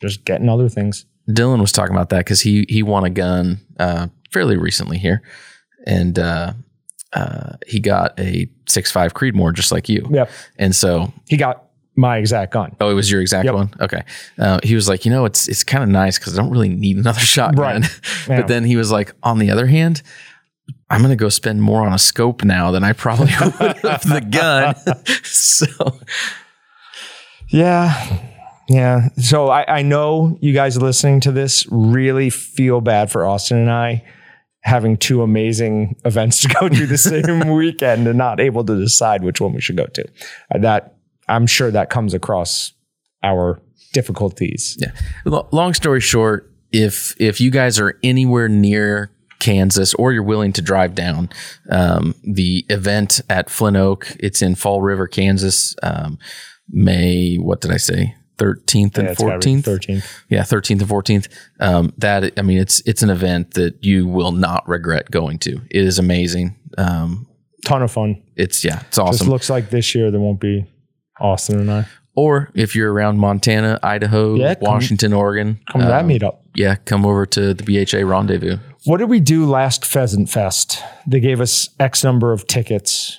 just 0.00 0.24
getting 0.24 0.48
other 0.48 0.68
things. 0.68 1.04
Dylan 1.28 1.60
was 1.60 1.72
talking 1.72 1.94
about 1.94 2.08
that 2.10 2.18
because 2.20 2.40
he 2.40 2.64
he 2.68 2.82
won 2.82 3.04
a 3.04 3.10
gun 3.10 3.60
uh, 3.78 4.08
fairly 4.32 4.56
recently 4.56 4.96
here, 4.98 5.22
and 5.86 6.18
uh, 6.18 6.52
uh, 7.12 7.52
he 7.66 7.80
got 7.80 8.18
a 8.18 8.48
six 8.66 8.90
five 8.90 9.12
Creedmoor 9.14 9.52
just 9.54 9.70
like 9.72 9.88
you. 9.88 10.06
Yep, 10.10 10.30
And 10.58 10.74
so, 10.74 11.12
he 11.28 11.36
got 11.36 11.64
my 11.96 12.16
exact 12.18 12.52
gun. 12.52 12.74
oh, 12.80 12.90
it 12.90 12.94
was 12.94 13.10
your 13.10 13.20
exact 13.20 13.44
Yep. 13.46 13.54
one. 13.54 13.74
Okay, 13.80 14.02
uh, 14.38 14.60
he 14.62 14.74
was 14.74 14.88
like, 14.88 15.04
you 15.04 15.10
know, 15.10 15.24
it's 15.26 15.48
it's 15.48 15.64
kind 15.64 15.82
of 15.84 15.90
nice 15.90 16.18
because 16.18 16.38
I 16.38 16.40
don't 16.42 16.50
really 16.50 16.68
need 16.70 16.96
another 16.96 17.20
shotgun. 17.34 17.82
Right. 17.82 18.00
Yeah. 18.28 18.40
but 18.40 18.48
then 18.48 18.64
he 18.64 18.76
was 18.76 18.90
like, 18.90 19.12
on 19.22 19.38
the 19.38 19.50
other 19.50 19.66
hand. 19.66 20.02
I'm 20.90 21.02
gonna 21.02 21.16
go 21.16 21.28
spend 21.28 21.60
more 21.62 21.86
on 21.86 21.92
a 21.92 21.98
scope 21.98 22.44
now 22.44 22.70
than 22.70 22.82
I 22.84 22.92
probably 22.94 23.26
would 23.40 23.84
of 23.84 24.02
the 24.04 24.26
gun. 24.30 24.74
so 25.22 25.66
Yeah. 27.48 27.92
Yeah. 28.68 29.08
So 29.16 29.48
I, 29.48 29.78
I 29.78 29.82
know 29.82 30.36
you 30.40 30.52
guys 30.52 30.76
listening 30.80 31.20
to 31.20 31.32
this 31.32 31.66
really 31.70 32.28
feel 32.30 32.80
bad 32.80 33.10
for 33.10 33.24
Austin 33.26 33.56
and 33.58 33.70
I 33.70 34.04
having 34.62 34.96
two 34.98 35.22
amazing 35.22 35.96
events 36.04 36.42
to 36.42 36.48
go 36.48 36.68
to 36.68 36.86
the 36.86 36.98
same 36.98 37.48
weekend 37.54 38.06
and 38.06 38.18
not 38.18 38.40
able 38.40 38.64
to 38.64 38.78
decide 38.78 39.22
which 39.24 39.40
one 39.40 39.52
we 39.54 39.60
should 39.60 39.76
go 39.76 39.86
to. 39.86 40.04
Uh, 40.54 40.58
That 40.58 40.96
I'm 41.28 41.46
sure 41.46 41.70
that 41.70 41.88
comes 41.90 42.12
across 42.14 42.72
our 43.22 43.60
difficulties. 43.92 44.76
Yeah. 44.80 44.92
Lo- 45.24 45.48
Long 45.52 45.72
story 45.74 46.00
short, 46.00 46.52
if 46.72 47.14
if 47.18 47.40
you 47.40 47.50
guys 47.50 47.78
are 47.78 47.98
anywhere 48.02 48.48
near 48.48 49.10
Kansas 49.38 49.94
or 49.94 50.12
you're 50.12 50.22
willing 50.22 50.52
to 50.54 50.62
drive 50.62 50.94
down, 50.94 51.30
um, 51.70 52.14
the 52.22 52.66
event 52.68 53.20
at 53.30 53.48
Flint 53.48 53.76
Oak, 53.78 54.14
it's 54.20 54.42
in 54.42 54.54
Fall 54.56 54.82
River, 54.82 55.06
Kansas, 55.06 55.74
um, 55.82 56.18
May. 56.68 57.36
What 57.36 57.60
did 57.62 57.70
I 57.70 57.78
say? 57.78 58.14
Thirteenth 58.38 58.96
and 58.98 59.06
Yeah, 59.06 59.12
it's 59.12 59.20
gotta 59.20 59.38
be 59.38 59.60
fourteenth. 59.62 59.66
13th. 59.66 60.04
Yeah, 60.28 60.42
thirteenth 60.44 60.80
and 60.80 60.88
fourteenth. 60.88 61.28
Um, 61.60 61.92
that 61.98 62.32
I 62.38 62.42
mean, 62.42 62.58
it's 62.58 62.80
it's 62.86 63.02
an 63.02 63.10
event 63.10 63.54
that 63.54 63.82
you 63.84 64.06
will 64.06 64.32
not 64.32 64.66
regret 64.68 65.10
going 65.10 65.38
to. 65.40 65.60
It 65.70 65.84
is 65.84 65.98
amazing. 65.98 66.56
Um, 66.78 67.26
Ton 67.64 67.82
of 67.82 67.90
fun. 67.90 68.22
it's 68.36 68.64
yeah, 68.64 68.76
it's 68.86 68.96
Just 68.96 68.98
awesome. 69.00 69.28
looks 69.28 69.50
like 69.50 69.70
this 69.70 69.94
year 69.94 70.10
there 70.12 70.20
won't 70.20 70.40
be 70.40 70.64
Austin 71.20 71.58
and 71.58 71.70
I. 71.70 71.86
or 72.14 72.50
if 72.54 72.76
you're 72.76 72.92
around 72.92 73.18
Montana, 73.18 73.80
Idaho, 73.82 74.36
Yeah, 74.36 74.54
come- 74.54 74.62
Washington, 74.72 75.12
Oregon, 75.12 75.58
Come 75.70 75.80
to 75.80 75.86
that 75.88 76.02
um, 76.04 76.08
meetup. 76.08 76.38
yeah, 76.54 76.76
come 76.76 77.04
over 77.04 77.26
to 77.26 77.52
the 77.54 77.64
BHA 77.64 78.06
rendezvous. 78.08 78.58
What 78.84 78.98
did 78.98 79.10
we 79.10 79.18
do 79.18 79.44
last 79.46 79.84
Pheasant 79.84 80.30
Fest? 80.30 80.80
They 81.06 81.18
gave 81.18 81.40
us 81.40 81.68
X 81.80 82.04
number 82.04 82.32
of 82.32 82.46
tickets 82.46 83.18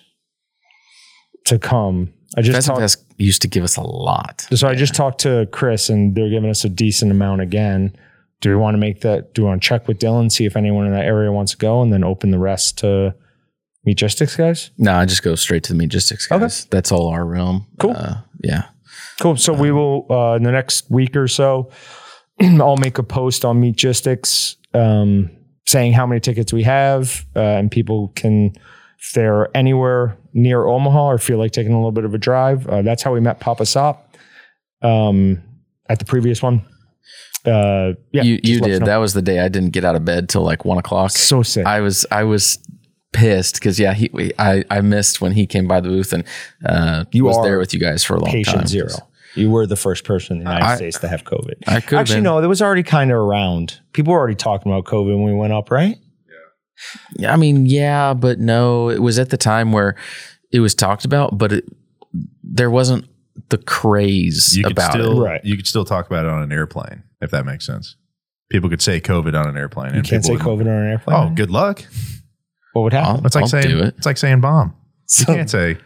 to 1.46 1.60
come. 1.60 2.14
I 2.38 2.42
just 2.42 2.56
Pheasant 2.56 2.76
talked. 2.78 2.82
Fest 2.82 3.04
used 3.20 3.42
to 3.44 3.48
give 3.48 3.64
us 3.64 3.76
a 3.78 3.82
lot. 3.82 4.48
So 4.54 4.68
I 4.68 4.76
just 4.76 4.96
talked 4.96 5.20
to 5.22 5.48
Chris, 5.52 5.90
and 5.90 6.16
they're 6.16 6.30
giving 6.30 6.50
us 6.50 6.64
a 6.66 6.70
decent 6.70 7.12
amount 7.12 7.42
again. 7.42 7.96
Do 8.42 8.50
we 8.50 8.56
want 8.56 8.76
to 8.76 8.80
make 8.80 9.02
that? 9.02 9.34
Do 9.34 9.42
we 9.44 9.48
want 9.50 9.62
to 9.62 9.68
check 9.68 9.88
with 9.88 10.00
Dylan, 10.00 10.32
see 10.32 10.46
if 10.46 10.56
anyone 10.56 10.86
in 10.88 10.94
that 10.94 11.06
area 11.06 11.32
wants 11.32 11.52
to 11.52 11.58
go, 11.58 11.82
and 11.82 11.92
then 11.92 12.04
open 12.04 12.32
the 12.32 12.40
rest 12.40 12.78
to 12.80 13.14
Meatgistics 13.88 14.38
guys. 14.38 14.72
No, 14.78 14.94
I 14.94 15.06
just 15.06 15.24
go 15.24 15.36
straight 15.36 15.64
to 15.64 15.74
the 15.74 15.80
logistics 15.80 16.30
Okay. 16.32 16.40
guys. 16.42 16.66
That's 16.66 16.92
all 16.92 17.08
our 17.08 17.26
realm. 17.26 17.66
Cool. 17.80 17.96
Uh, 17.96 18.16
yeah. 18.44 18.66
Cool. 19.20 19.38
So 19.38 19.54
we 19.54 19.72
will 19.72 20.06
uh, 20.10 20.36
in 20.36 20.44
the 20.44 20.52
next 20.52 20.90
week 20.92 21.16
or 21.16 21.28
so, 21.28 21.72
I'll 22.42 22.78
make 22.78 22.98
a 22.98 23.04
post 23.04 23.46
on 23.46 23.62
Meatgistics 23.62 24.56
um, 24.74 25.30
saying 25.66 25.94
how 25.94 26.06
many 26.06 26.20
tickets 26.20 26.52
we 26.54 26.64
have, 26.64 27.26
uh, 27.36 27.40
and 27.40 27.72
people 27.72 28.10
can, 28.16 28.54
if 29.02 29.12
they're 29.14 29.56
anywhere 29.56 30.18
near 30.34 30.66
Omaha 30.66 31.06
or 31.12 31.18
feel 31.18 31.38
like 31.38 31.52
taking 31.52 31.72
a 31.74 31.78
little 31.78 31.92
bit 31.92 32.06
of 32.06 32.14
a 32.14 32.18
drive. 32.18 32.68
Uh, 32.68 32.82
that's 32.82 33.02
how 33.04 33.14
we 33.14 33.20
met 33.20 33.40
Papa 33.40 33.66
Sop 33.66 34.16
um, 34.82 35.42
at 35.88 36.00
the 36.00 36.06
previous 36.06 36.42
one. 36.42 36.66
Uh, 37.46 37.94
yeah, 38.12 38.24
you 38.24 38.40
you 38.44 38.60
did. 38.60 38.84
That 38.86 38.98
was 38.98 39.14
the 39.14 39.22
day 39.22 39.40
I 39.40 39.48
didn't 39.48 39.70
get 39.72 39.86
out 39.86 39.96
of 39.96 40.04
bed 40.04 40.28
till 40.30 40.42
like 40.44 40.66
one 40.66 40.78
o'clock. 40.78 41.12
so 41.12 41.42
sick. 41.44 41.66
I 41.66 41.80
was 41.80 42.06
I 42.12 42.24
was 42.26 42.60
pissed 43.14 43.56
because 43.56 43.80
yeah, 43.80 43.94
he 43.94 44.10
we, 44.14 44.32
I 44.38 44.64
I 44.70 44.82
missed 44.82 45.22
when 45.22 45.32
he 45.32 45.48
came 45.48 45.66
by 45.68 45.80
the 45.80 45.88
booth 45.90 46.12
and 46.14 46.24
uh, 46.66 47.06
You 47.12 47.24
was 47.24 47.42
there 47.44 47.58
with 47.58 47.74
you 47.74 47.80
guys 47.80 48.04
for 48.04 48.16
a 48.16 48.20
long 48.20 48.30
Patient 48.32 48.58
time. 48.58 48.68
zero. 48.68 48.90
You 49.36 49.50
were 49.52 49.66
the 49.66 49.76
first 49.78 50.04
person 50.04 50.38
in 50.38 50.44
the 50.44 50.50
United 50.50 50.66
I- 50.66 50.76
States 50.76 51.00
to 51.00 51.08
have 51.08 51.24
COVID. 51.24 51.54
I 51.68 51.80
could 51.80 52.00
Actually, 52.00 52.18
been. 52.18 52.24
no, 52.26 52.40
it 52.40 52.48
was 52.48 52.62
already 52.62 52.84
kind 52.84 53.10
of 53.12 53.18
around. 53.18 53.80
People 53.94 54.12
were 54.12 54.20
already 54.20 54.36
talking 54.36 54.72
about 54.72 54.84
COVID 54.86 55.06
when 55.16 55.24
we 55.24 55.34
went 55.34 55.54
up, 55.54 55.72
right? 55.72 55.98
I 57.28 57.36
mean, 57.36 57.66
yeah, 57.66 58.14
but 58.14 58.40
no, 58.40 58.90
it 58.90 59.00
was 59.02 59.20
at 59.20 59.30
the 59.30 59.38
time 59.38 59.72
where 59.72 59.96
it 60.52 60.60
was 60.60 60.74
talked 60.76 61.06
about, 61.06 61.38
but 61.38 61.52
it, 61.52 61.66
there 62.44 62.70
wasn't 62.72 63.06
the 63.50 63.58
craze 63.58 64.54
You 64.58 64.64
could 64.64 64.72
about 64.74 64.92
still 64.92 65.24
it. 65.24 65.26
Right. 65.30 65.46
you 65.46 65.56
could 65.56 65.68
still 65.68 65.86
talk 65.86 66.08
about 66.08 66.26
it 66.26 66.32
on 66.32 66.42
an 66.42 66.52
airplane 66.52 67.04
if 67.22 67.32
that 67.32 67.46
makes 67.46 67.66
sense. 67.66 67.96
People 68.52 68.70
could 68.70 68.82
say 68.82 69.00
COVID 69.00 69.40
on 69.40 69.48
an 69.48 69.58
airplane. 69.58 69.92
You 69.92 70.00
and 70.00 70.08
can't 70.08 70.26
say 70.26 70.36
COVID 70.36 70.62
on 70.62 70.68
an 70.68 70.90
airplane. 70.92 71.16
Oh, 71.18 71.34
good 71.36 71.52
luck. 71.52 71.84
what 72.74 72.82
would 72.84 72.94
happen? 72.94 73.18
I'll- 73.18 73.26
It's 73.26 73.36
like 73.36 73.44
I'll 73.44 73.48
saying 73.48 73.78
it. 73.78 73.96
it's 73.98 74.06
like 74.06 74.18
saying 74.18 74.42
bomb. 74.42 74.76
You 75.20 75.26
can't 75.26 75.50
say. 75.50 75.78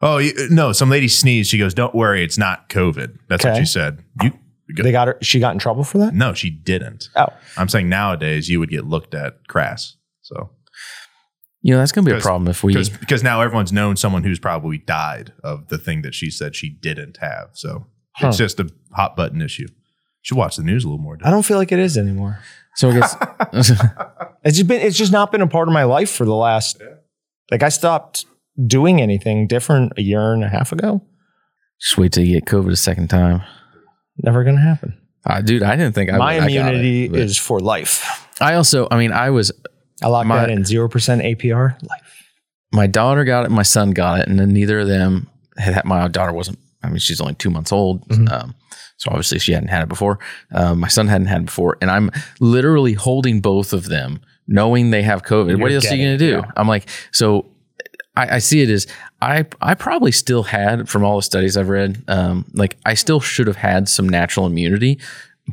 Oh 0.00 0.18
you, 0.18 0.32
no! 0.50 0.72
Some 0.72 0.90
lady 0.90 1.08
sneezed. 1.08 1.50
She 1.50 1.56
goes, 1.58 1.72
"Don't 1.72 1.94
worry, 1.94 2.22
it's 2.24 2.36
not 2.36 2.68
COVID." 2.68 3.16
That's 3.28 3.44
what 3.44 3.52
Okay. 3.52 3.60
she 3.60 3.66
said. 3.66 4.04
You 4.22 4.32
They 4.68 4.92
got 4.92 5.08
her. 5.08 5.18
She 5.22 5.40
got 5.40 5.52
in 5.52 5.58
trouble 5.58 5.84
for 5.84 5.98
that. 5.98 6.14
no, 6.14 6.32
she 6.34 6.50
didn't. 6.50 7.08
Oh, 7.16 7.26
I'm 7.56 7.68
saying 7.68 7.88
nowadays 7.88 8.48
you 8.48 8.60
would 8.60 8.70
get 8.70 8.84
looked 8.86 9.14
at 9.14 9.46
crass. 9.48 9.96
So 10.22 10.50
You 11.60 11.74
know, 11.74 11.78
that's 11.80 11.92
going 11.92 12.04
to 12.06 12.10
be 12.12 12.16
a 12.16 12.20
problem 12.20 12.48
if 12.48 12.62
we. 12.64 12.72
because 12.72 12.88
because 12.88 13.22
now 13.22 13.40
everyone's 13.42 13.72
known 13.72 13.96
someone 13.96 14.22
who's 14.24 14.38
probably 14.38 14.78
died 14.78 15.32
of 15.42 15.68
the 15.68 15.78
thing 15.78 16.02
that 16.02 16.14
she 16.14 16.30
said 16.30 16.56
she 16.56 16.70
didn't 16.70 17.18
have. 17.18 17.50
So 17.52 17.86
Huh. 18.16 18.28
it's 18.28 18.36
just 18.38 18.60
a 18.60 18.70
hot 18.92 19.16
button 19.16 19.42
issue. 19.42 19.66
Should 20.22 20.38
watch 20.38 20.56
the 20.56 20.62
news 20.62 20.84
a 20.84 20.86
little 20.88 21.02
more. 21.02 21.18
I 21.22 21.30
don't 21.30 21.42
feel 21.44 21.58
like 21.58 21.72
it 21.72 21.78
is 21.78 21.98
anymore. 21.98 22.38
So 22.76 22.90
I 22.90 22.94
guess 22.94 23.16
It's 24.44 24.56
just 24.58 24.68
been. 24.68 24.80
It's 24.80 24.96
just 24.96 25.12
not 25.12 25.32
been 25.32 25.40
a 25.42 25.46
part 25.46 25.68
of 25.68 25.74
my 25.74 25.84
life 25.84 26.10
for 26.10 26.24
the 26.24 26.34
last. 26.34 26.80
Like 27.50 27.62
I 27.62 27.68
stopped 27.70 28.24
doing 28.66 29.00
anything 29.02 29.46
different 29.46 29.92
a 29.98 30.02
year 30.02 30.32
and 30.32 30.44
a 30.44 30.48
half 30.48 30.70
ago. 30.72 31.02
just 31.80 31.98
wait 31.98 32.12
till 32.12 32.24
you 32.24 32.40
get 32.40 32.48
COVID 32.48 32.70
a 32.70 32.76
second 32.76 33.08
time. 33.08 33.42
Never 34.22 34.44
gonna 34.44 34.60
happen. 34.60 34.96
Uh, 35.26 35.40
dude, 35.40 35.62
I 35.62 35.76
didn't 35.76 35.94
think 35.94 36.12
I 36.12 36.18
my 36.18 36.34
I 36.34 36.44
immunity 36.46 37.08
but 37.08 37.20
is 37.20 37.38
for 37.38 37.60
life. 37.60 38.04
I 38.40 38.54
also, 38.54 38.86
I 38.90 38.98
mean, 38.98 39.12
I 39.12 39.30
was 39.30 39.52
I 40.02 40.08
locked 40.08 40.26
My- 40.28 40.40
that 40.40 40.50
in 40.50 40.64
zero 40.64 40.88
percent 40.88 41.22
APR. 41.22 41.76
Life. 41.82 42.00
my 42.72 42.86
daughter 42.86 43.24
got 43.24 43.44
it, 43.46 43.50
my 43.50 43.62
son 43.62 43.92
got 43.92 44.20
it, 44.20 44.28
and 44.28 44.38
then 44.38 44.52
neither 44.52 44.80
of 44.80 44.88
them 44.88 45.28
had. 45.56 45.74
had 45.74 45.84
my 45.84 46.08
daughter 46.08 46.32
wasn't. 46.32 46.58
I 46.82 46.88
mean, 46.88 46.98
she's 46.98 47.20
only 47.20 47.34
two 47.34 47.48
months 47.50 47.72
old, 47.72 48.06
Mhm. 48.08 48.30
um, 48.30 48.54
so 48.98 49.08
obviously 49.10 49.38
she 49.38 49.52
hadn't 49.52 49.68
had 49.70 49.82
it 49.84 49.88
before. 49.88 50.18
Um, 50.52 50.80
my 50.80 50.88
son 50.88 51.08
hadn't 51.08 51.28
had 51.28 51.40
it 51.42 51.46
before, 51.46 51.78
and 51.80 51.90
I'm 51.90 52.10
literally 52.40 52.92
holding 52.92 53.40
both 53.40 53.72
of 53.72 53.88
them, 53.88 54.20
knowing 54.46 54.90
they 54.90 55.02
have 55.02 55.22
COVID. 55.22 55.50
You're 55.50 55.58
what 55.58 55.72
else 55.72 55.90
are 55.90 55.94
you 55.96 56.04
gonna 56.04 56.18
do? 56.18 56.42
yeah. 56.44 56.50
I'm 56.56 56.68
like, 56.68 56.86
so 57.12 57.46
I, 58.16 58.36
I 58.36 58.38
see 58.38 58.62
it 58.62 58.70
as 58.70 58.86
I 59.20 59.46
I 59.60 59.74
probably 59.74 60.12
still 60.12 60.44
had 60.44 60.88
from 60.88 61.04
all 61.04 61.16
the 61.16 61.22
studies 61.22 61.56
I've 61.56 61.68
read, 61.68 62.02
um, 62.08 62.44
like 62.54 62.76
I 62.86 62.94
still 62.94 63.20
should 63.20 63.46
have 63.46 63.56
had 63.56 63.88
some 63.88 64.08
natural 64.08 64.46
immunity. 64.46 64.98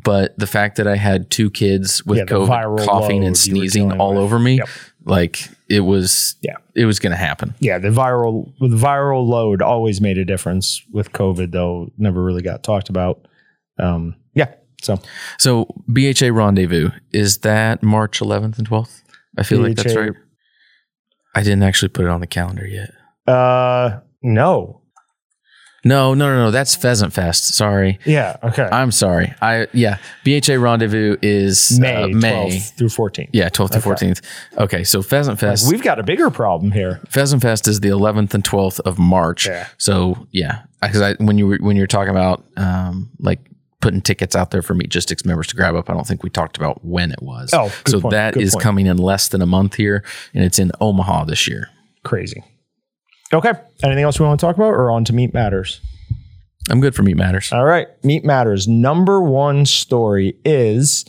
But 0.06 0.38
the 0.40 0.48
fact 0.48 0.78
that 0.78 0.88
I 0.88 0.96
had 0.96 1.30
two 1.30 1.50
kids 1.50 2.06
with 2.06 2.20
Yeah, 2.20 2.24
COVID 2.26 2.86
coughing 2.86 3.26
and 3.26 3.36
sneezing 3.38 3.92
all 4.00 4.12
with. 4.12 4.20
over 4.20 4.40
me, 4.40 4.58
Yep. 4.60 4.70
like 5.04 5.50
it 5.68 5.82
was, 5.82 6.36
Yeah. 6.42 6.56
it 6.76 6.86
was 6.86 6.98
going 7.00 7.12
to 7.12 7.18
happen. 7.18 7.56
Yeah, 7.60 7.78
the 7.78 7.90
viral 7.90 8.54
the 8.62 8.68
viral 8.78 9.28
load 9.28 9.62
always 9.62 10.00
made 10.00 10.18
a 10.18 10.24
difference 10.24 10.82
with 10.94 11.12
COVID, 11.12 11.52
though 11.52 11.92
never 11.98 12.24
really 12.24 12.42
got 12.42 12.64
talked 12.64 12.88
about. 12.88 13.28
Um, 13.80 14.16
yeah, 14.34 14.54
so 14.82 14.98
So 15.38 15.66
BHA 15.92 16.30
rendezvous 16.32 16.92
is 17.12 17.40
that 17.40 17.84
March 17.84 18.22
11th 18.22 18.60
and 18.60 18.70
12th? 18.70 19.02
I 19.38 19.44
feel 19.44 19.60
like 19.60 19.76
that's 19.76 19.94
right. 19.96 20.14
I 21.36 21.44
didn't 21.44 21.64
actually 21.64 21.90
put 21.90 22.06
it 22.06 22.10
on 22.10 22.20
the 22.22 22.28
calendar 22.28 22.66
yet. 22.68 22.92
uh, 23.28 24.00
no, 24.24 24.82
No, 25.84 26.14
no, 26.14 26.28
no, 26.30 26.46
no. 26.46 26.52
That's 26.52 26.76
Pheasant 26.76 27.12
Fest. 27.14 27.56
Sorry, 27.56 27.98
yeah, 28.06 28.38
okay, 28.44 28.70
I'm 28.72 28.92
sorry. 28.92 29.34
I 29.42 29.68
yeah. 29.74 29.98
BHA 30.24 30.56
rendezvous 30.62 31.18
is 31.24 31.80
May 31.80 31.96
uh, 32.04 32.08
May. 32.10 32.50
12th 32.50 32.78
through 32.78 32.88
14th. 32.90 33.30
Yeah, 33.34 33.50
12th 33.50 33.72
to 33.72 33.78
Okay. 33.80 33.90
14th. 33.90 34.22
Okay, 34.60 34.84
so 34.84 35.02
Pheasant 35.02 35.40
Fest. 35.40 35.72
We've 35.72 35.82
got 35.82 35.98
a 36.00 36.04
bigger 36.04 36.30
problem 36.30 36.72
here. 36.72 37.02
Pheasant 37.10 37.42
Fest 37.42 37.68
is 37.68 37.80
the 37.80 37.90
11th 37.90 38.34
and 38.36 38.44
12th 38.44 38.80
of 38.82 39.00
March. 39.00 39.48
Yeah. 39.48 39.68
So 39.78 40.28
yeah, 40.32 40.64
because 40.84 41.02
I 41.02 41.14
when 41.16 41.40
you 41.40 41.48
were 41.48 41.58
when 41.60 41.76
you 41.76 41.82
were 41.82 41.88
talking 41.88 42.12
about 42.12 42.44
um 42.58 43.10
like 43.20 43.40
putting 43.82 44.02
tickets 44.02 44.36
out 44.36 44.52
there 44.52 44.62
for 44.62 44.74
Meatgistics 44.74 45.26
members 45.26 45.48
to 45.48 45.56
grab 45.56 45.76
up, 45.76 45.90
I 45.90 45.94
don't 45.94 46.08
think 46.08 46.24
we 46.24 46.30
talked 46.30 46.58
about 46.58 46.84
when 46.86 47.12
it 47.12 47.22
was. 47.22 47.50
Oh, 47.54 47.74
good 47.84 47.92
so 47.92 48.02
point, 48.02 48.12
that 48.12 48.34
good 48.36 48.44
is 48.44 48.54
point. 48.54 48.64
coming 48.64 48.86
in 48.86 48.98
less 48.98 49.28
than 49.28 49.42
a 49.42 49.46
month 49.46 49.76
here, 49.76 50.04
and 50.34 50.44
it's 50.44 50.60
in 50.60 50.72
Omaha 50.80 51.26
this 51.26 51.48
year. 51.48 51.70
Crazy. 52.04 52.44
Okay. 53.34 53.54
Anything 53.84 54.04
else 54.04 54.20
we 54.20 54.26
want 54.26 54.40
to 54.40 54.46
talk 54.46 54.56
about, 54.56 54.70
or 54.70 54.92
on 54.92 55.04
to 55.06 55.14
Meat 55.14 55.34
Matters? 55.34 55.82
I'm 56.70 56.80
good 56.80 56.96
for 56.96 57.04
Meat 57.04 57.18
Matters. 57.18 57.52
All 57.52 57.66
right, 57.66 57.88
Meat 58.04 58.24
Matters. 58.24 58.68
Number 58.68 59.22
one 59.22 59.66
story 59.66 60.38
is 60.46 61.06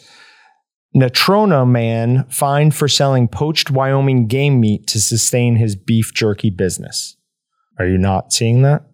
Natrona 0.96 1.68
man 1.68 2.24
fined 2.28 2.74
for 2.74 2.88
selling 2.88 3.28
poached 3.28 3.70
Wyoming 3.70 4.26
game 4.26 4.60
meat 4.60 4.86
to 4.88 5.00
sustain 5.00 5.56
his 5.56 5.76
beef 5.76 6.12
jerky 6.14 6.50
business. 6.50 7.16
Are 7.78 7.86
you 7.86 7.98
not 7.98 8.32
seeing 8.32 8.62
that? 8.62 8.86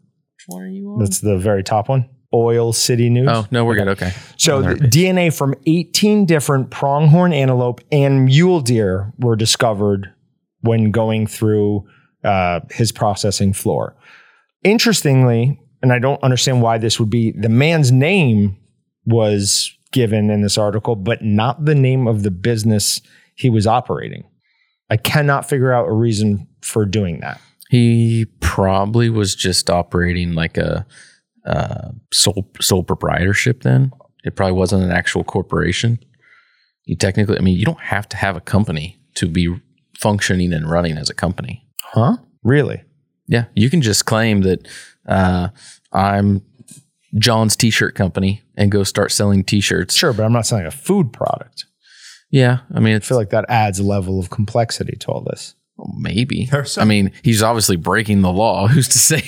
What 0.47 0.63
are 0.63 0.69
you 0.69 0.91
on? 0.91 0.99
That's 0.99 1.21
the 1.21 1.37
very 1.37 1.63
top 1.63 1.89
one. 1.89 2.09
Oil 2.33 2.73
City 2.73 3.09
News. 3.09 3.29
Oh 3.31 3.47
no, 3.51 3.65
we're 3.65 3.77
good. 3.77 3.89
Okay. 3.89 4.13
So. 4.37 4.63
DNA 4.63 5.35
from 5.37 5.55
18 5.67 6.27
different 6.27 6.71
pronghorn 6.71 7.33
antelope 7.33 7.81
and 7.91 8.27
mule 8.27 8.61
deer 8.61 9.13
were 9.19 9.37
discovered 9.37 10.13
when 10.61 10.91
going 10.91 11.27
through 11.27 11.87
uh, 12.25 12.61
his 12.71 12.93
processing 12.93 13.53
floor. 13.53 13.97
Interestingly, 14.65 15.61
and 15.83 15.93
I 15.93 15.99
don't 15.99 16.23
understand 16.23 16.63
why 16.63 16.79
this 16.79 16.99
would 16.99 17.11
be, 17.11 17.33
the 17.33 17.49
man's 17.49 17.93
name 17.93 18.57
was 19.07 19.73
given 19.93 20.31
in 20.31 20.43
this 20.43 20.59
article, 20.59 20.97
but 20.97 21.23
not 21.23 21.65
the 21.65 21.75
name 21.75 22.07
of 22.07 22.23
the 22.23 22.31
business 22.31 23.01
he 23.35 23.49
was 23.49 23.67
operating. 23.67 24.25
I 24.91 24.97
cannot 24.97 25.49
figure 25.49 25.73
out 25.73 25.89
a 25.89 25.93
reason 25.93 26.49
for 26.61 26.85
doing 26.85 27.21
that. 27.21 27.41
He 27.71 28.27
probably 28.41 29.11
was 29.11 29.35
just 29.35 29.71
operating 29.71 30.33
like 30.33 30.57
a 30.57 30.87
uh, 31.49 31.91
sole 32.13 32.51
sole 32.61 32.85
proprietorship. 32.85 33.63
Then 33.63 33.93
it 34.25 34.37
probably 34.37 34.53
wasn't 34.53 34.85
an 34.85 34.91
actual 34.91 35.25
corporation. 35.25 35.99
You 36.85 36.97
technically, 36.97 37.39
I 37.39 37.41
mean, 37.41 37.59
you 37.59 37.65
don't 37.65 37.81
have 37.81 38.09
to 38.11 38.17
have 38.17 38.37
a 38.37 38.41
company 38.41 38.99
to 39.15 39.27
be 39.27 39.55
functioning 39.99 40.53
and 40.53 40.71
running 40.71 40.97
as 40.97 41.11
a 41.11 41.15
company. 41.15 41.67
Huh? 41.83 42.19
Really? 42.43 42.83
Yeah, 43.27 43.47
you 43.55 43.69
can 43.69 43.83
just 43.83 44.07
claim 44.07 44.43
that 44.43 44.69
uh, 45.07 45.49
I'm 45.93 46.43
John's 47.17 47.57
T-shirt 47.57 47.95
company 47.95 48.43
and 48.57 48.71
go 48.71 48.85
start 48.85 49.13
selling 49.13 49.45
T-shirts. 49.45 49.95
Sure, 49.95 50.13
but 50.13 50.25
I'm 50.25 50.33
not 50.33 50.47
selling 50.47 50.67
a 50.67 50.71
food 50.71 51.13
product. 51.13 51.67
Yeah, 52.31 52.61
I 52.75 52.81
mean, 52.81 52.97
I 52.97 53.01
feel 53.01 53.17
like 53.17 53.31
that 53.31 53.47
adds 53.49 53.79
a 53.79 53.85
level 53.85 54.21
of 54.21 54.31
complexity 54.31 54.97
to 54.97 55.09
all 55.09 55.23
this. 55.23 55.55
Maybe. 55.97 56.47
Some- 56.65 56.83
I 56.83 56.85
mean, 56.85 57.13
he's 57.23 57.43
obviously 57.43 57.77
breaking 57.77 58.23
the 58.23 58.33
law. 58.33 58.67
Who's 58.69 58.89
to 58.89 58.99
say? 58.99 59.23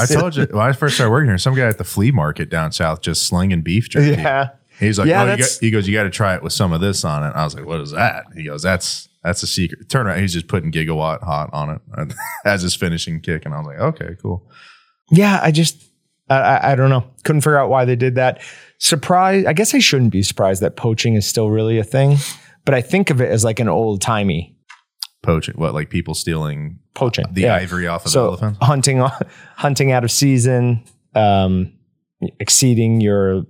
I 0.00 0.06
told 0.06 0.36
you 0.36 0.46
when 0.50 0.62
I 0.66 0.72
first 0.72 0.94
started 0.96 1.10
working 1.10 1.28
here, 1.28 1.38
some 1.38 1.54
guy 1.54 1.66
at 1.66 1.78
the 1.78 1.84
flea 1.84 2.10
market 2.10 2.50
down 2.50 2.72
south 2.72 3.02
just 3.02 3.24
slinging 3.24 3.62
beef 3.62 3.88
jerky. 3.88 4.20
Yeah. 4.20 4.50
He's 4.78 4.98
like, 4.98 5.08
Yeah, 5.08 5.22
oh, 5.24 5.30
you 5.32 5.36
got, 5.38 5.48
he 5.60 5.70
goes, 5.70 5.86
you 5.88 5.94
got 5.94 6.04
to 6.04 6.10
try 6.10 6.34
it 6.34 6.42
with 6.42 6.54
some 6.54 6.72
of 6.72 6.80
this 6.80 7.04
on 7.04 7.22
it. 7.22 7.32
I 7.36 7.44
was 7.44 7.54
like, 7.54 7.66
what 7.66 7.80
is 7.80 7.90
that? 7.90 8.24
He 8.34 8.44
goes, 8.44 8.62
that's 8.62 9.08
that's 9.22 9.42
a 9.42 9.46
secret. 9.46 9.90
Turn 9.90 10.06
around, 10.06 10.20
he's 10.20 10.32
just 10.32 10.48
putting 10.48 10.72
gigawatt 10.72 11.22
hot 11.22 11.50
on 11.52 11.70
it 11.70 12.14
as 12.46 12.62
his 12.62 12.74
finishing 12.74 13.20
kick, 13.20 13.44
and 13.44 13.54
I 13.54 13.58
was 13.58 13.66
like, 13.66 13.78
okay, 13.78 14.16
cool. 14.22 14.50
Yeah, 15.10 15.38
I 15.42 15.50
just 15.50 15.82
I, 16.30 16.36
I, 16.36 16.72
I 16.72 16.74
don't 16.76 16.88
know. 16.88 17.04
Couldn't 17.24 17.42
figure 17.42 17.58
out 17.58 17.68
why 17.68 17.84
they 17.84 17.96
did 17.96 18.14
that. 18.14 18.40
Surprise! 18.78 19.44
I 19.44 19.52
guess 19.52 19.74
I 19.74 19.80
shouldn't 19.80 20.12
be 20.12 20.22
surprised 20.22 20.62
that 20.62 20.76
poaching 20.76 21.14
is 21.14 21.26
still 21.26 21.50
really 21.50 21.78
a 21.78 21.84
thing, 21.84 22.16
but 22.64 22.74
I 22.74 22.80
think 22.80 23.10
of 23.10 23.20
it 23.20 23.30
as 23.30 23.44
like 23.44 23.60
an 23.60 23.68
old 23.68 24.00
timey 24.00 24.56
Poaching, 25.22 25.54
what 25.56 25.74
like 25.74 25.90
people 25.90 26.14
stealing 26.14 26.78
poaching. 26.94 27.26
the 27.32 27.42
Yeah. 27.42 27.56
ivory 27.56 27.86
off 27.86 28.06
of 28.06 28.10
So 28.10 28.28
elephants? 28.28 28.58
hunting 28.62 28.98
hunting 29.56 29.92
out 29.92 30.02
of 30.04 30.10
season, 30.10 30.82
um, 31.14 31.72
exceeding 32.38 33.00
your 33.00 33.44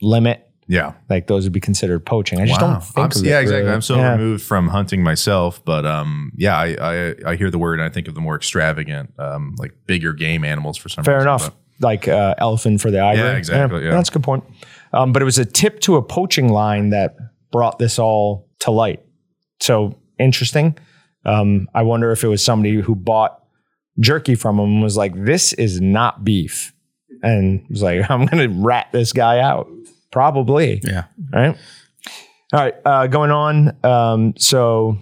limit. 0.00 0.42
Yeah. 0.68 0.94
Like 1.08 1.26
those 1.28 1.44
would 1.44 1.52
be 1.52 1.60
considered 1.60 2.04
poaching. 2.04 2.40
I 2.40 2.46
just 2.46 2.58
don't 2.58 2.82
think 2.82 3.16
I'm, 3.16 3.24
yeah, 3.24 3.38
exactly. 3.40 3.62
really. 3.62 3.72
I'm 3.74 3.82
so 3.82 3.96
Yeah. 3.96 4.12
removed 4.12 4.42
from 4.42 4.68
hunting 4.68 5.02
myself, 5.02 5.64
but 5.64 5.86
um, 5.86 6.32
yeah, 6.36 6.56
I, 6.56 6.76
I 6.80 7.14
I 7.24 7.36
hear 7.36 7.50
the 7.50 7.58
word 7.58 7.78
and 7.78 7.86
I 7.88 7.92
think 7.92 8.08
of 8.08 8.14
the 8.14 8.20
more 8.20 8.34
extravagant, 8.34 9.12
um, 9.18 9.54
like 9.58 9.72
bigger 9.86 10.12
game 10.12 10.44
animals 10.44 10.76
for 10.76 10.88
some 10.88 11.04
Fair 11.04 11.16
reason. 11.16 11.28
enough. 11.28 11.50
Like 11.78 12.08
uh, 12.08 12.34
elephant 12.38 12.80
for 12.80 12.90
the 12.90 13.00
ivory. 13.00 13.22
Yeah, 13.22 13.36
exactly, 13.36 13.84
yeah. 13.84 13.90
That's 13.90 14.08
a 14.08 14.12
good 14.12 14.24
point. 14.24 14.44
Um, 14.94 15.12
but 15.12 15.20
it 15.22 15.26
was 15.26 15.38
a 15.38 15.44
tip 15.44 15.78
to 15.80 15.96
a 15.96 16.02
poaching 16.02 16.48
line 16.48 16.88
that 16.90 17.16
brought 17.52 17.78
this 17.78 17.98
all 17.98 18.48
to 18.60 18.70
light. 18.70 19.02
So 19.60 19.94
interesting. 20.18 20.76
Um, 21.26 21.68
I 21.74 21.82
wonder 21.82 22.10
if 22.12 22.24
it 22.24 22.28
was 22.28 22.42
somebody 22.42 22.80
who 22.80 22.94
bought 22.94 23.42
jerky 23.98 24.34
from 24.34 24.58
him 24.58 24.66
and 24.66 24.82
was 24.82 24.96
like, 24.96 25.12
"This 25.14 25.52
is 25.52 25.80
not 25.80 26.24
beef," 26.24 26.72
and 27.22 27.64
was 27.68 27.82
like, 27.82 28.08
"I'm 28.10 28.24
going 28.26 28.48
to 28.50 28.62
rat 28.62 28.88
this 28.92 29.12
guy 29.12 29.40
out." 29.40 29.68
Probably. 30.12 30.80
Yeah. 30.82 31.04
Right. 31.32 31.56
All 32.52 32.60
right. 32.60 32.74
Uh, 32.84 33.06
going 33.08 33.30
on. 33.30 33.76
Um, 33.84 34.34
so 34.38 34.96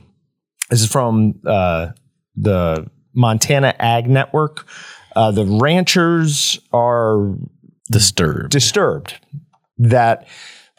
this 0.70 0.80
is 0.80 0.90
from 0.90 1.40
uh, 1.46 1.88
the 2.36 2.90
Montana 3.14 3.74
Ag 3.78 4.08
Network. 4.08 4.66
Uh, 5.14 5.30
the 5.30 5.44
ranchers 5.44 6.58
are 6.72 7.36
Disturbed. 7.92 8.50
disturbed 8.50 9.14
that 9.78 10.26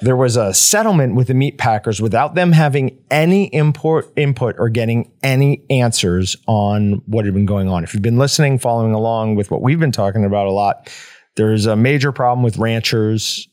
there 0.02 0.16
was 0.16 0.36
a 0.36 0.54
settlement 0.54 1.16
with 1.16 1.28
the 1.28 1.34
meat 1.34 1.58
packers 1.58 2.02
without 2.02 2.36
them 2.36 2.52
having 2.52 2.98
any 3.10 3.46
import 3.54 4.12
input 4.18 4.56
or 4.60 4.68
getting 4.68 5.10
any 5.24 5.64
answers 5.70 6.36
on 6.48 7.02
what 7.06 7.24
had 7.26 7.34
been 7.34 7.46
going 7.46 7.70
on. 7.70 7.84
If 7.84 7.94
you've 7.94 8.04
been 8.04 8.18
listening, 8.18 8.60
following 8.60 8.94
along 8.94 9.36
with 9.36 9.52
what 9.52 9.62
we've 9.62 9.80
been 9.80 9.94
talking 9.94 10.26
about 10.26 10.48
a 10.48 10.52
lot, 10.52 10.92
there's 11.38 11.66
a 11.66 11.78
major 11.78 12.12
problem 12.12 12.44
with 12.44 12.58
ranchers 12.58 13.48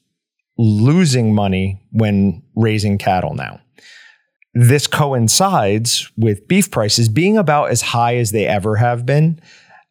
losing 0.59 1.34
money 1.34 1.80
when 1.93 2.43
raising 2.57 2.99
cattle 2.99 3.34
now. 3.34 3.61
This 4.55 4.86
coincides 4.86 6.11
with 6.16 6.47
beef 6.49 6.70
prices 6.70 7.09
being 7.09 7.38
about 7.38 7.70
as 7.70 7.80
high 7.80 8.16
as 8.16 8.32
they 8.32 8.47
ever 8.47 8.76
have 8.76 9.07
been. 9.07 9.40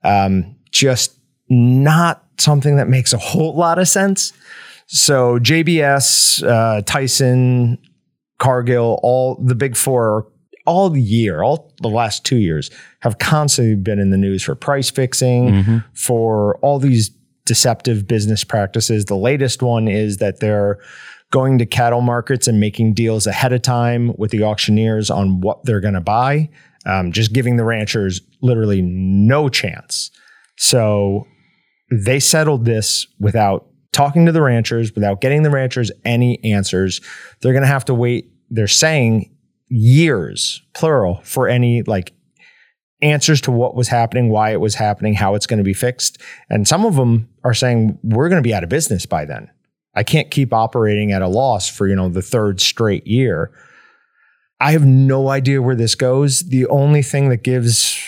Um, 0.03 0.55
just 0.69 1.17
not 1.49 2.23
something 2.37 2.75
that 2.75 2.87
makes 2.87 3.13
a 3.13 3.17
whole 3.17 3.55
lot 3.55 3.79
of 3.79 3.87
sense. 3.87 4.33
So 4.93 5.39
JBS, 5.39 6.43
uh, 6.45 6.81
Tyson, 6.81 7.77
Cargill, 8.39 8.99
all 9.01 9.35
the 9.35 9.55
big 9.55 9.77
four, 9.77 10.27
all 10.65 10.89
the 10.89 11.01
year, 11.01 11.41
all 11.43 11.73
the 11.81 11.87
last 11.87 12.25
two 12.25 12.35
years, 12.35 12.69
have 12.99 13.17
constantly 13.17 13.75
been 13.75 13.99
in 13.99 14.09
the 14.09 14.17
news 14.17 14.43
for 14.43 14.53
price 14.53 14.89
fixing, 14.89 15.47
for 15.93 16.57
all 16.57 16.77
these 16.77 17.09
deceptive 17.45 18.05
business 18.05 18.43
practices. 18.43 19.05
The 19.05 19.15
latest 19.15 19.63
one 19.63 19.87
is 19.87 20.17
that 20.17 20.41
they're 20.41 20.77
going 21.31 21.57
to 21.59 21.65
cattle 21.65 22.01
markets 22.01 22.45
and 22.49 22.59
making 22.59 22.93
deals 22.93 23.25
ahead 23.25 23.53
of 23.53 23.61
time 23.61 24.13
with 24.17 24.31
the 24.31 24.43
auctioneers 24.43 25.09
on 25.09 25.39
what 25.39 25.63
they're 25.63 25.79
going 25.79 25.93
to 25.93 26.01
buy, 26.01 26.49
um, 26.85 27.13
just 27.13 27.31
giving 27.31 27.55
the 27.55 27.63
ranchers 27.63 28.19
literally 28.41 28.81
no 28.81 29.47
chance. 29.47 30.11
So 30.57 31.25
they 31.89 32.19
settled 32.19 32.65
this 32.65 33.07
without 33.19 33.70
talking 33.93 34.25
to 34.25 34.31
the 34.31 34.41
ranchers, 34.41 34.93
without 34.95 35.21
getting 35.21 35.43
the 35.43 35.49
ranchers 35.49 35.91
any 36.05 36.43
answers. 36.43 37.01
They're 37.41 37.53
going 37.53 37.63
to 37.63 37.67
have 37.67 37.85
to 37.85 37.93
wait, 37.93 38.31
they're 38.49 38.67
saying 38.67 39.35
years, 39.67 40.61
plural, 40.73 41.21
for 41.23 41.47
any 41.47 41.83
like 41.83 42.13
answers 43.01 43.41
to 43.41 43.51
what 43.51 43.75
was 43.75 43.87
happening, 43.87 44.29
why 44.29 44.51
it 44.51 44.61
was 44.61 44.75
happening, 44.75 45.13
how 45.13 45.35
it's 45.35 45.47
going 45.47 45.57
to 45.57 45.63
be 45.63 45.73
fixed. 45.73 46.19
And 46.49 46.67
some 46.67 46.85
of 46.85 46.95
them 46.95 47.29
are 47.43 47.53
saying 47.53 47.97
we're 48.03 48.29
going 48.29 48.41
to 48.41 48.47
be 48.47 48.53
out 48.53 48.63
of 48.63 48.69
business 48.69 49.05
by 49.05 49.25
then. 49.25 49.49
I 49.95 50.03
can't 50.03 50.31
keep 50.31 50.53
operating 50.53 51.11
at 51.11 51.21
a 51.21 51.27
loss 51.27 51.67
for, 51.67 51.87
you 51.87 51.95
know, 51.95 52.09
the 52.09 52.21
third 52.21 52.61
straight 52.61 53.05
year. 53.05 53.51
I 54.59 54.71
have 54.71 54.85
no 54.85 55.29
idea 55.29 55.61
where 55.61 55.75
this 55.75 55.95
goes. 55.95 56.41
The 56.41 56.67
only 56.67 57.01
thing 57.01 57.29
that 57.29 57.43
gives 57.43 57.99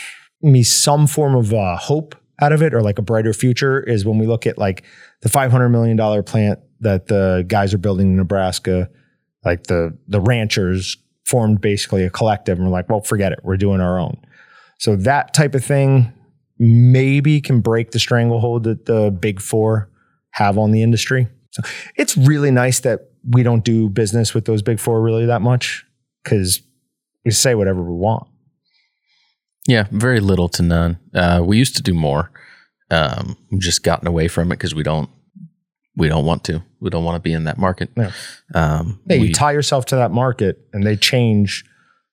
me 0.42 0.64
some 0.64 1.08
form 1.08 1.36
of 1.36 1.54
uh, 1.54 1.76
hope 1.78 2.16
out 2.42 2.52
of 2.52 2.62
it 2.62 2.74
or 2.74 2.82
like 2.82 3.00
a 3.00 3.02
brighter 3.02 3.34
future 3.34 3.82
is 3.82 4.06
when 4.06 4.18
we 4.18 4.26
look 4.26 4.48
at 4.48 4.58
like 4.58 4.84
the 5.22 5.30
$500 5.30 5.72
million 5.72 6.24
plant 6.24 6.60
that 6.80 7.08
the 7.08 7.46
guys 7.48 7.74
are 7.74 7.78
building 7.78 8.08
in 8.08 8.18
Nebraska, 8.18 8.90
like 9.46 9.64
the, 9.64 9.98
the 10.08 10.20
ranchers 10.20 10.98
formed 11.26 11.62
basically 11.62 12.04
a 12.04 12.10
collective 12.10 12.58
and 12.58 12.68
we're 12.68 12.74
like, 12.74 12.90
well, 12.90 13.02
forget 13.02 13.32
it. 13.32 13.40
We're 13.44 13.58
doing 13.58 13.82
our 13.82 14.00
own. 14.00 14.18
So 14.80 14.96
that 14.98 15.34
type 15.34 15.56
of 15.56 15.64
thing 15.64 16.12
maybe 16.60 17.40
can 17.42 17.62
break 17.62 17.92
the 17.92 18.00
stranglehold 18.00 18.64
that 18.64 18.86
the 18.86 19.12
big 19.12 19.40
four 19.40 19.90
have 20.32 20.58
on 20.58 20.72
the 20.72 20.82
industry. 20.82 21.28
So 21.52 21.62
it's 21.96 22.18
really 22.18 22.52
nice 22.52 22.80
that 22.82 23.12
we 23.30 23.44
don't 23.44 23.64
do 23.64 23.90
business 23.90 24.34
with 24.34 24.46
those 24.46 24.62
big 24.62 24.80
four 24.80 25.02
really 25.02 25.26
that 25.28 25.42
much 25.42 25.86
because 26.24 26.62
we 27.24 27.32
say 27.32 27.56
whatever 27.56 27.82
we 27.82 27.96
want. 27.96 28.28
Yeah, 29.68 29.86
very 29.92 30.20
little 30.20 30.50
to 30.50 30.64
none. 30.64 31.00
Uh, 31.14 31.42
we 31.46 31.58
used 31.58 31.76
to 31.78 31.82
do 31.84 31.94
more. 31.94 32.32
Um, 32.92 33.38
we've 33.52 33.62
just 33.62 33.84
gotten 33.84 34.08
away 34.08 34.28
from 34.28 34.52
it 34.52 34.56
because 34.58 34.76
we 34.76 34.84
don't 34.84 35.10
we 35.96 36.08
don't 36.10 36.26
want 36.26 36.44
to. 36.46 36.64
We 36.80 36.90
don't 36.90 37.04
want 37.04 37.16
to 37.16 37.20
be 37.22 37.34
in 37.34 37.44
that 37.44 37.58
market. 37.60 37.90
Yeah. 37.96 38.12
Um, 38.56 39.00
Hey, 39.08 39.20
we- 39.20 39.28
you 39.28 39.34
tie 39.34 39.52
yourself 39.52 39.86
to 39.88 39.96
that 39.98 40.12
market 40.12 40.58
and 40.74 40.86
they 40.86 40.96
change 40.96 41.64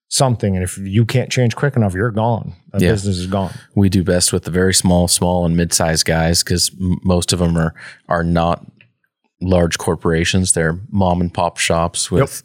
something. 0.09 0.55
And 0.55 0.63
if 0.63 0.77
you 0.77 1.07
can't 1.07 1.31
change 1.31 1.57
quick 1.57 1.77
enough, 1.77 1.95
you're 1.95 2.11
gone. 2.11 2.55
That 2.73 2.83
Yeah. 2.83 2.91
business 2.93 3.17
is 3.17 3.27
gone. 3.27 3.53
we 3.75 3.89
do 3.89 4.05
best 4.05 4.33
with 4.33 4.45
the 4.45 4.51
very 4.51 4.75
small, 4.75 5.09
small 5.09 5.47
and 5.47 5.57
mid-sized 5.57 6.05
guys 6.05 6.43
because 6.43 6.71
m- 6.81 6.99
most 7.05 7.33
of 7.33 7.39
them 7.39 7.57
are 7.57 7.75
are 8.09 8.23
not 8.25 8.67
large 9.41 9.79
corporations. 9.79 10.53
They're 10.53 10.79
mom 10.91 11.21
and 11.21 11.33
pop 11.33 11.57
shops 11.59 12.11
with. 12.11 12.43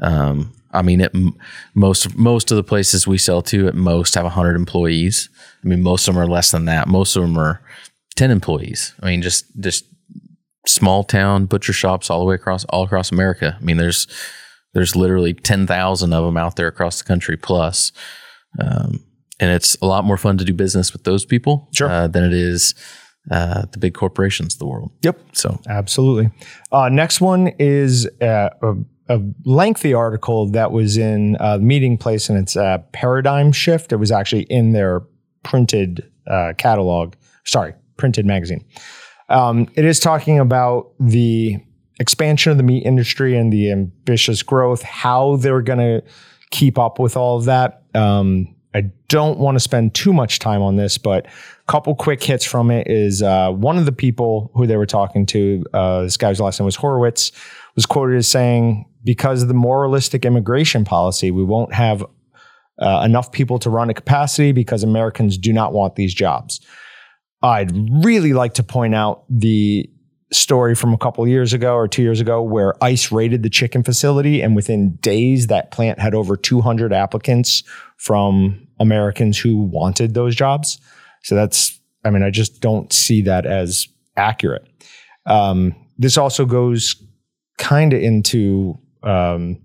Um, 0.00 0.52
I 0.76 0.82
mean, 0.82 1.00
at 1.00 1.14
m- 1.14 1.34
most 1.74 2.16
most 2.16 2.50
of 2.50 2.56
the 2.56 2.62
places 2.64 3.06
we 3.06 3.18
sell 3.18 3.42
to 3.42 3.66
at 3.68 3.74
most 3.74 4.14
have 4.14 4.26
hundred 4.26 4.56
employees. 4.56 5.28
I 5.64 5.68
mean, 5.68 5.82
most 5.82 6.06
of 6.06 6.14
them 6.14 6.22
are 6.22 6.26
less 6.28 6.50
than 6.52 6.66
that. 6.66 6.86
Most 6.88 7.16
of 7.16 7.22
them 7.22 7.36
are 7.38 7.60
ten 8.14 8.30
employees. 8.30 8.94
I 9.02 9.06
mean, 9.06 9.22
just 9.22 9.44
just 9.60 9.84
small 10.66 11.04
town 11.04 11.46
butcher 11.46 11.72
shops 11.72 12.10
all 12.10 12.18
the 12.20 12.24
way 12.26 12.34
across 12.34 12.64
all 12.66 12.84
across 12.84 13.10
America. 13.12 13.56
I 13.60 13.64
mean, 13.64 13.76
there's 13.76 14.06
there's 14.74 14.94
literally 14.94 15.32
ten 15.34 15.66
thousand 15.66 16.12
of 16.12 16.24
them 16.24 16.36
out 16.36 16.56
there 16.56 16.68
across 16.68 16.98
the 16.98 17.04
country 17.04 17.36
plus. 17.36 17.92
Um, 18.60 19.02
and 19.38 19.50
it's 19.50 19.76
a 19.82 19.86
lot 19.86 20.04
more 20.04 20.16
fun 20.16 20.38
to 20.38 20.44
do 20.44 20.54
business 20.54 20.92
with 20.94 21.04
those 21.04 21.26
people 21.26 21.68
Sure. 21.74 21.90
uh, 21.90 22.06
than 22.08 22.24
it 22.24 22.32
is 22.32 22.74
uh, 23.30 23.66
the 23.70 23.78
big 23.78 23.92
corporations 23.92 24.54
of 24.54 24.58
the 24.58 24.66
world. 24.66 24.92
Yep. 25.02 25.18
So 25.32 25.60
Absolutely. 25.68 26.30
Uh, 26.72 26.88
next 26.88 27.20
one 27.20 27.48
is 27.58 28.08
uh, 28.22 28.48
a, 29.08 29.14
a 29.14 29.22
lengthy 29.44 29.94
article 29.94 30.50
that 30.50 30.72
was 30.72 30.96
in 30.96 31.36
uh, 31.36 31.58
Meatingplace, 31.58 32.28
and 32.28 32.38
it's 32.38 32.56
a 32.56 32.84
paradigm 32.92 33.52
shift. 33.52 33.92
It 33.92 33.96
was 33.96 34.10
actually 34.10 34.42
in 34.42 34.72
their 34.72 35.02
printed 35.42 36.10
uh, 36.26 36.52
catalog, 36.58 37.14
sorry, 37.44 37.74
printed 37.96 38.26
magazine. 38.26 38.64
Um, 39.28 39.68
it 39.74 39.84
is 39.84 39.98
talking 39.98 40.38
about 40.38 40.92
the 41.00 41.56
expansion 41.98 42.52
of 42.52 42.58
the 42.58 42.62
meat 42.62 42.84
industry 42.84 43.36
and 43.36 43.52
the 43.52 43.70
ambitious 43.70 44.42
growth, 44.42 44.82
how 44.82 45.36
they're 45.36 45.62
going 45.62 45.78
to 45.78 46.02
keep 46.50 46.78
up 46.78 46.98
with 46.98 47.16
all 47.16 47.38
of 47.38 47.46
that. 47.46 47.82
Um, 47.94 48.54
I 48.74 48.82
don't 49.08 49.38
want 49.38 49.56
to 49.56 49.60
spend 49.60 49.94
too 49.94 50.12
much 50.12 50.38
time 50.38 50.60
on 50.60 50.76
this, 50.76 50.98
but 50.98 51.26
a 51.26 51.30
couple 51.66 51.94
quick 51.94 52.22
hits 52.22 52.44
from 52.44 52.70
it 52.70 52.86
is 52.88 53.22
uh, 53.22 53.50
one 53.50 53.78
of 53.78 53.86
the 53.86 53.92
people 53.92 54.50
who 54.54 54.66
they 54.66 54.76
were 54.76 54.86
talking 54.86 55.24
to, 55.26 55.64
uh, 55.72 56.02
this 56.02 56.18
guy's 56.18 56.40
last 56.40 56.60
name 56.60 56.66
was 56.66 56.76
Horowitz, 56.76 57.32
was 57.74 57.86
quoted 57.86 58.16
as 58.18 58.28
saying, 58.28 58.84
because 59.06 59.40
of 59.40 59.48
the 59.48 59.54
moralistic 59.54 60.24
immigration 60.24 60.84
policy, 60.84 61.30
we 61.30 61.44
won't 61.44 61.72
have 61.72 62.04
uh, 62.82 63.02
enough 63.04 63.30
people 63.30 63.58
to 63.60 63.70
run 63.70 63.88
at 63.88 63.94
capacity 63.96 64.50
because 64.50 64.82
Americans 64.82 65.38
do 65.38 65.52
not 65.52 65.72
want 65.72 65.94
these 65.94 66.12
jobs. 66.12 66.60
I'd 67.40 67.70
really 68.04 68.32
like 68.32 68.54
to 68.54 68.64
point 68.64 68.96
out 68.96 69.24
the 69.30 69.88
story 70.32 70.74
from 70.74 70.92
a 70.92 70.98
couple 70.98 71.26
years 71.28 71.52
ago 71.52 71.76
or 71.76 71.86
two 71.86 72.02
years 72.02 72.20
ago 72.20 72.42
where 72.42 72.74
ICE 72.82 73.12
raided 73.12 73.44
the 73.44 73.48
chicken 73.48 73.84
facility, 73.84 74.42
and 74.42 74.56
within 74.56 74.96
days, 74.96 75.46
that 75.46 75.70
plant 75.70 76.00
had 76.00 76.12
over 76.12 76.36
200 76.36 76.92
applicants 76.92 77.62
from 77.96 78.66
Americans 78.80 79.38
who 79.38 79.56
wanted 79.56 80.14
those 80.14 80.34
jobs. 80.34 80.80
So 81.22 81.36
that's, 81.36 81.78
I 82.04 82.10
mean, 82.10 82.24
I 82.24 82.30
just 82.30 82.60
don't 82.60 82.92
see 82.92 83.22
that 83.22 83.46
as 83.46 83.86
accurate. 84.16 84.66
Um, 85.26 85.76
this 85.96 86.18
also 86.18 86.44
goes 86.44 87.00
kind 87.58 87.92
of 87.92 88.02
into 88.02 88.78
um, 89.06 89.58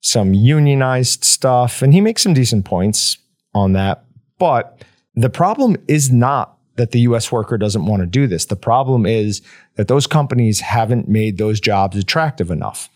some 0.00 0.34
unionized 0.34 1.24
stuff, 1.24 1.82
and 1.82 1.92
he 1.92 2.00
makes 2.00 2.22
some 2.22 2.34
decent 2.34 2.64
points 2.64 3.18
on 3.54 3.72
that. 3.72 4.04
But 4.38 4.82
the 5.14 5.30
problem 5.30 5.76
is 5.88 6.10
not 6.10 6.58
that 6.76 6.90
the 6.90 7.00
US 7.00 7.32
worker 7.32 7.56
doesn't 7.58 7.86
want 7.86 8.00
to 8.00 8.06
do 8.06 8.26
this. 8.26 8.46
The 8.46 8.56
problem 8.56 9.06
is 9.06 9.42
that 9.76 9.88
those 9.88 10.06
companies 10.06 10.60
haven't 10.60 11.08
made 11.08 11.38
those 11.38 11.58
jobs 11.60 11.96
attractive 11.96 12.50
enough. 12.50 12.88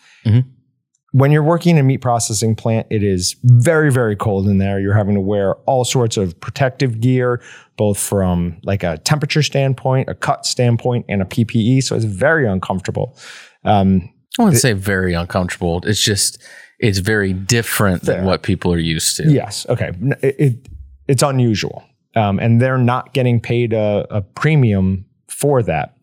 When 1.13 1.33
you're 1.33 1.43
working 1.43 1.77
in 1.77 1.81
a 1.81 1.83
meat 1.83 1.99
processing 1.99 2.55
plant, 2.55 2.87
it 2.89 3.03
is 3.03 3.35
very, 3.43 3.91
very 3.91 4.15
cold 4.15 4.47
in 4.47 4.59
there. 4.59 4.79
You're 4.79 4.95
having 4.95 5.15
to 5.15 5.21
wear 5.21 5.55
all 5.67 5.85
sorts 5.85 6.17
of 6.17 6.39
protective 6.39 7.01
gear, 7.01 7.43
both 7.77 7.99
from 7.99 8.59
like 8.63 8.85
a 8.85 8.99
temperature 8.99 9.43
standpoint, 9.43 10.09
a 10.09 10.15
cut 10.15 10.47
standpoint, 10.47 11.07
and 11.09 11.21
a 11.21 11.25
PPE. 11.25 11.83
So 11.83 11.97
it's 11.97 12.05
very 12.05 12.47
uncomfortable. 12.47 13.17
Um, 13.65 14.09
I 14.39 14.45
wouldn't 14.45 14.61
say 14.61 14.73
very 14.73 15.15
uncomfortable. 15.15 15.81
It's 15.85 16.03
just 16.03 16.43
it's 16.79 16.99
very 16.99 17.33
different 17.33 18.03
Fair. 18.03 18.17
than 18.17 18.25
what 18.25 18.43
people 18.43 18.73
are 18.73 18.79
used 18.79 19.17
to. 19.17 19.31
Yes. 19.31 19.67
Okay. 19.69 19.93
It, 20.23 20.37
it 20.39 20.69
it's 21.09 21.23
unusual, 21.23 21.85
um, 22.15 22.39
and 22.39 22.61
they're 22.61 22.79
not 22.79 23.13
getting 23.13 23.41
paid 23.41 23.73
a, 23.73 24.07
a 24.11 24.23
premium 24.23 25.05
for 25.29 25.63
that. 25.63 25.97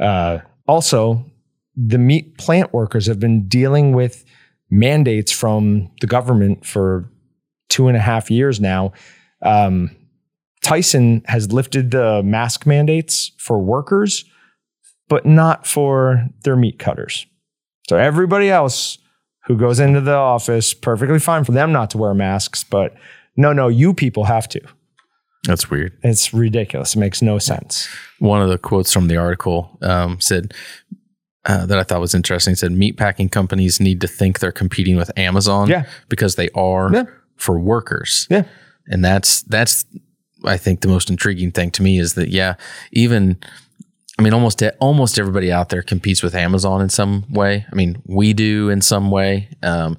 Uh, 0.00 0.38
also, 0.66 1.24
the 1.76 1.98
meat 1.98 2.38
plant 2.38 2.72
workers 2.72 3.06
have 3.06 3.20
been 3.20 3.46
dealing 3.48 3.92
with 3.92 4.24
mandates 4.70 5.30
from 5.30 5.90
the 6.00 6.06
government 6.06 6.64
for 6.64 7.10
two 7.68 7.88
and 7.88 7.96
a 7.96 8.00
half 8.00 8.30
years 8.30 8.60
now. 8.60 8.92
Um, 9.42 9.94
Tyson 10.62 11.22
has 11.26 11.52
lifted 11.52 11.90
the 11.90 12.22
mask 12.22 12.66
mandates 12.66 13.32
for 13.38 13.58
workers, 13.58 14.24
but 15.08 15.26
not 15.26 15.66
for 15.66 16.26
their 16.42 16.56
meat 16.56 16.78
cutters. 16.78 17.26
So 17.88 17.96
everybody 17.96 18.50
else 18.50 18.98
who 19.46 19.56
goes 19.56 19.78
into 19.78 20.00
the 20.00 20.14
office, 20.14 20.74
perfectly 20.74 21.18
fine 21.18 21.44
for 21.44 21.52
them 21.52 21.72
not 21.72 21.90
to 21.90 21.98
wear 21.98 22.14
masks, 22.14 22.64
but 22.64 22.94
no, 23.36 23.52
no, 23.52 23.68
you 23.68 23.94
people 23.94 24.24
have 24.24 24.48
to. 24.48 24.60
That's 25.44 25.70
weird. 25.70 25.96
It's 26.02 26.34
ridiculous. 26.34 26.96
It 26.96 26.98
makes 26.98 27.22
no 27.22 27.38
sense. 27.38 27.88
One 28.18 28.42
of 28.42 28.48
the 28.48 28.58
quotes 28.58 28.92
from 28.92 29.06
the 29.06 29.16
article 29.16 29.78
um, 29.82 30.20
said 30.20 30.52
uh, 31.44 31.64
that 31.66 31.78
I 31.78 31.84
thought 31.84 32.00
was 32.00 32.14
interesting. 32.14 32.56
Said 32.56 32.72
meatpacking 32.72 33.30
companies 33.30 33.78
need 33.78 34.00
to 34.00 34.08
think 34.08 34.40
they're 34.40 34.50
competing 34.50 34.96
with 34.96 35.16
Amazon, 35.16 35.68
Yeah. 35.68 35.84
because 36.08 36.34
they 36.34 36.48
are 36.56 36.90
Yeah. 36.92 37.04
for 37.36 37.58
workers. 37.60 38.26
Yeah. 38.30 38.44
and 38.88 39.04
that's 39.04 39.42
that's 39.42 39.84
I 40.44 40.56
think 40.56 40.80
the 40.80 40.88
most 40.88 41.08
intriguing 41.10 41.52
thing 41.52 41.70
to 41.72 41.82
me 41.82 41.98
is 42.00 42.14
that 42.14 42.28
yeah, 42.30 42.54
even 42.92 43.38
I 44.18 44.22
mean 44.22 44.32
almost 44.32 44.62
almost 44.80 45.18
everybody 45.18 45.52
out 45.52 45.68
there 45.68 45.82
competes 45.82 46.22
with 46.22 46.34
Amazon 46.34 46.80
in 46.80 46.88
some 46.88 47.26
way. 47.30 47.66
I 47.70 47.74
mean 47.74 48.02
we 48.06 48.32
do 48.32 48.70
in 48.70 48.80
some 48.80 49.10
way. 49.10 49.48
Um, 49.62 49.98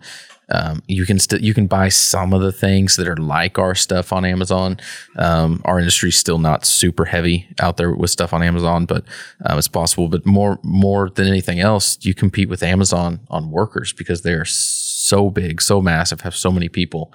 um, 0.49 0.81
you 0.87 1.05
can 1.05 1.19
still 1.19 1.41
you 1.41 1.53
can 1.53 1.67
buy 1.67 1.89
some 1.89 2.33
of 2.33 2.41
the 2.41 2.53
things 2.53 2.95
that 2.95 3.07
are 3.07 3.17
like 3.17 3.59
our 3.59 3.75
stuff 3.75 4.13
on 4.13 4.23
Amazon. 4.23 4.79
Um, 5.17 5.61
our 5.65 5.77
industry's 5.77 6.17
still 6.17 6.39
not 6.39 6.65
super 6.65 7.05
heavy 7.05 7.47
out 7.59 7.77
there 7.77 7.93
with 7.93 8.11
stuff 8.11 8.33
on 8.33 8.41
Amazon, 8.41 8.85
but 8.85 9.03
um, 9.45 9.57
it's 9.57 9.67
possible. 9.67 10.07
But 10.07 10.25
more 10.25 10.59
more 10.63 11.09
than 11.09 11.27
anything 11.27 11.59
else, 11.59 11.97
you 12.01 12.13
compete 12.13 12.47
with 12.47 12.63
Amazon 12.63 13.19
on 13.29 13.51
workers 13.51 13.91
because 13.91 14.21
they 14.21 14.33
are 14.33 14.45
so 14.45 15.29
big, 15.29 15.61
so 15.61 15.81
massive, 15.81 16.21
have 16.21 16.35
so 16.35 16.51
many 16.51 16.69
people, 16.69 17.13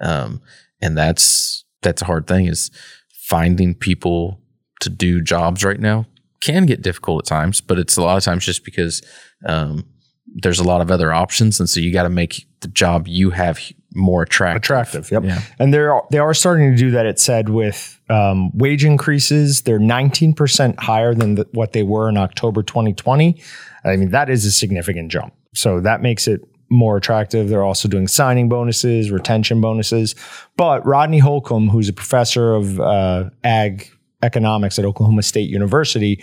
um, 0.00 0.40
and 0.80 0.96
that's 0.96 1.64
that's 1.82 2.02
a 2.02 2.06
hard 2.06 2.28
thing. 2.28 2.46
Is 2.46 2.70
finding 3.12 3.74
people 3.74 4.40
to 4.80 4.88
do 4.88 5.20
jobs 5.20 5.64
right 5.64 5.80
now 5.80 6.06
can 6.40 6.66
get 6.66 6.82
difficult 6.82 7.24
at 7.24 7.28
times, 7.28 7.60
but 7.60 7.78
it's 7.78 7.96
a 7.96 8.02
lot 8.02 8.16
of 8.16 8.24
times 8.24 8.44
just 8.44 8.64
because 8.64 9.02
um, 9.46 9.84
there's 10.26 10.58
a 10.58 10.64
lot 10.64 10.80
of 10.80 10.90
other 10.90 11.12
options, 11.12 11.58
and 11.60 11.68
so 11.68 11.80
you 11.80 11.92
got 11.92 12.04
to 12.04 12.10
make 12.10 12.46
the 12.60 12.68
job 12.68 13.08
you 13.08 13.30
have 13.30 13.60
more 13.94 14.22
attractive. 14.22 14.62
Attractive. 14.62 15.10
Yep. 15.10 15.24
Yeah. 15.24 15.42
And 15.58 15.72
they're 15.72 16.00
they 16.10 16.18
are 16.18 16.34
starting 16.34 16.70
to 16.70 16.76
do 16.76 16.90
that. 16.92 17.06
It 17.06 17.18
said 17.18 17.48
with 17.48 18.00
um, 18.08 18.56
wage 18.56 18.84
increases, 18.84 19.62
they're 19.62 19.80
19% 19.80 20.78
higher 20.78 21.14
than 21.14 21.36
the, 21.36 21.46
what 21.52 21.72
they 21.72 21.82
were 21.82 22.08
in 22.08 22.16
October 22.16 22.62
2020. 22.62 23.40
I 23.84 23.96
mean, 23.96 24.10
that 24.10 24.28
is 24.28 24.44
a 24.44 24.52
significant 24.52 25.10
jump. 25.10 25.34
So 25.54 25.80
that 25.80 26.02
makes 26.02 26.28
it 26.28 26.42
more 26.70 26.96
attractive. 26.96 27.48
They're 27.48 27.64
also 27.64 27.88
doing 27.88 28.08
signing 28.08 28.48
bonuses, 28.48 29.10
retention 29.10 29.60
bonuses. 29.60 30.14
But 30.56 30.84
Rodney 30.84 31.18
Holcomb, 31.18 31.68
who's 31.68 31.88
a 31.88 31.92
professor 31.92 32.54
of 32.54 32.78
uh, 32.78 33.30
ag 33.42 33.90
economics 34.22 34.78
at 34.78 34.84
Oklahoma 34.84 35.22
State 35.22 35.48
University, 35.50 36.22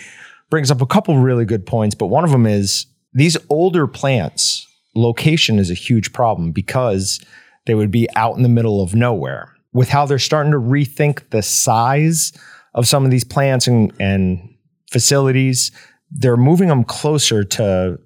brings 0.50 0.72
up 0.72 0.82
a 0.82 0.86
couple 0.86 1.18
really 1.18 1.46
good 1.46 1.66
points. 1.66 1.96
But 1.96 2.08
one 2.08 2.24
of 2.24 2.32
them 2.32 2.46
is 2.46 2.86
these 3.14 3.38
older 3.50 3.88
plants, 3.88 4.68
location 4.96 5.60
is 5.60 5.72
a 5.72 5.76
huge 5.76 6.14
problem 6.14 6.52
because 6.52 7.24
they 7.66 7.76
would 7.76 7.92
be 7.92 8.08
out 8.16 8.36
in 8.38 8.44
the 8.44 8.50
middle 8.50 8.82
of 8.82 8.94
nowhere. 8.94 9.54
With 9.74 9.90
how 9.90 10.06
they're 10.06 10.20
starting 10.20 10.52
to 10.52 10.60
rethink 10.60 11.30
the 11.32 11.42
size 11.42 12.32
of 12.74 12.88
some 12.88 13.06
of 13.06 13.12
these 13.12 13.24
plants 13.24 13.68
and, 13.68 13.92
and 14.00 14.56
facilities, 14.92 15.72
they're 16.12 16.38
moving 16.38 16.70
them 16.70 16.84
closer 16.84 17.44
to 17.44 18.00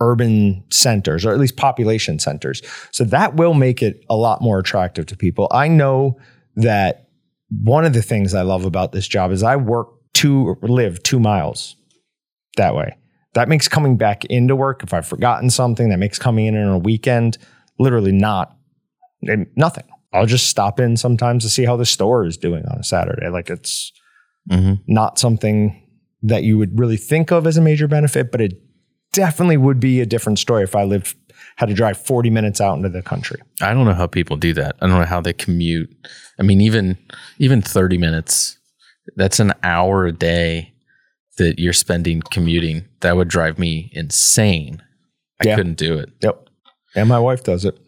urban 0.00 0.62
centers 0.70 1.24
or 1.24 1.32
at 1.32 1.38
least 1.38 1.56
population 1.56 2.18
centers. 2.18 2.60
So 2.90 3.04
that 3.04 3.34
will 3.34 3.54
make 3.54 3.82
it 3.82 4.04
a 4.10 4.16
lot 4.16 4.42
more 4.42 4.58
attractive 4.58 5.06
to 5.06 5.16
people. 5.16 5.48
I 5.50 5.68
know 5.68 6.18
that 6.56 7.05
one 7.50 7.84
of 7.84 7.92
the 7.92 8.02
things 8.02 8.34
I 8.34 8.42
love 8.42 8.64
about 8.64 8.92
this 8.92 9.06
job 9.06 9.30
is 9.30 9.42
I 9.42 9.56
work 9.56 9.88
two 10.14 10.48
or 10.48 10.68
live 10.68 11.02
two 11.02 11.20
miles 11.20 11.76
that 12.56 12.74
way. 12.74 12.96
That 13.34 13.48
makes 13.48 13.68
coming 13.68 13.96
back 13.96 14.24
into 14.24 14.56
work 14.56 14.82
if 14.82 14.94
I've 14.94 15.06
forgotten 15.06 15.50
something, 15.50 15.90
that 15.90 15.98
makes 15.98 16.18
coming 16.18 16.46
in 16.46 16.56
on 16.56 16.68
a 16.72 16.78
weekend 16.78 17.38
literally 17.78 18.12
not 18.12 18.56
nothing. 19.22 19.84
I'll 20.12 20.26
just 20.26 20.46
stop 20.48 20.80
in 20.80 20.96
sometimes 20.96 21.44
to 21.44 21.50
see 21.50 21.64
how 21.64 21.76
the 21.76 21.84
store 21.84 22.24
is 22.24 22.36
doing 22.38 22.64
on 22.70 22.78
a 22.78 22.84
Saturday. 22.84 23.28
Like 23.28 23.50
it's 23.50 23.92
Mhm. 24.50 24.80
not 24.86 25.18
something 25.18 25.82
that 26.22 26.44
you 26.44 26.56
would 26.56 26.78
really 26.78 26.96
think 26.96 27.30
of 27.30 27.46
as 27.46 27.56
a 27.56 27.60
major 27.60 27.86
benefit, 27.88 28.32
but 28.32 28.40
it 28.40 28.54
definitely 29.12 29.56
would 29.56 29.80
be 29.80 30.00
a 30.00 30.06
different 30.06 30.38
story 30.38 30.62
if 30.64 30.74
I 30.74 30.84
lived 30.84 31.14
had 31.56 31.68
to 31.68 31.74
drive 31.74 31.98
40 31.98 32.30
minutes 32.30 32.60
out 32.60 32.76
into 32.76 32.88
the 32.88 33.02
country. 33.02 33.40
I 33.60 33.72
don't 33.74 33.84
know 33.86 33.94
how 33.94 34.06
people 34.06 34.36
do 34.36 34.52
that. 34.54 34.76
I 34.80 34.86
don't 34.86 34.98
know 34.98 35.06
how 35.06 35.20
they 35.20 35.32
commute. 35.32 35.90
I 36.38 36.42
mean, 36.42 36.60
even 36.60 36.96
even 37.38 37.62
thirty 37.62 37.98
minutes. 37.98 38.58
That's 39.16 39.40
an 39.40 39.52
hour 39.62 40.04
a 40.06 40.12
day 40.12 40.72
that 41.38 41.58
you're 41.58 41.72
spending 41.72 42.22
commuting. 42.30 42.84
That 43.00 43.16
would 43.16 43.28
drive 43.28 43.58
me 43.58 43.90
insane. 43.94 44.82
I 45.42 45.48
Yeah. 45.48 45.56
couldn't 45.56 45.78
do 45.78 45.94
it. 45.98 46.10
Yep. 46.22 46.48
And 46.94 47.08
my 47.08 47.18
wife 47.18 47.44
does 47.44 47.64
it. 47.64 47.78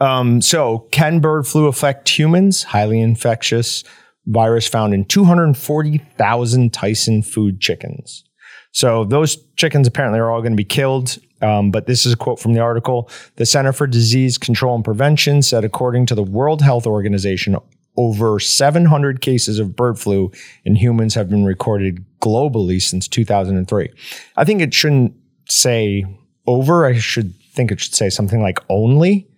Um, 0.00 0.40
so, 0.40 0.80
can 0.90 1.20
bird 1.20 1.46
flu 1.46 1.66
affect 1.66 2.08
humans? 2.08 2.64
Highly 2.64 3.00
infectious 3.00 3.84
virus 4.26 4.66
found 4.68 4.92
in 4.94 5.04
240,000 5.06 6.72
Tyson 6.72 7.22
food 7.22 7.60
chickens. 7.60 8.24
So, 8.72 9.04
those 9.04 9.36
chickens 9.56 9.86
apparently 9.86 10.20
are 10.20 10.30
all 10.30 10.40
going 10.40 10.52
to 10.52 10.56
be 10.56 10.64
killed. 10.64 11.18
Um, 11.40 11.70
but 11.70 11.86
this 11.86 12.04
is 12.04 12.12
a 12.12 12.16
quote 12.16 12.40
from 12.40 12.54
the 12.54 12.60
article. 12.60 13.08
The 13.36 13.46
Center 13.46 13.72
for 13.72 13.86
Disease 13.86 14.38
Control 14.38 14.74
and 14.74 14.84
Prevention 14.84 15.42
said, 15.42 15.64
according 15.64 16.06
to 16.06 16.14
the 16.14 16.22
World 16.22 16.62
Health 16.62 16.86
Organization, 16.86 17.56
over 17.96 18.38
700 18.38 19.20
cases 19.20 19.58
of 19.58 19.76
bird 19.76 19.98
flu 19.98 20.30
in 20.64 20.76
humans 20.76 21.14
have 21.14 21.28
been 21.28 21.44
recorded 21.44 22.04
globally 22.20 22.80
since 22.80 23.08
2003. 23.08 23.90
I 24.36 24.44
think 24.44 24.60
it 24.60 24.72
shouldn't 24.72 25.14
say 25.48 26.04
over. 26.46 26.86
I 26.86 26.98
should 26.98 27.34
think 27.52 27.72
it 27.72 27.80
should 27.80 27.94
say 27.94 28.08
something 28.08 28.40
like 28.40 28.60
only 28.68 29.28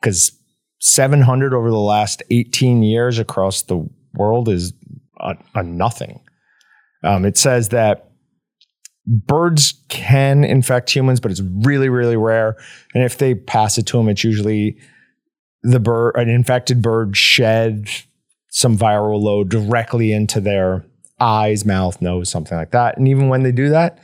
because 0.00 0.32
700 0.80 1.52
over 1.52 1.70
the 1.70 1.76
last 1.76 2.22
18 2.30 2.82
years 2.82 3.18
across 3.18 3.62
the 3.62 3.88
world 4.14 4.48
is 4.48 4.72
a, 5.18 5.36
a 5.54 5.62
nothing. 5.62 6.20
Um, 7.02 7.24
it 7.24 7.36
says 7.36 7.70
that 7.70 8.12
birds 9.06 9.74
can 9.88 10.44
infect 10.44 10.94
humans, 10.94 11.20
but 11.20 11.30
it's 11.30 11.42
really, 11.42 11.88
really 11.88 12.16
rare. 12.16 12.56
And 12.94 13.04
if 13.04 13.18
they 13.18 13.34
pass 13.34 13.78
it 13.78 13.86
to 13.86 13.98
them, 13.98 14.08
it's 14.08 14.24
usually 14.24 14.78
the 15.62 15.80
bird, 15.80 16.12
an 16.16 16.28
infected 16.28 16.82
bird 16.82 17.16
shed 17.16 17.88
some 18.48 18.78
viral 18.78 19.20
load 19.20 19.48
directly 19.48 20.12
into 20.12 20.40
their 20.40 20.84
eyes, 21.20 21.64
mouth, 21.64 22.00
nose, 22.00 22.30
something 22.30 22.56
like 22.56 22.70
that. 22.70 22.96
And 22.96 23.08
even 23.08 23.28
when 23.28 23.42
they 23.42 23.52
do 23.52 23.70
that, 23.70 23.98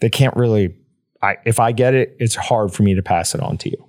they 0.00 0.10
can't 0.10 0.36
really. 0.36 0.74
I, 1.22 1.36
if 1.44 1.60
I 1.60 1.70
get 1.70 1.94
it, 1.94 2.16
it's 2.18 2.34
hard 2.34 2.74
for 2.74 2.82
me 2.82 2.96
to 2.96 3.02
pass 3.02 3.32
it 3.32 3.40
on 3.40 3.56
to 3.58 3.70
you. 3.70 3.88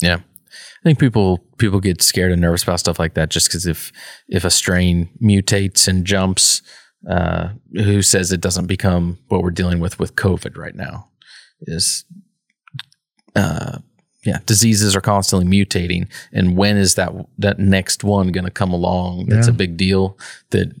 Yeah. 0.00 0.16
I 0.16 0.82
think 0.84 1.00
people 1.00 1.44
people 1.58 1.80
get 1.80 2.02
scared 2.02 2.30
and 2.30 2.40
nervous 2.40 2.62
about 2.62 2.80
stuff 2.80 2.98
like 2.98 3.14
that 3.14 3.30
just 3.30 3.48
because 3.48 3.66
if 3.66 3.92
if 4.28 4.44
a 4.44 4.50
strain 4.50 5.08
mutates 5.20 5.88
and 5.88 6.04
jumps, 6.04 6.62
uh, 7.08 7.48
who 7.72 8.02
says 8.02 8.32
it 8.32 8.40
doesn't 8.40 8.66
become 8.66 9.18
what 9.28 9.42
we're 9.42 9.50
dealing 9.50 9.80
with 9.80 9.98
with 9.98 10.16
COVID 10.16 10.56
right 10.56 10.74
now? 10.74 11.08
Is 11.62 12.04
uh, 13.34 13.78
yeah, 14.24 14.38
diseases 14.46 14.94
are 14.94 15.00
constantly 15.00 15.46
mutating, 15.46 16.08
and 16.32 16.56
when 16.56 16.76
is 16.76 16.94
that 16.94 17.12
that 17.38 17.58
next 17.58 18.04
one 18.04 18.32
going 18.32 18.44
to 18.44 18.50
come 18.50 18.72
along? 18.72 19.26
That's 19.26 19.48
a 19.48 19.52
big 19.52 19.76
deal. 19.76 20.18
That 20.50 20.72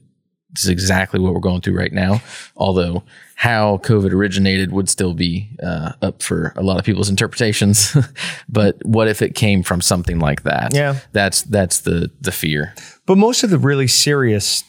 is 0.56 0.68
exactly 0.68 1.18
what 1.18 1.34
we're 1.34 1.40
going 1.40 1.60
through 1.60 1.78
right 1.78 1.92
now. 1.92 2.20
Although 2.56 3.02
how 3.42 3.78
COVID 3.78 4.12
originated 4.12 4.70
would 4.70 4.88
still 4.88 5.14
be 5.14 5.50
uh, 5.60 5.94
up 6.00 6.22
for 6.22 6.52
a 6.54 6.62
lot 6.62 6.78
of 6.78 6.84
people's 6.84 7.08
interpretations. 7.08 7.96
but 8.48 8.76
what 8.84 9.08
if 9.08 9.20
it 9.20 9.34
came 9.34 9.64
from 9.64 9.80
something 9.80 10.20
like 10.20 10.44
that? 10.44 10.72
Yeah. 10.72 11.00
that's 11.10 11.42
that's 11.42 11.80
the 11.80 12.10
the 12.20 12.30
fear. 12.30 12.74
But 13.06 13.18
most 13.18 13.42
of 13.42 13.50
the 13.50 13.58
really 13.58 13.88
serious 13.88 14.62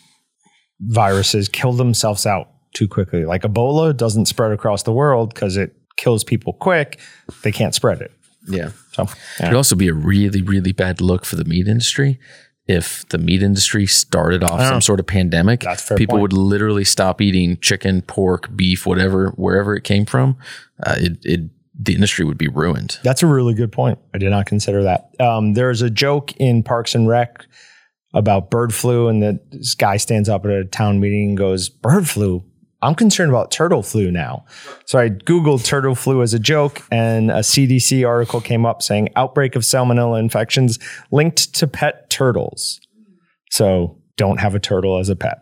viruses 0.79 1.49
kill 1.49 1.73
themselves 1.73 2.25
out 2.25 2.49
too 2.73 2.87
quickly. 2.87 3.25
Like 3.25 3.43
Ebola 3.43 3.95
doesn't 3.95 4.25
spread 4.25 4.51
across 4.51 4.83
the 4.83 4.93
world 4.93 5.33
because 5.33 5.57
it 5.57 5.75
kills 5.97 6.23
people 6.23 6.53
quick. 6.53 6.99
They 7.43 7.51
can't 7.51 7.75
spread 7.75 8.01
it. 8.01 8.11
Yeah, 8.45 8.71
So 8.91 9.07
it'd 9.39 9.53
also 9.53 9.75
be 9.75 9.87
a 9.87 9.93
really 9.93 10.41
really 10.41 10.73
bad 10.73 10.99
look 10.99 11.23
for 11.23 11.37
the 11.37 11.45
meat 11.45 11.67
industry. 11.67 12.19
If 12.67 13.07
the 13.09 13.17
meat 13.17 13.41
industry 13.43 13.85
started 13.87 14.43
off 14.43 14.61
some 14.61 14.81
sort 14.81 14.99
of 14.99 15.07
pandemic, 15.07 15.61
That's 15.61 15.83
a 15.83 15.85
fair 15.87 15.97
people 15.97 16.13
point. 16.13 16.21
would 16.23 16.33
literally 16.33 16.83
stop 16.85 17.21
eating 17.21 17.57
chicken, 17.61 18.01
pork, 18.01 18.55
beef, 18.55 18.85
whatever, 18.85 19.29
wherever 19.35 19.75
it 19.75 19.83
came 19.83 20.05
from. 20.05 20.37
Uh, 20.85 20.95
it, 20.97 21.25
it'd 21.25 21.49
the 21.77 21.95
industry 21.95 22.23
would 22.23 22.37
be 22.37 22.47
ruined. 22.47 22.99
That's 23.03 23.23
a 23.23 23.27
really 23.27 23.53
good 23.53 23.71
point. 23.71 23.97
I 24.13 24.17
did 24.17 24.29
not 24.29 24.45
consider 24.45 24.83
that. 24.83 25.09
Um, 25.19 25.53
there's 25.53 25.81
a 25.81 25.89
joke 25.89 26.31
in 26.37 26.63
Parks 26.63 26.93
and 26.95 27.07
Rec 27.07 27.45
about 28.13 28.49
bird 28.51 28.73
flu, 28.73 29.07
and 29.07 29.21
the, 29.21 29.39
this 29.51 29.75
guy 29.75 29.97
stands 29.97 30.29
up 30.29 30.45
at 30.45 30.51
a 30.51 30.65
town 30.65 30.99
meeting 30.99 31.29
and 31.29 31.37
goes, 31.37 31.69
"Bird 31.69 32.07
flu? 32.07 32.43
I'm 32.81 32.95
concerned 32.95 33.29
about 33.31 33.49
turtle 33.51 33.81
flu 33.83 34.11
now." 34.11 34.45
So 34.85 34.99
I 34.99 35.09
googled 35.09 35.63
turtle 35.65 35.95
flu 35.95 36.21
as 36.21 36.33
a 36.33 36.39
joke, 36.39 36.81
and 36.91 37.31
a 37.31 37.39
CDC 37.39 38.07
article 38.07 38.41
came 38.41 38.65
up 38.65 38.81
saying 38.81 39.09
outbreak 39.15 39.55
of 39.55 39.63
salmonella 39.63 40.19
infections 40.19 40.79
linked 41.11 41.53
to 41.55 41.67
pet 41.67 42.09
turtles. 42.09 42.79
So 43.51 43.99
don't 44.17 44.39
have 44.39 44.55
a 44.55 44.59
turtle 44.59 44.99
as 44.99 45.09
a 45.09 45.15
pet. 45.15 45.39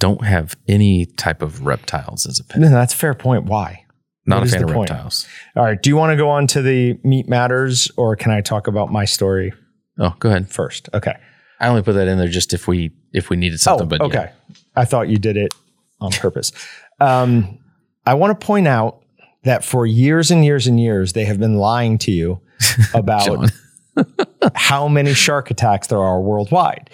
Don't 0.00 0.24
have 0.24 0.56
any 0.68 1.06
type 1.06 1.40
of 1.40 1.64
reptiles 1.64 2.26
as 2.26 2.38
a 2.40 2.44
pet. 2.44 2.60
No, 2.60 2.68
that's 2.68 2.92
a 2.94 2.96
fair 2.96 3.14
point. 3.14 3.44
Why? 3.44 3.84
Not 4.26 4.40
What 4.40 4.48
a 4.48 4.50
fan 4.50 4.64
of 4.64 4.70
point? 4.70 4.90
reptiles. 4.90 5.26
All 5.56 5.64
right. 5.64 5.80
Do 5.80 5.90
you 5.90 5.96
want 5.96 6.12
to 6.12 6.16
go 6.16 6.30
on 6.30 6.46
to 6.48 6.62
the 6.62 6.98
meat 7.04 7.28
matters, 7.28 7.90
or 7.96 8.16
can 8.16 8.32
I 8.32 8.40
talk 8.40 8.66
about 8.66 8.90
my 8.90 9.04
story 9.04 9.52
Oh, 9.98 10.14
go 10.18 10.28
ahead. 10.28 10.50
first? 10.50 10.88
Okay. 10.94 11.14
I 11.60 11.68
only 11.68 11.82
put 11.82 11.92
that 11.92 12.08
in 12.08 12.18
there 12.18 12.28
just 12.28 12.52
if 12.52 12.66
we 12.66 12.90
if 13.12 13.30
we 13.30 13.36
needed 13.36 13.60
something. 13.60 13.88
but 13.88 14.00
yeah. 14.00 14.04
Oh, 14.04 14.08
okay. 14.08 14.32
I 14.76 14.84
thought 14.84 15.08
you 15.08 15.18
did 15.18 15.36
it 15.36 15.54
on 16.00 16.10
purpose. 16.12 16.52
Um, 17.00 17.58
I 18.06 18.14
want 18.14 18.38
to 18.38 18.46
point 18.46 18.66
out 18.66 19.02
that 19.44 19.64
for 19.64 19.86
years 19.86 20.30
and 20.30 20.44
years 20.44 20.66
and 20.66 20.80
years, 20.80 21.12
they 21.12 21.24
have 21.24 21.38
been 21.38 21.56
lying 21.56 21.98
to 21.98 22.10
you 22.10 22.40
about 22.94 23.50
how 24.54 24.88
many 24.88 25.14
shark 25.14 25.50
attacks 25.50 25.86
there 25.86 26.02
are 26.02 26.20
worldwide. 26.20 26.90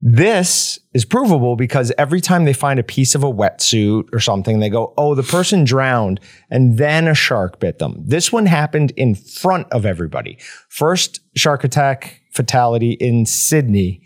This 0.00 0.78
is 0.94 1.04
provable 1.04 1.56
because 1.56 1.92
every 1.98 2.20
time 2.20 2.44
they 2.44 2.52
find 2.52 2.78
a 2.78 2.84
piece 2.84 3.16
of 3.16 3.24
a 3.24 3.32
wetsuit 3.32 4.04
or 4.12 4.20
something, 4.20 4.60
they 4.60 4.70
go, 4.70 4.94
oh, 4.96 5.16
the 5.16 5.24
person 5.24 5.64
drowned 5.64 6.20
and 6.50 6.78
then 6.78 7.08
a 7.08 7.14
shark 7.14 7.58
bit 7.58 7.78
them. 7.78 8.04
This 8.06 8.30
one 8.30 8.46
happened 8.46 8.92
in 8.92 9.16
front 9.16 9.66
of 9.72 9.84
everybody. 9.84 10.38
First 10.68 11.20
shark 11.36 11.64
attack 11.64 12.22
fatality 12.32 12.92
in 12.92 13.26
Sydney 13.26 14.02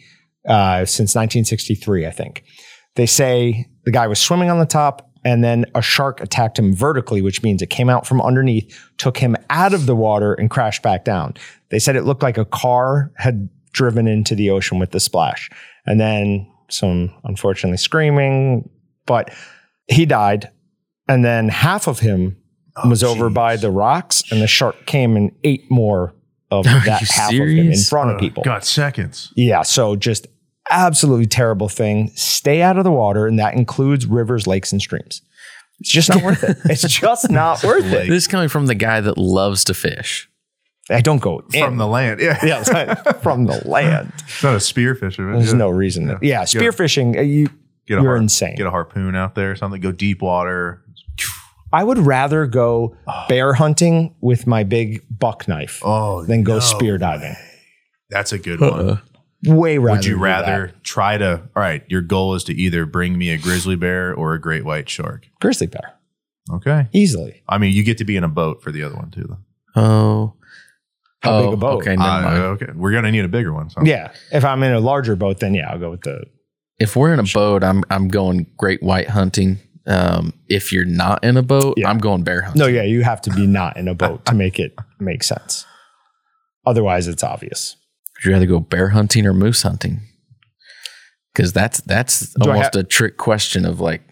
uh, 0.49 0.86
since 0.86 1.14
1963, 1.14 2.07
I 2.07 2.11
think. 2.11 2.45
They 2.95 3.07
say 3.07 3.66
the 3.84 3.90
guy 3.90 4.07
was 4.07 4.18
swimming 4.18 4.49
on 4.49 4.59
the 4.59 4.66
top 4.66 5.11
and 5.24 5.45
then 5.45 5.66
a 5.74 5.82
shark 5.82 6.22
attacked 6.22 6.59
him 6.59 6.74
vertically, 6.74 7.20
which 7.20 7.43
means 7.43 7.61
it 7.61 7.70
came 7.70 7.90
out 7.90 8.07
from 8.07 8.20
underneath, 8.22 8.90
took 8.97 9.18
him 9.18 9.36
out 9.51 9.74
of 9.74 9.84
the 9.84 9.95
water 9.95 10.32
and 10.32 10.51
crashed 10.51 10.82
back 10.82 11.05
down. 11.05 11.34
They 11.68 11.78
said 11.78 11.97
it 11.97 12.05
looked 12.05 12.22
like 12.22 12.38
a 12.38 12.47
car 12.47 13.12
had 13.16 13.51
driven 13.73 14.07
into 14.07 14.35
the 14.35 14.51
ocean 14.51 14.79
with 14.79 14.91
the 14.93 15.01
splash. 15.01 15.51
And 15.87 16.01
then 16.01 16.47
some 16.68 17.12
unfortunately 17.25 17.79
screaming, 17.79 18.68
but 19.07 19.33
he 19.89 20.07
died. 20.07 20.51
And 21.09 21.25
then 21.25 21.49
half 21.49 21.89
of 21.89 21.99
him 21.99 22.37
was 22.89 23.03
over 23.03 23.29
by 23.29 23.57
the 23.57 23.70
rocks, 23.70 24.23
and 24.31 24.41
the 24.41 24.47
shark 24.47 24.87
came 24.87 25.16
and 25.16 25.31
ate 25.45 25.70
more 25.70 26.14
of 26.51 26.64
that 26.87 27.01
you 27.03 27.07
half 27.11 27.31
of 27.31 27.37
him 27.37 27.43
in 27.49 27.57
serious? 27.57 27.89
front 27.89 28.11
of 28.11 28.16
Uh, 28.16 28.20
people. 28.20 28.43
Got 28.45 28.64
seconds. 28.64 29.33
Yeah, 29.37 29.62
so 29.62 29.97
just 29.97 30.27
absolutely 30.70 31.27
terrible 31.27 31.68
thing. 31.68 32.11
Stay 32.14 32.62
out 32.62 32.79
of 32.79 32.85
the 32.85 32.93
water, 32.93 33.27
and 33.27 33.39
that 33.39 33.55
includes 33.55 34.07
rivers, 34.07 34.47
lakes, 34.47 34.73
and 34.73 34.81
streams. 34.81 35.20
It's 35.81 35.91
just 35.91 36.09
not 36.09 36.23
worth 36.23 36.45
it. 36.45 36.57
It's 36.66 36.83
just 36.83 37.29
not 37.31 37.62
worth 37.64 37.85
it. 37.87 38.09
This 38.09 38.25
is 38.25 38.29
coming 38.29 38.49
from 38.49 38.66
the 38.66 38.75
guy 38.75 39.01
that 39.01 39.18
loves 39.18 39.64
to 39.64 39.75
fish. 39.75 40.31
I 40.93 41.01
don't 41.01 41.20
go 41.20 41.43
in. 41.53 41.64
From 41.64 41.76
the 41.78 41.86
land. 41.86 42.20
Yeah. 42.20 42.38
yeah, 42.45 42.61
it's 42.61 42.70
like 42.70 43.20
from 43.22 43.45
the 43.47 43.66
land. 43.66 44.12
It's 44.24 44.43
not 44.43 44.55
a 44.57 44.61
spear 44.61 44.95
fisherman. 44.95 45.34
There's 45.38 45.53
Yeah. 45.53 45.59
no 45.59 45.70
reason. 45.70 46.07
To, 46.09 46.18
yeah, 46.22 46.40
Yeah. 46.40 46.45
spearfishing. 46.45 47.16
uh, 47.18 47.20
You, 47.22 47.49
Get 47.86 47.99
a 47.99 48.03
you're 48.03 48.11
har- 48.12 48.16
insane. 48.16 48.55
Get 48.57 48.66
a 48.66 48.70
harpoon 48.70 49.16
out 49.16 49.34
there 49.34 49.51
or 49.51 49.57
something. 49.57 49.80
Go 49.80 49.90
deep 49.93 50.22
water. 50.22 50.82
I 51.72 51.82
would 51.84 51.99
rather 51.99 52.47
go 52.47 52.97
bear 53.28 53.55
hunting 53.55 54.14
with 54.20 54.47
my 54.47 54.62
big 54.62 55.03
buck 55.11 55.49
knife 55.49 55.80
Oh, 55.82 56.22
than 56.24 56.43
go 56.43 56.55
no. 56.55 56.61
spear 56.61 56.99
diving. 56.99 57.34
That's 58.11 58.32
a 58.32 58.38
good 58.38 58.61
one. 58.61 59.01
Way 59.47 59.78
rather. 59.78 59.97
Would 59.97 60.05
you 60.05 60.16
do 60.16 60.20
rather 60.22 60.66
that. 60.68 60.84
try 60.84 61.16
to? 61.16 61.40
All 61.57 61.62
right, 61.62 61.82
your 61.88 62.03
goal 62.03 62.34
is 62.34 62.45
to 62.45 62.53
either 62.55 62.84
bring 62.86 63.16
me 63.16 63.30
a 63.30 63.38
grizzly 63.38 63.74
bear 63.74 64.14
or 64.14 64.34
a 64.34 64.40
great 64.40 64.64
white 64.64 64.88
shark. 64.90 65.26
grizzly 65.40 65.66
bear 65.66 65.95
Okay. 66.53 66.88
easily? 66.93 67.43
I 67.49 67.57
mean, 67.59 67.72
you 67.72 67.82
get 67.82 67.99
to 67.99 68.05
be 68.05 68.16
in 68.16 68.22
a 68.24 68.28
boat 68.28 68.62
for 68.62 68.70
the 68.70 68.82
other 68.82 68.95
one 68.97 69.11
too, 69.11 69.26
though. 69.74 69.82
Oh, 69.82 70.34
How 71.23 71.39
oh, 71.39 71.45
big 71.45 71.55
a 71.55 71.57
boat? 71.57 71.81
Okay, 71.83 71.97
never 71.97 72.27
Uh, 72.27 72.41
okay, 72.55 72.66
we're 72.75 72.93
gonna 72.93 73.12
need 73.12 73.25
a 73.25 73.29
bigger 73.29 73.53
one. 73.53 73.70
So. 73.70 73.83
Yeah, 73.83 74.12
if 74.33 74.45
I'm 74.45 74.62
in 74.62 74.73
a 74.73 74.81
larger 74.81 75.16
boat, 75.16 75.41
then 75.41 75.55
yeah, 75.55 75.70
I'll 75.70 75.79
go 75.79 75.91
with 75.91 76.03
the. 76.03 76.25
If 76.79 76.97
we're 76.97 77.12
in 77.12 77.20
a 77.20 77.25
boat, 77.25 77.62
I'm 77.62 77.85
I'm 77.91 78.09
going 78.09 78.47
great 78.57 78.83
white 78.83 79.09
hunting. 79.09 79.59
Um, 79.87 80.33
if 80.49 80.73
you're 80.73 80.85
not 80.85 81.25
in 81.25 81.37
a 81.37 81.43
boat, 81.43 81.75
Yeah. 81.77 81.91
I'm 81.91 81.99
going 81.99 82.23
bear 82.23 82.43
hunting. 82.43 82.61
No, 82.61 82.66
yeah, 82.66 82.83
you 82.83 83.03
have 83.03 83.20
to 83.23 83.31
be 83.31 83.47
not 83.47 83.77
in 83.77 83.89
a 83.89 83.95
boat 83.95 84.25
to 84.27 84.35
make 84.35 84.59
it 84.59 84.75
make 85.01 85.25
sense. 85.25 85.66
Otherwise, 86.64 87.09
it's 87.09 87.25
obvious. 87.25 87.77
Would 88.16 88.29
you 88.29 88.33
rather 88.33 88.47
go 88.47 88.61
bear 88.61 88.91
hunting 88.91 89.27
or 89.27 89.33
moose 89.33 89.62
hunting? 89.62 90.01
Because 91.35 91.53
that's 91.53 91.81
that's 91.81 92.33
Do 92.35 92.51
almost 92.51 92.75
ha- 92.75 92.81
a 92.81 92.85
trick 92.85 93.16
question 93.16 93.64
of 93.64 93.81
like, 93.81 94.03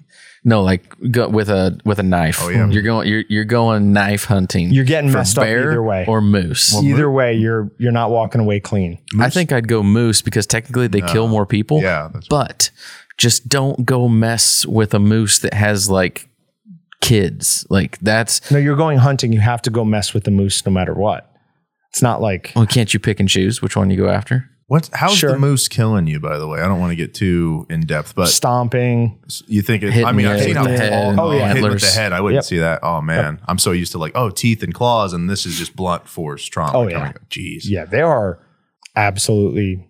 no, 0.42 0.62
like 0.62 0.94
go 1.10 1.28
with 1.28 1.50
a 1.50 1.78
with 1.84 1.98
a 1.98 2.02
knife. 2.02 2.38
Oh, 2.40 2.48
yeah. 2.48 2.68
you're 2.68 2.82
going 2.82 3.08
you're 3.08 3.24
you're 3.28 3.44
going 3.44 3.92
knife 3.92 4.24
hunting. 4.24 4.70
You're 4.72 4.84
getting 4.84 5.10
for 5.10 5.18
messed 5.18 5.38
up 5.38 5.44
bear 5.44 5.70
either 5.72 5.82
way. 5.82 6.06
or 6.08 6.20
moose. 6.22 6.74
either 6.82 7.10
way, 7.10 7.34
you're 7.34 7.70
you're 7.78 7.92
not 7.92 8.10
walking 8.10 8.40
away 8.40 8.60
clean. 8.60 8.98
I 9.18 9.28
think 9.28 9.52
I'd 9.52 9.68
go 9.68 9.82
moose 9.82 10.22
because 10.22 10.46
technically 10.46 10.86
they 10.86 11.02
kill 11.02 11.28
more 11.28 11.44
people. 11.44 11.82
Yeah, 11.82 12.08
that's 12.12 12.28
but 12.28 12.70
just 13.18 13.48
don't 13.48 13.84
go 13.84 14.08
mess 14.08 14.64
with 14.64 14.94
a 14.94 14.98
moose 14.98 15.40
that 15.40 15.52
has 15.52 15.90
like 15.90 16.30
kids. 17.00 17.66
Like 17.68 17.98
that's 17.98 18.50
No, 18.50 18.58
you're 18.58 18.76
going 18.76 18.98
hunting. 18.98 19.32
You 19.32 19.40
have 19.40 19.60
to 19.62 19.70
go 19.70 19.84
mess 19.84 20.14
with 20.14 20.24
the 20.24 20.30
moose 20.30 20.64
no 20.64 20.72
matter 20.72 20.94
what. 20.94 21.30
It's 21.90 22.02
not 22.02 22.22
like 22.22 22.52
well, 22.56 22.66
can't 22.66 22.94
you 22.94 23.00
pick 23.00 23.20
and 23.20 23.28
choose 23.28 23.60
which 23.60 23.76
one 23.76 23.90
you 23.90 23.96
go 23.98 24.08
after? 24.08 24.49
What's 24.70 24.88
how's 24.92 25.16
Sure. 25.18 25.32
the 25.32 25.38
moose 25.40 25.66
killing 25.66 26.06
you? 26.06 26.20
By 26.20 26.38
the 26.38 26.46
way, 26.46 26.60
I 26.60 26.68
don't 26.68 26.78
want 26.78 26.92
to 26.92 26.96
get 26.96 27.12
too 27.12 27.66
in 27.68 27.80
depth, 27.86 28.14
but 28.14 28.28
stomping. 28.28 29.18
you 29.48 29.62
think 29.62 29.82
it? 29.82 30.04
I 30.04 30.12
mean, 30.12 30.26
I've 30.26 30.40
seen 30.42 30.54
the 30.54 30.68
head 30.68 31.16
Oh, 31.18 31.32
yeah. 31.32 31.48
hitting 31.48 31.64
with 31.68 31.80
the 31.80 31.86
head. 31.88 32.12
I 32.12 32.20
wouldn't 32.20 32.36
Yep. 32.36 32.44
see 32.44 32.58
that. 32.58 32.78
Oh 32.84 33.00
man, 33.00 33.40
I'm 33.48 33.58
so 33.58 33.72
used 33.72 33.90
to 33.92 33.98
like 33.98 34.12
oh 34.14 34.30
teeth 34.30 34.62
and 34.62 34.72
claws, 34.72 35.12
and 35.12 35.28
this 35.28 35.44
is 35.44 35.58
just 35.58 35.74
blunt 35.74 36.06
force 36.06 36.44
trauma. 36.46 36.78
Oh, 36.78 36.86
yeah. 36.86 37.14
Jeez. 37.30 37.62
Yeah, 37.64 37.84
they 37.84 38.00
are 38.00 38.38
absolutely 38.94 39.88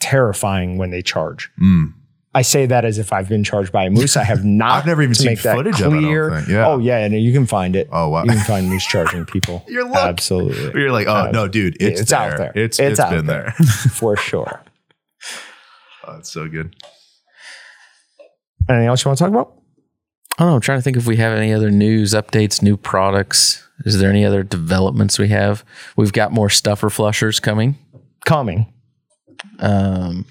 terrifying 0.00 0.78
when 0.78 0.88
they 0.90 1.02
charge. 1.02 1.50
Mm. 1.62 1.92
I 2.36 2.42
say 2.42 2.66
that 2.66 2.84
as 2.84 2.98
if 2.98 3.12
I've 3.12 3.28
been 3.28 3.44
charged 3.44 3.70
by 3.70 3.84
a 3.84 3.90
moose. 3.90 4.16
I 4.16 4.24
have 4.24 4.44
not. 4.44 4.72
I've 4.80 4.86
never 4.86 5.02
even 5.02 5.14
seen 5.14 5.26
make 5.26 5.42
that 5.42 5.54
footage 5.56 5.80
of 5.80 5.92
it, 5.94 5.98
I 5.98 6.00
don't. 6.00 6.48
Yeah. 6.48 6.66
Oh 6.66 6.78
yeah, 6.78 6.98
and 6.98 7.14
you 7.14 7.32
can 7.32 7.46
find 7.46 7.76
it. 7.76 7.88
Oh 7.92 8.08
wow. 8.08 8.24
You 8.24 8.30
can 8.30 8.40
find 8.44 8.68
moose 8.68 8.84
charging 8.86 9.24
people. 9.24 9.64
You're 9.68 9.84
lucky. 9.88 10.08
Absolutely. 10.08 10.66
But 10.72 10.74
You're 10.76 10.92
like, 10.92 11.06
oh 11.06 11.30
no, 11.30 11.46
dude, 11.48 11.76
it's, 11.80 12.00
it's 12.00 12.10
there. 12.10 12.18
out 12.20 12.36
there. 12.38 12.52
It's 12.56 12.78
It's 12.80 12.90
it's 12.92 13.00
out 13.00 13.10
been 13.10 13.26
there. 13.26 13.54
there. 13.58 13.66
For 13.92 14.16
sure. 14.16 14.62
oh, 16.06 16.16
it's 16.18 16.30
so 16.30 16.48
good. 16.48 16.74
Anything 18.68 18.86
else 18.88 19.04
you 19.04 19.08
want 19.10 19.18
to 19.18 19.24
talk 19.24 19.30
about? 19.30 19.52
I 20.38 20.42
don't 20.42 20.48
know. 20.50 20.54
I'm 20.56 20.60
trying 20.60 20.78
to 20.78 20.82
think 20.82 20.96
if 20.96 21.06
we 21.06 21.16
have 21.18 21.36
any 21.36 21.52
other 21.52 21.70
news 21.70 22.12
updates, 22.14 22.62
new 22.62 22.76
products. 22.76 23.60
Is 23.84 23.98
there 23.98 24.10
any 24.10 24.24
other 24.24 24.42
developments 24.42 25.18
we 25.18 25.28
have? 25.28 25.64
We've 25.96 26.12
got 26.12 26.32
more 26.32 26.48
stuffer 26.50 26.90
flushers 26.90 27.38
coming. 27.40 27.76
Coming. 28.24 28.72
Um, 29.58 30.24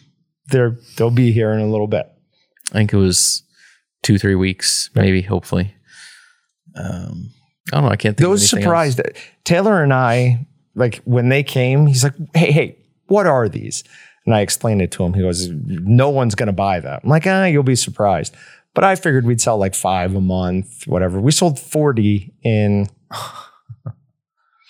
They're 0.47 0.77
they'll 0.97 1.09
be 1.11 1.31
here 1.31 1.51
in 1.51 1.59
a 1.59 1.67
little 1.67 1.87
bit. 1.87 2.07
I 2.71 2.75
think 2.75 2.93
it 2.93 2.97
was 2.97 3.43
two, 4.01 4.17
three 4.17 4.35
weeks, 4.35 4.89
maybe, 4.95 5.21
hopefully. 5.21 5.73
Um, 6.75 7.29
I 7.71 7.77
don't 7.77 7.83
know. 7.85 7.89
I 7.91 7.95
can't 7.95 8.17
think 8.17 8.27
Those 8.27 8.51
of 8.51 8.57
anything 8.57 8.63
surprised 8.67 9.01
Taylor 9.43 9.83
and 9.83 9.93
I, 9.93 10.47
like 10.75 11.01
when 11.05 11.29
they 11.29 11.43
came, 11.43 11.87
he's 11.87 12.03
like, 12.03 12.13
Hey, 12.33 12.51
hey, 12.51 12.77
what 13.07 13.27
are 13.27 13.47
these? 13.47 13.83
And 14.25 14.33
I 14.33 14.41
explained 14.41 14.81
it 14.81 14.91
to 14.93 15.03
him. 15.03 15.13
He 15.13 15.21
goes, 15.21 15.49
No 15.49 16.09
one's 16.09 16.35
gonna 16.35 16.51
buy 16.53 16.79
that. 16.79 17.01
I'm 17.03 17.09
like, 17.09 17.27
ah, 17.27 17.45
you'll 17.45 17.63
be 17.63 17.75
surprised. 17.75 18.35
But 18.73 18.83
I 18.83 18.95
figured 18.95 19.25
we'd 19.25 19.39
sell 19.41 19.57
like 19.57 19.75
five 19.75 20.15
a 20.15 20.21
month, 20.21 20.87
whatever. 20.87 21.19
We 21.21 21.31
sold 21.31 21.59
40 21.59 22.33
in 22.43 22.89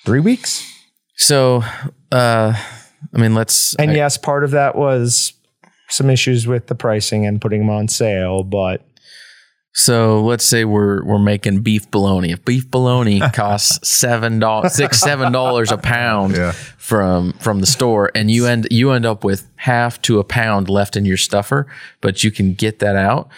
three 0.06 0.20
weeks. 0.20 0.70
So, 1.16 1.64
uh, 2.12 2.54
I 3.14 3.18
mean, 3.18 3.34
let's. 3.34 3.76
And 3.76 3.92
I- 3.92 3.96
yes, 3.96 4.18
part 4.18 4.44
of 4.44 4.52
that 4.52 4.76
was 4.76 5.34
some 5.94 6.10
issues 6.10 6.48
with 6.48 6.68
the 6.68 6.76
pricing 6.76 7.26
and 7.26 7.40
putting 7.42 7.60
them 7.62 7.70
on 7.70 7.88
sale, 7.88 8.44
but 8.44 8.86
So 9.76 10.22
let's 10.24 10.44
say 10.46 10.66
we're 10.66 11.04
we're 11.04 11.18
making 11.20 11.62
beef 11.62 11.90
bologna. 11.90 12.32
If 12.32 12.46
beef 12.46 12.70
bologna 12.70 13.20
costs 13.34 13.88
seven 13.88 14.40
dollars, 14.40 14.74
six 14.76 15.00
seven 15.00 15.32
dollars 15.32 15.72
a 15.72 15.78
pound 15.78 16.36
Yeah. 16.36 16.52
from 16.52 17.34
from 17.34 17.60
the 17.60 17.66
store, 17.66 18.12
and 18.14 18.30
you 18.30 18.46
end 18.46 18.68
you 18.70 18.92
end 18.92 19.06
up 19.06 19.24
with 19.24 19.50
half 19.56 20.02
to 20.04 20.20
a 20.20 20.24
pound 20.24 20.70
left 20.70 20.96
in 20.96 21.06
your 21.06 21.18
stuffer, 21.18 21.66
but 22.02 22.24
you 22.24 22.30
can 22.32 22.54
get 22.54 22.80
that 22.80 22.96
out. 22.96 23.30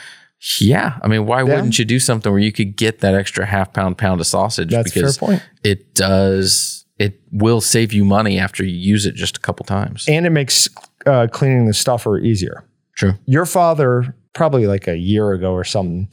Yeah, 0.59 0.99
I 1.01 1.07
mean, 1.07 1.25
why 1.25 1.41
wouldn't 1.41 1.79
you 1.79 1.85
do 1.85 1.99
something 1.99 2.31
where 2.31 2.41
you 2.41 2.51
could 2.51 2.75
get 2.75 2.99
that 2.99 3.15
extra 3.15 3.45
half 3.45 3.73
pound 3.73 3.97
pound 3.97 4.19
of 4.21 4.27
sausage? 4.27 4.69
that's 4.71 4.91
a 4.91 4.93
fair 4.93 5.03
because 5.03 5.17
point. 5.17 5.41
it 5.63 5.95
does 5.95 6.85
it 6.99 7.19
will 7.31 7.59
save 7.61 7.91
you 7.93 8.05
money 8.05 8.37
after 8.39 8.63
you 8.63 8.75
use 8.77 9.05
it 9.05 9.15
just 9.15 9.37
a 9.37 9.39
couple 9.39 9.65
times. 9.65 10.05
And 10.07 10.25
it 10.25 10.29
makes 10.29 10.69
uh, 11.05 11.27
cleaning 11.31 11.65
the 11.65 11.73
stuffer 11.73 12.17
easier. 12.17 12.63
True. 12.95 13.13
your 13.25 13.45
father 13.45 14.15
probably 14.33 14.67
like 14.67 14.87
a 14.87 14.95
year 14.95 15.33
ago 15.33 15.51
or 15.51 15.65
something 15.65 16.07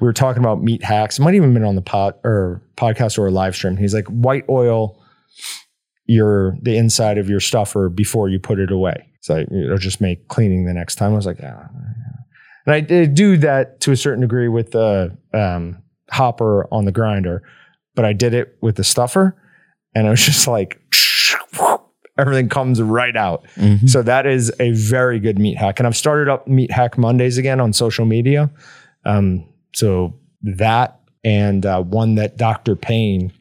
we 0.00 0.06
were 0.06 0.12
talking 0.12 0.42
about 0.42 0.62
meat 0.62 0.82
hacks. 0.82 1.18
It 1.18 1.22
might 1.22 1.34
even 1.34 1.54
been 1.54 1.64
on 1.64 1.76
the 1.76 1.82
pod 1.82 2.14
or 2.24 2.62
podcast 2.76 3.18
or 3.18 3.26
a 3.26 3.30
live 3.30 3.54
stream. 3.54 3.76
He's 3.76 3.94
like, 3.94 4.06
white 4.08 4.44
oil 4.48 5.00
your 6.06 6.56
the 6.60 6.76
inside 6.76 7.16
of 7.16 7.30
your 7.30 7.40
stuffer 7.40 7.88
before 7.88 8.28
you 8.28 8.38
put 8.38 8.58
it 8.58 8.70
away. 8.70 9.08
So 9.22 9.38
it'll 9.38 9.78
just 9.78 10.00
make 10.00 10.28
cleaning 10.28 10.66
the 10.66 10.74
next 10.74 10.96
time. 10.96 11.12
I 11.12 11.16
was 11.16 11.26
like, 11.26 11.38
yeah. 11.38 11.68
And 12.66 12.74
I 12.74 12.80
did 12.80 13.14
do 13.14 13.36
that 13.38 13.80
to 13.82 13.92
a 13.92 13.96
certain 13.96 14.20
degree 14.20 14.48
with 14.48 14.72
the 14.72 15.16
um, 15.32 15.82
hopper 16.10 16.66
on 16.72 16.84
the 16.84 16.92
grinder, 16.92 17.42
but 17.94 18.04
I 18.04 18.12
did 18.12 18.34
it 18.34 18.56
with 18.60 18.76
the 18.76 18.84
stuffer, 18.84 19.34
and 19.94 20.06
it 20.06 20.10
was 20.10 20.24
just 20.24 20.46
like 20.46 20.80
everything 22.18 22.48
comes 22.48 22.80
right 22.80 23.16
out. 23.16 23.44
Mhm. 23.56 23.88
So 23.88 24.02
that 24.02 24.26
is 24.26 24.52
a 24.60 24.70
very 24.72 25.18
good 25.20 25.38
meat 25.38 25.56
hack. 25.56 25.80
And 25.80 25.86
I've 25.86 25.96
started 25.96 26.28
up 26.30 26.46
Meat 26.48 26.70
Hack 26.70 26.96
Mondays 26.98 27.38
again 27.38 27.60
on 27.60 27.72
social 27.72 28.04
media. 28.06 28.50
Um, 29.04 29.46
so 29.74 30.14
that 30.42 31.00
and 31.24 31.64
uh, 31.66 31.82
one 31.82 32.14
that 32.16 32.36
Dr. 32.36 32.76
Payne, 32.76 33.32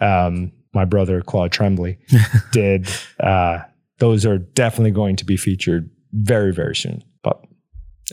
um, 0.00 0.52
my 0.74 0.84
brother 0.84 1.20
Claude 1.22 1.50
Tremblay, 1.52 1.98
did. 2.52 2.88
Uh, 3.18 3.60
those 3.98 4.24
are 4.26 4.38
definitely 4.38 4.90
going 4.90 5.16
to 5.16 5.24
be 5.24 5.36
featured 5.36 5.88
very, 6.12 6.52
very 6.52 6.74
soon. 6.76 7.02
But 7.22 7.42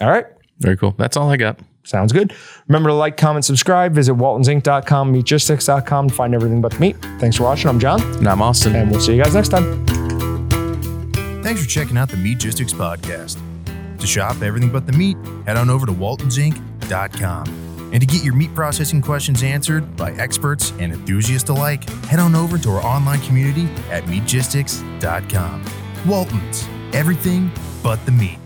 all 0.01 0.09
right. 0.09 0.25
Very 0.59 0.77
cool. 0.77 0.93
That's 0.97 1.17
all 1.17 1.29
I 1.29 1.37
got. 1.37 1.59
Sounds 1.85 2.11
good. 2.13 2.33
Remember 2.67 2.89
to 2.89 2.93
like, 2.93 3.17
comment, 3.17 3.45
subscribe. 3.45 3.93
Visit 3.93 4.13
waltonsinc.com, 4.15 5.13
meatgistics.com 5.13 6.09
to 6.09 6.13
find 6.13 6.35
everything 6.35 6.61
but 6.61 6.73
the 6.73 6.79
meat. 6.79 6.97
Thanks 7.19 7.37
for 7.37 7.43
watching. 7.43 7.69
I'm 7.69 7.79
Jon, 7.79 8.01
And 8.17 8.27
I'm 8.27 8.41
Austin. 8.41 8.75
and 8.75 8.91
we'll 8.91 8.99
see 8.99 9.15
you 9.15 9.23
guys 9.23 9.33
next 9.33 9.49
time. 9.49 9.98
Thanks 11.41 11.63
for 11.63 11.69
checking 11.69 11.97
out 11.97 12.09
the 12.09 12.17
Meatgistics 12.17 12.73
podcast. 12.73 13.39
To 13.99 14.07
shop 14.07 14.41
everything 14.41 14.71
but 14.71 14.85
the 14.85 14.93
meat, 14.93 15.17
head 15.45 15.57
on 15.57 15.69
over 15.69 15.85
to 15.85 15.91
waltonsinc.com. 15.91 17.69
And 17.91 18.01
to 18.01 18.05
get 18.05 18.23
your 18.23 18.35
meat 18.35 18.53
processing 18.53 19.01
questions 19.01 19.41
answered 19.41 19.95
by 19.95 20.11
experts 20.11 20.71
and 20.79 20.93
enthusiasts 20.93 21.49
alike, 21.49 21.89
head 22.05 22.19
on 22.19 22.35
over 22.35 22.57
to 22.57 22.69
our 22.71 22.85
online 22.85 23.21
community 23.21 23.63
at 23.89 24.03
meatgistics.com. 24.03 25.65
Waltons, 26.07 26.67
everything 26.93 27.51
but 27.81 28.05
the 28.05 28.11
meat. 28.11 28.37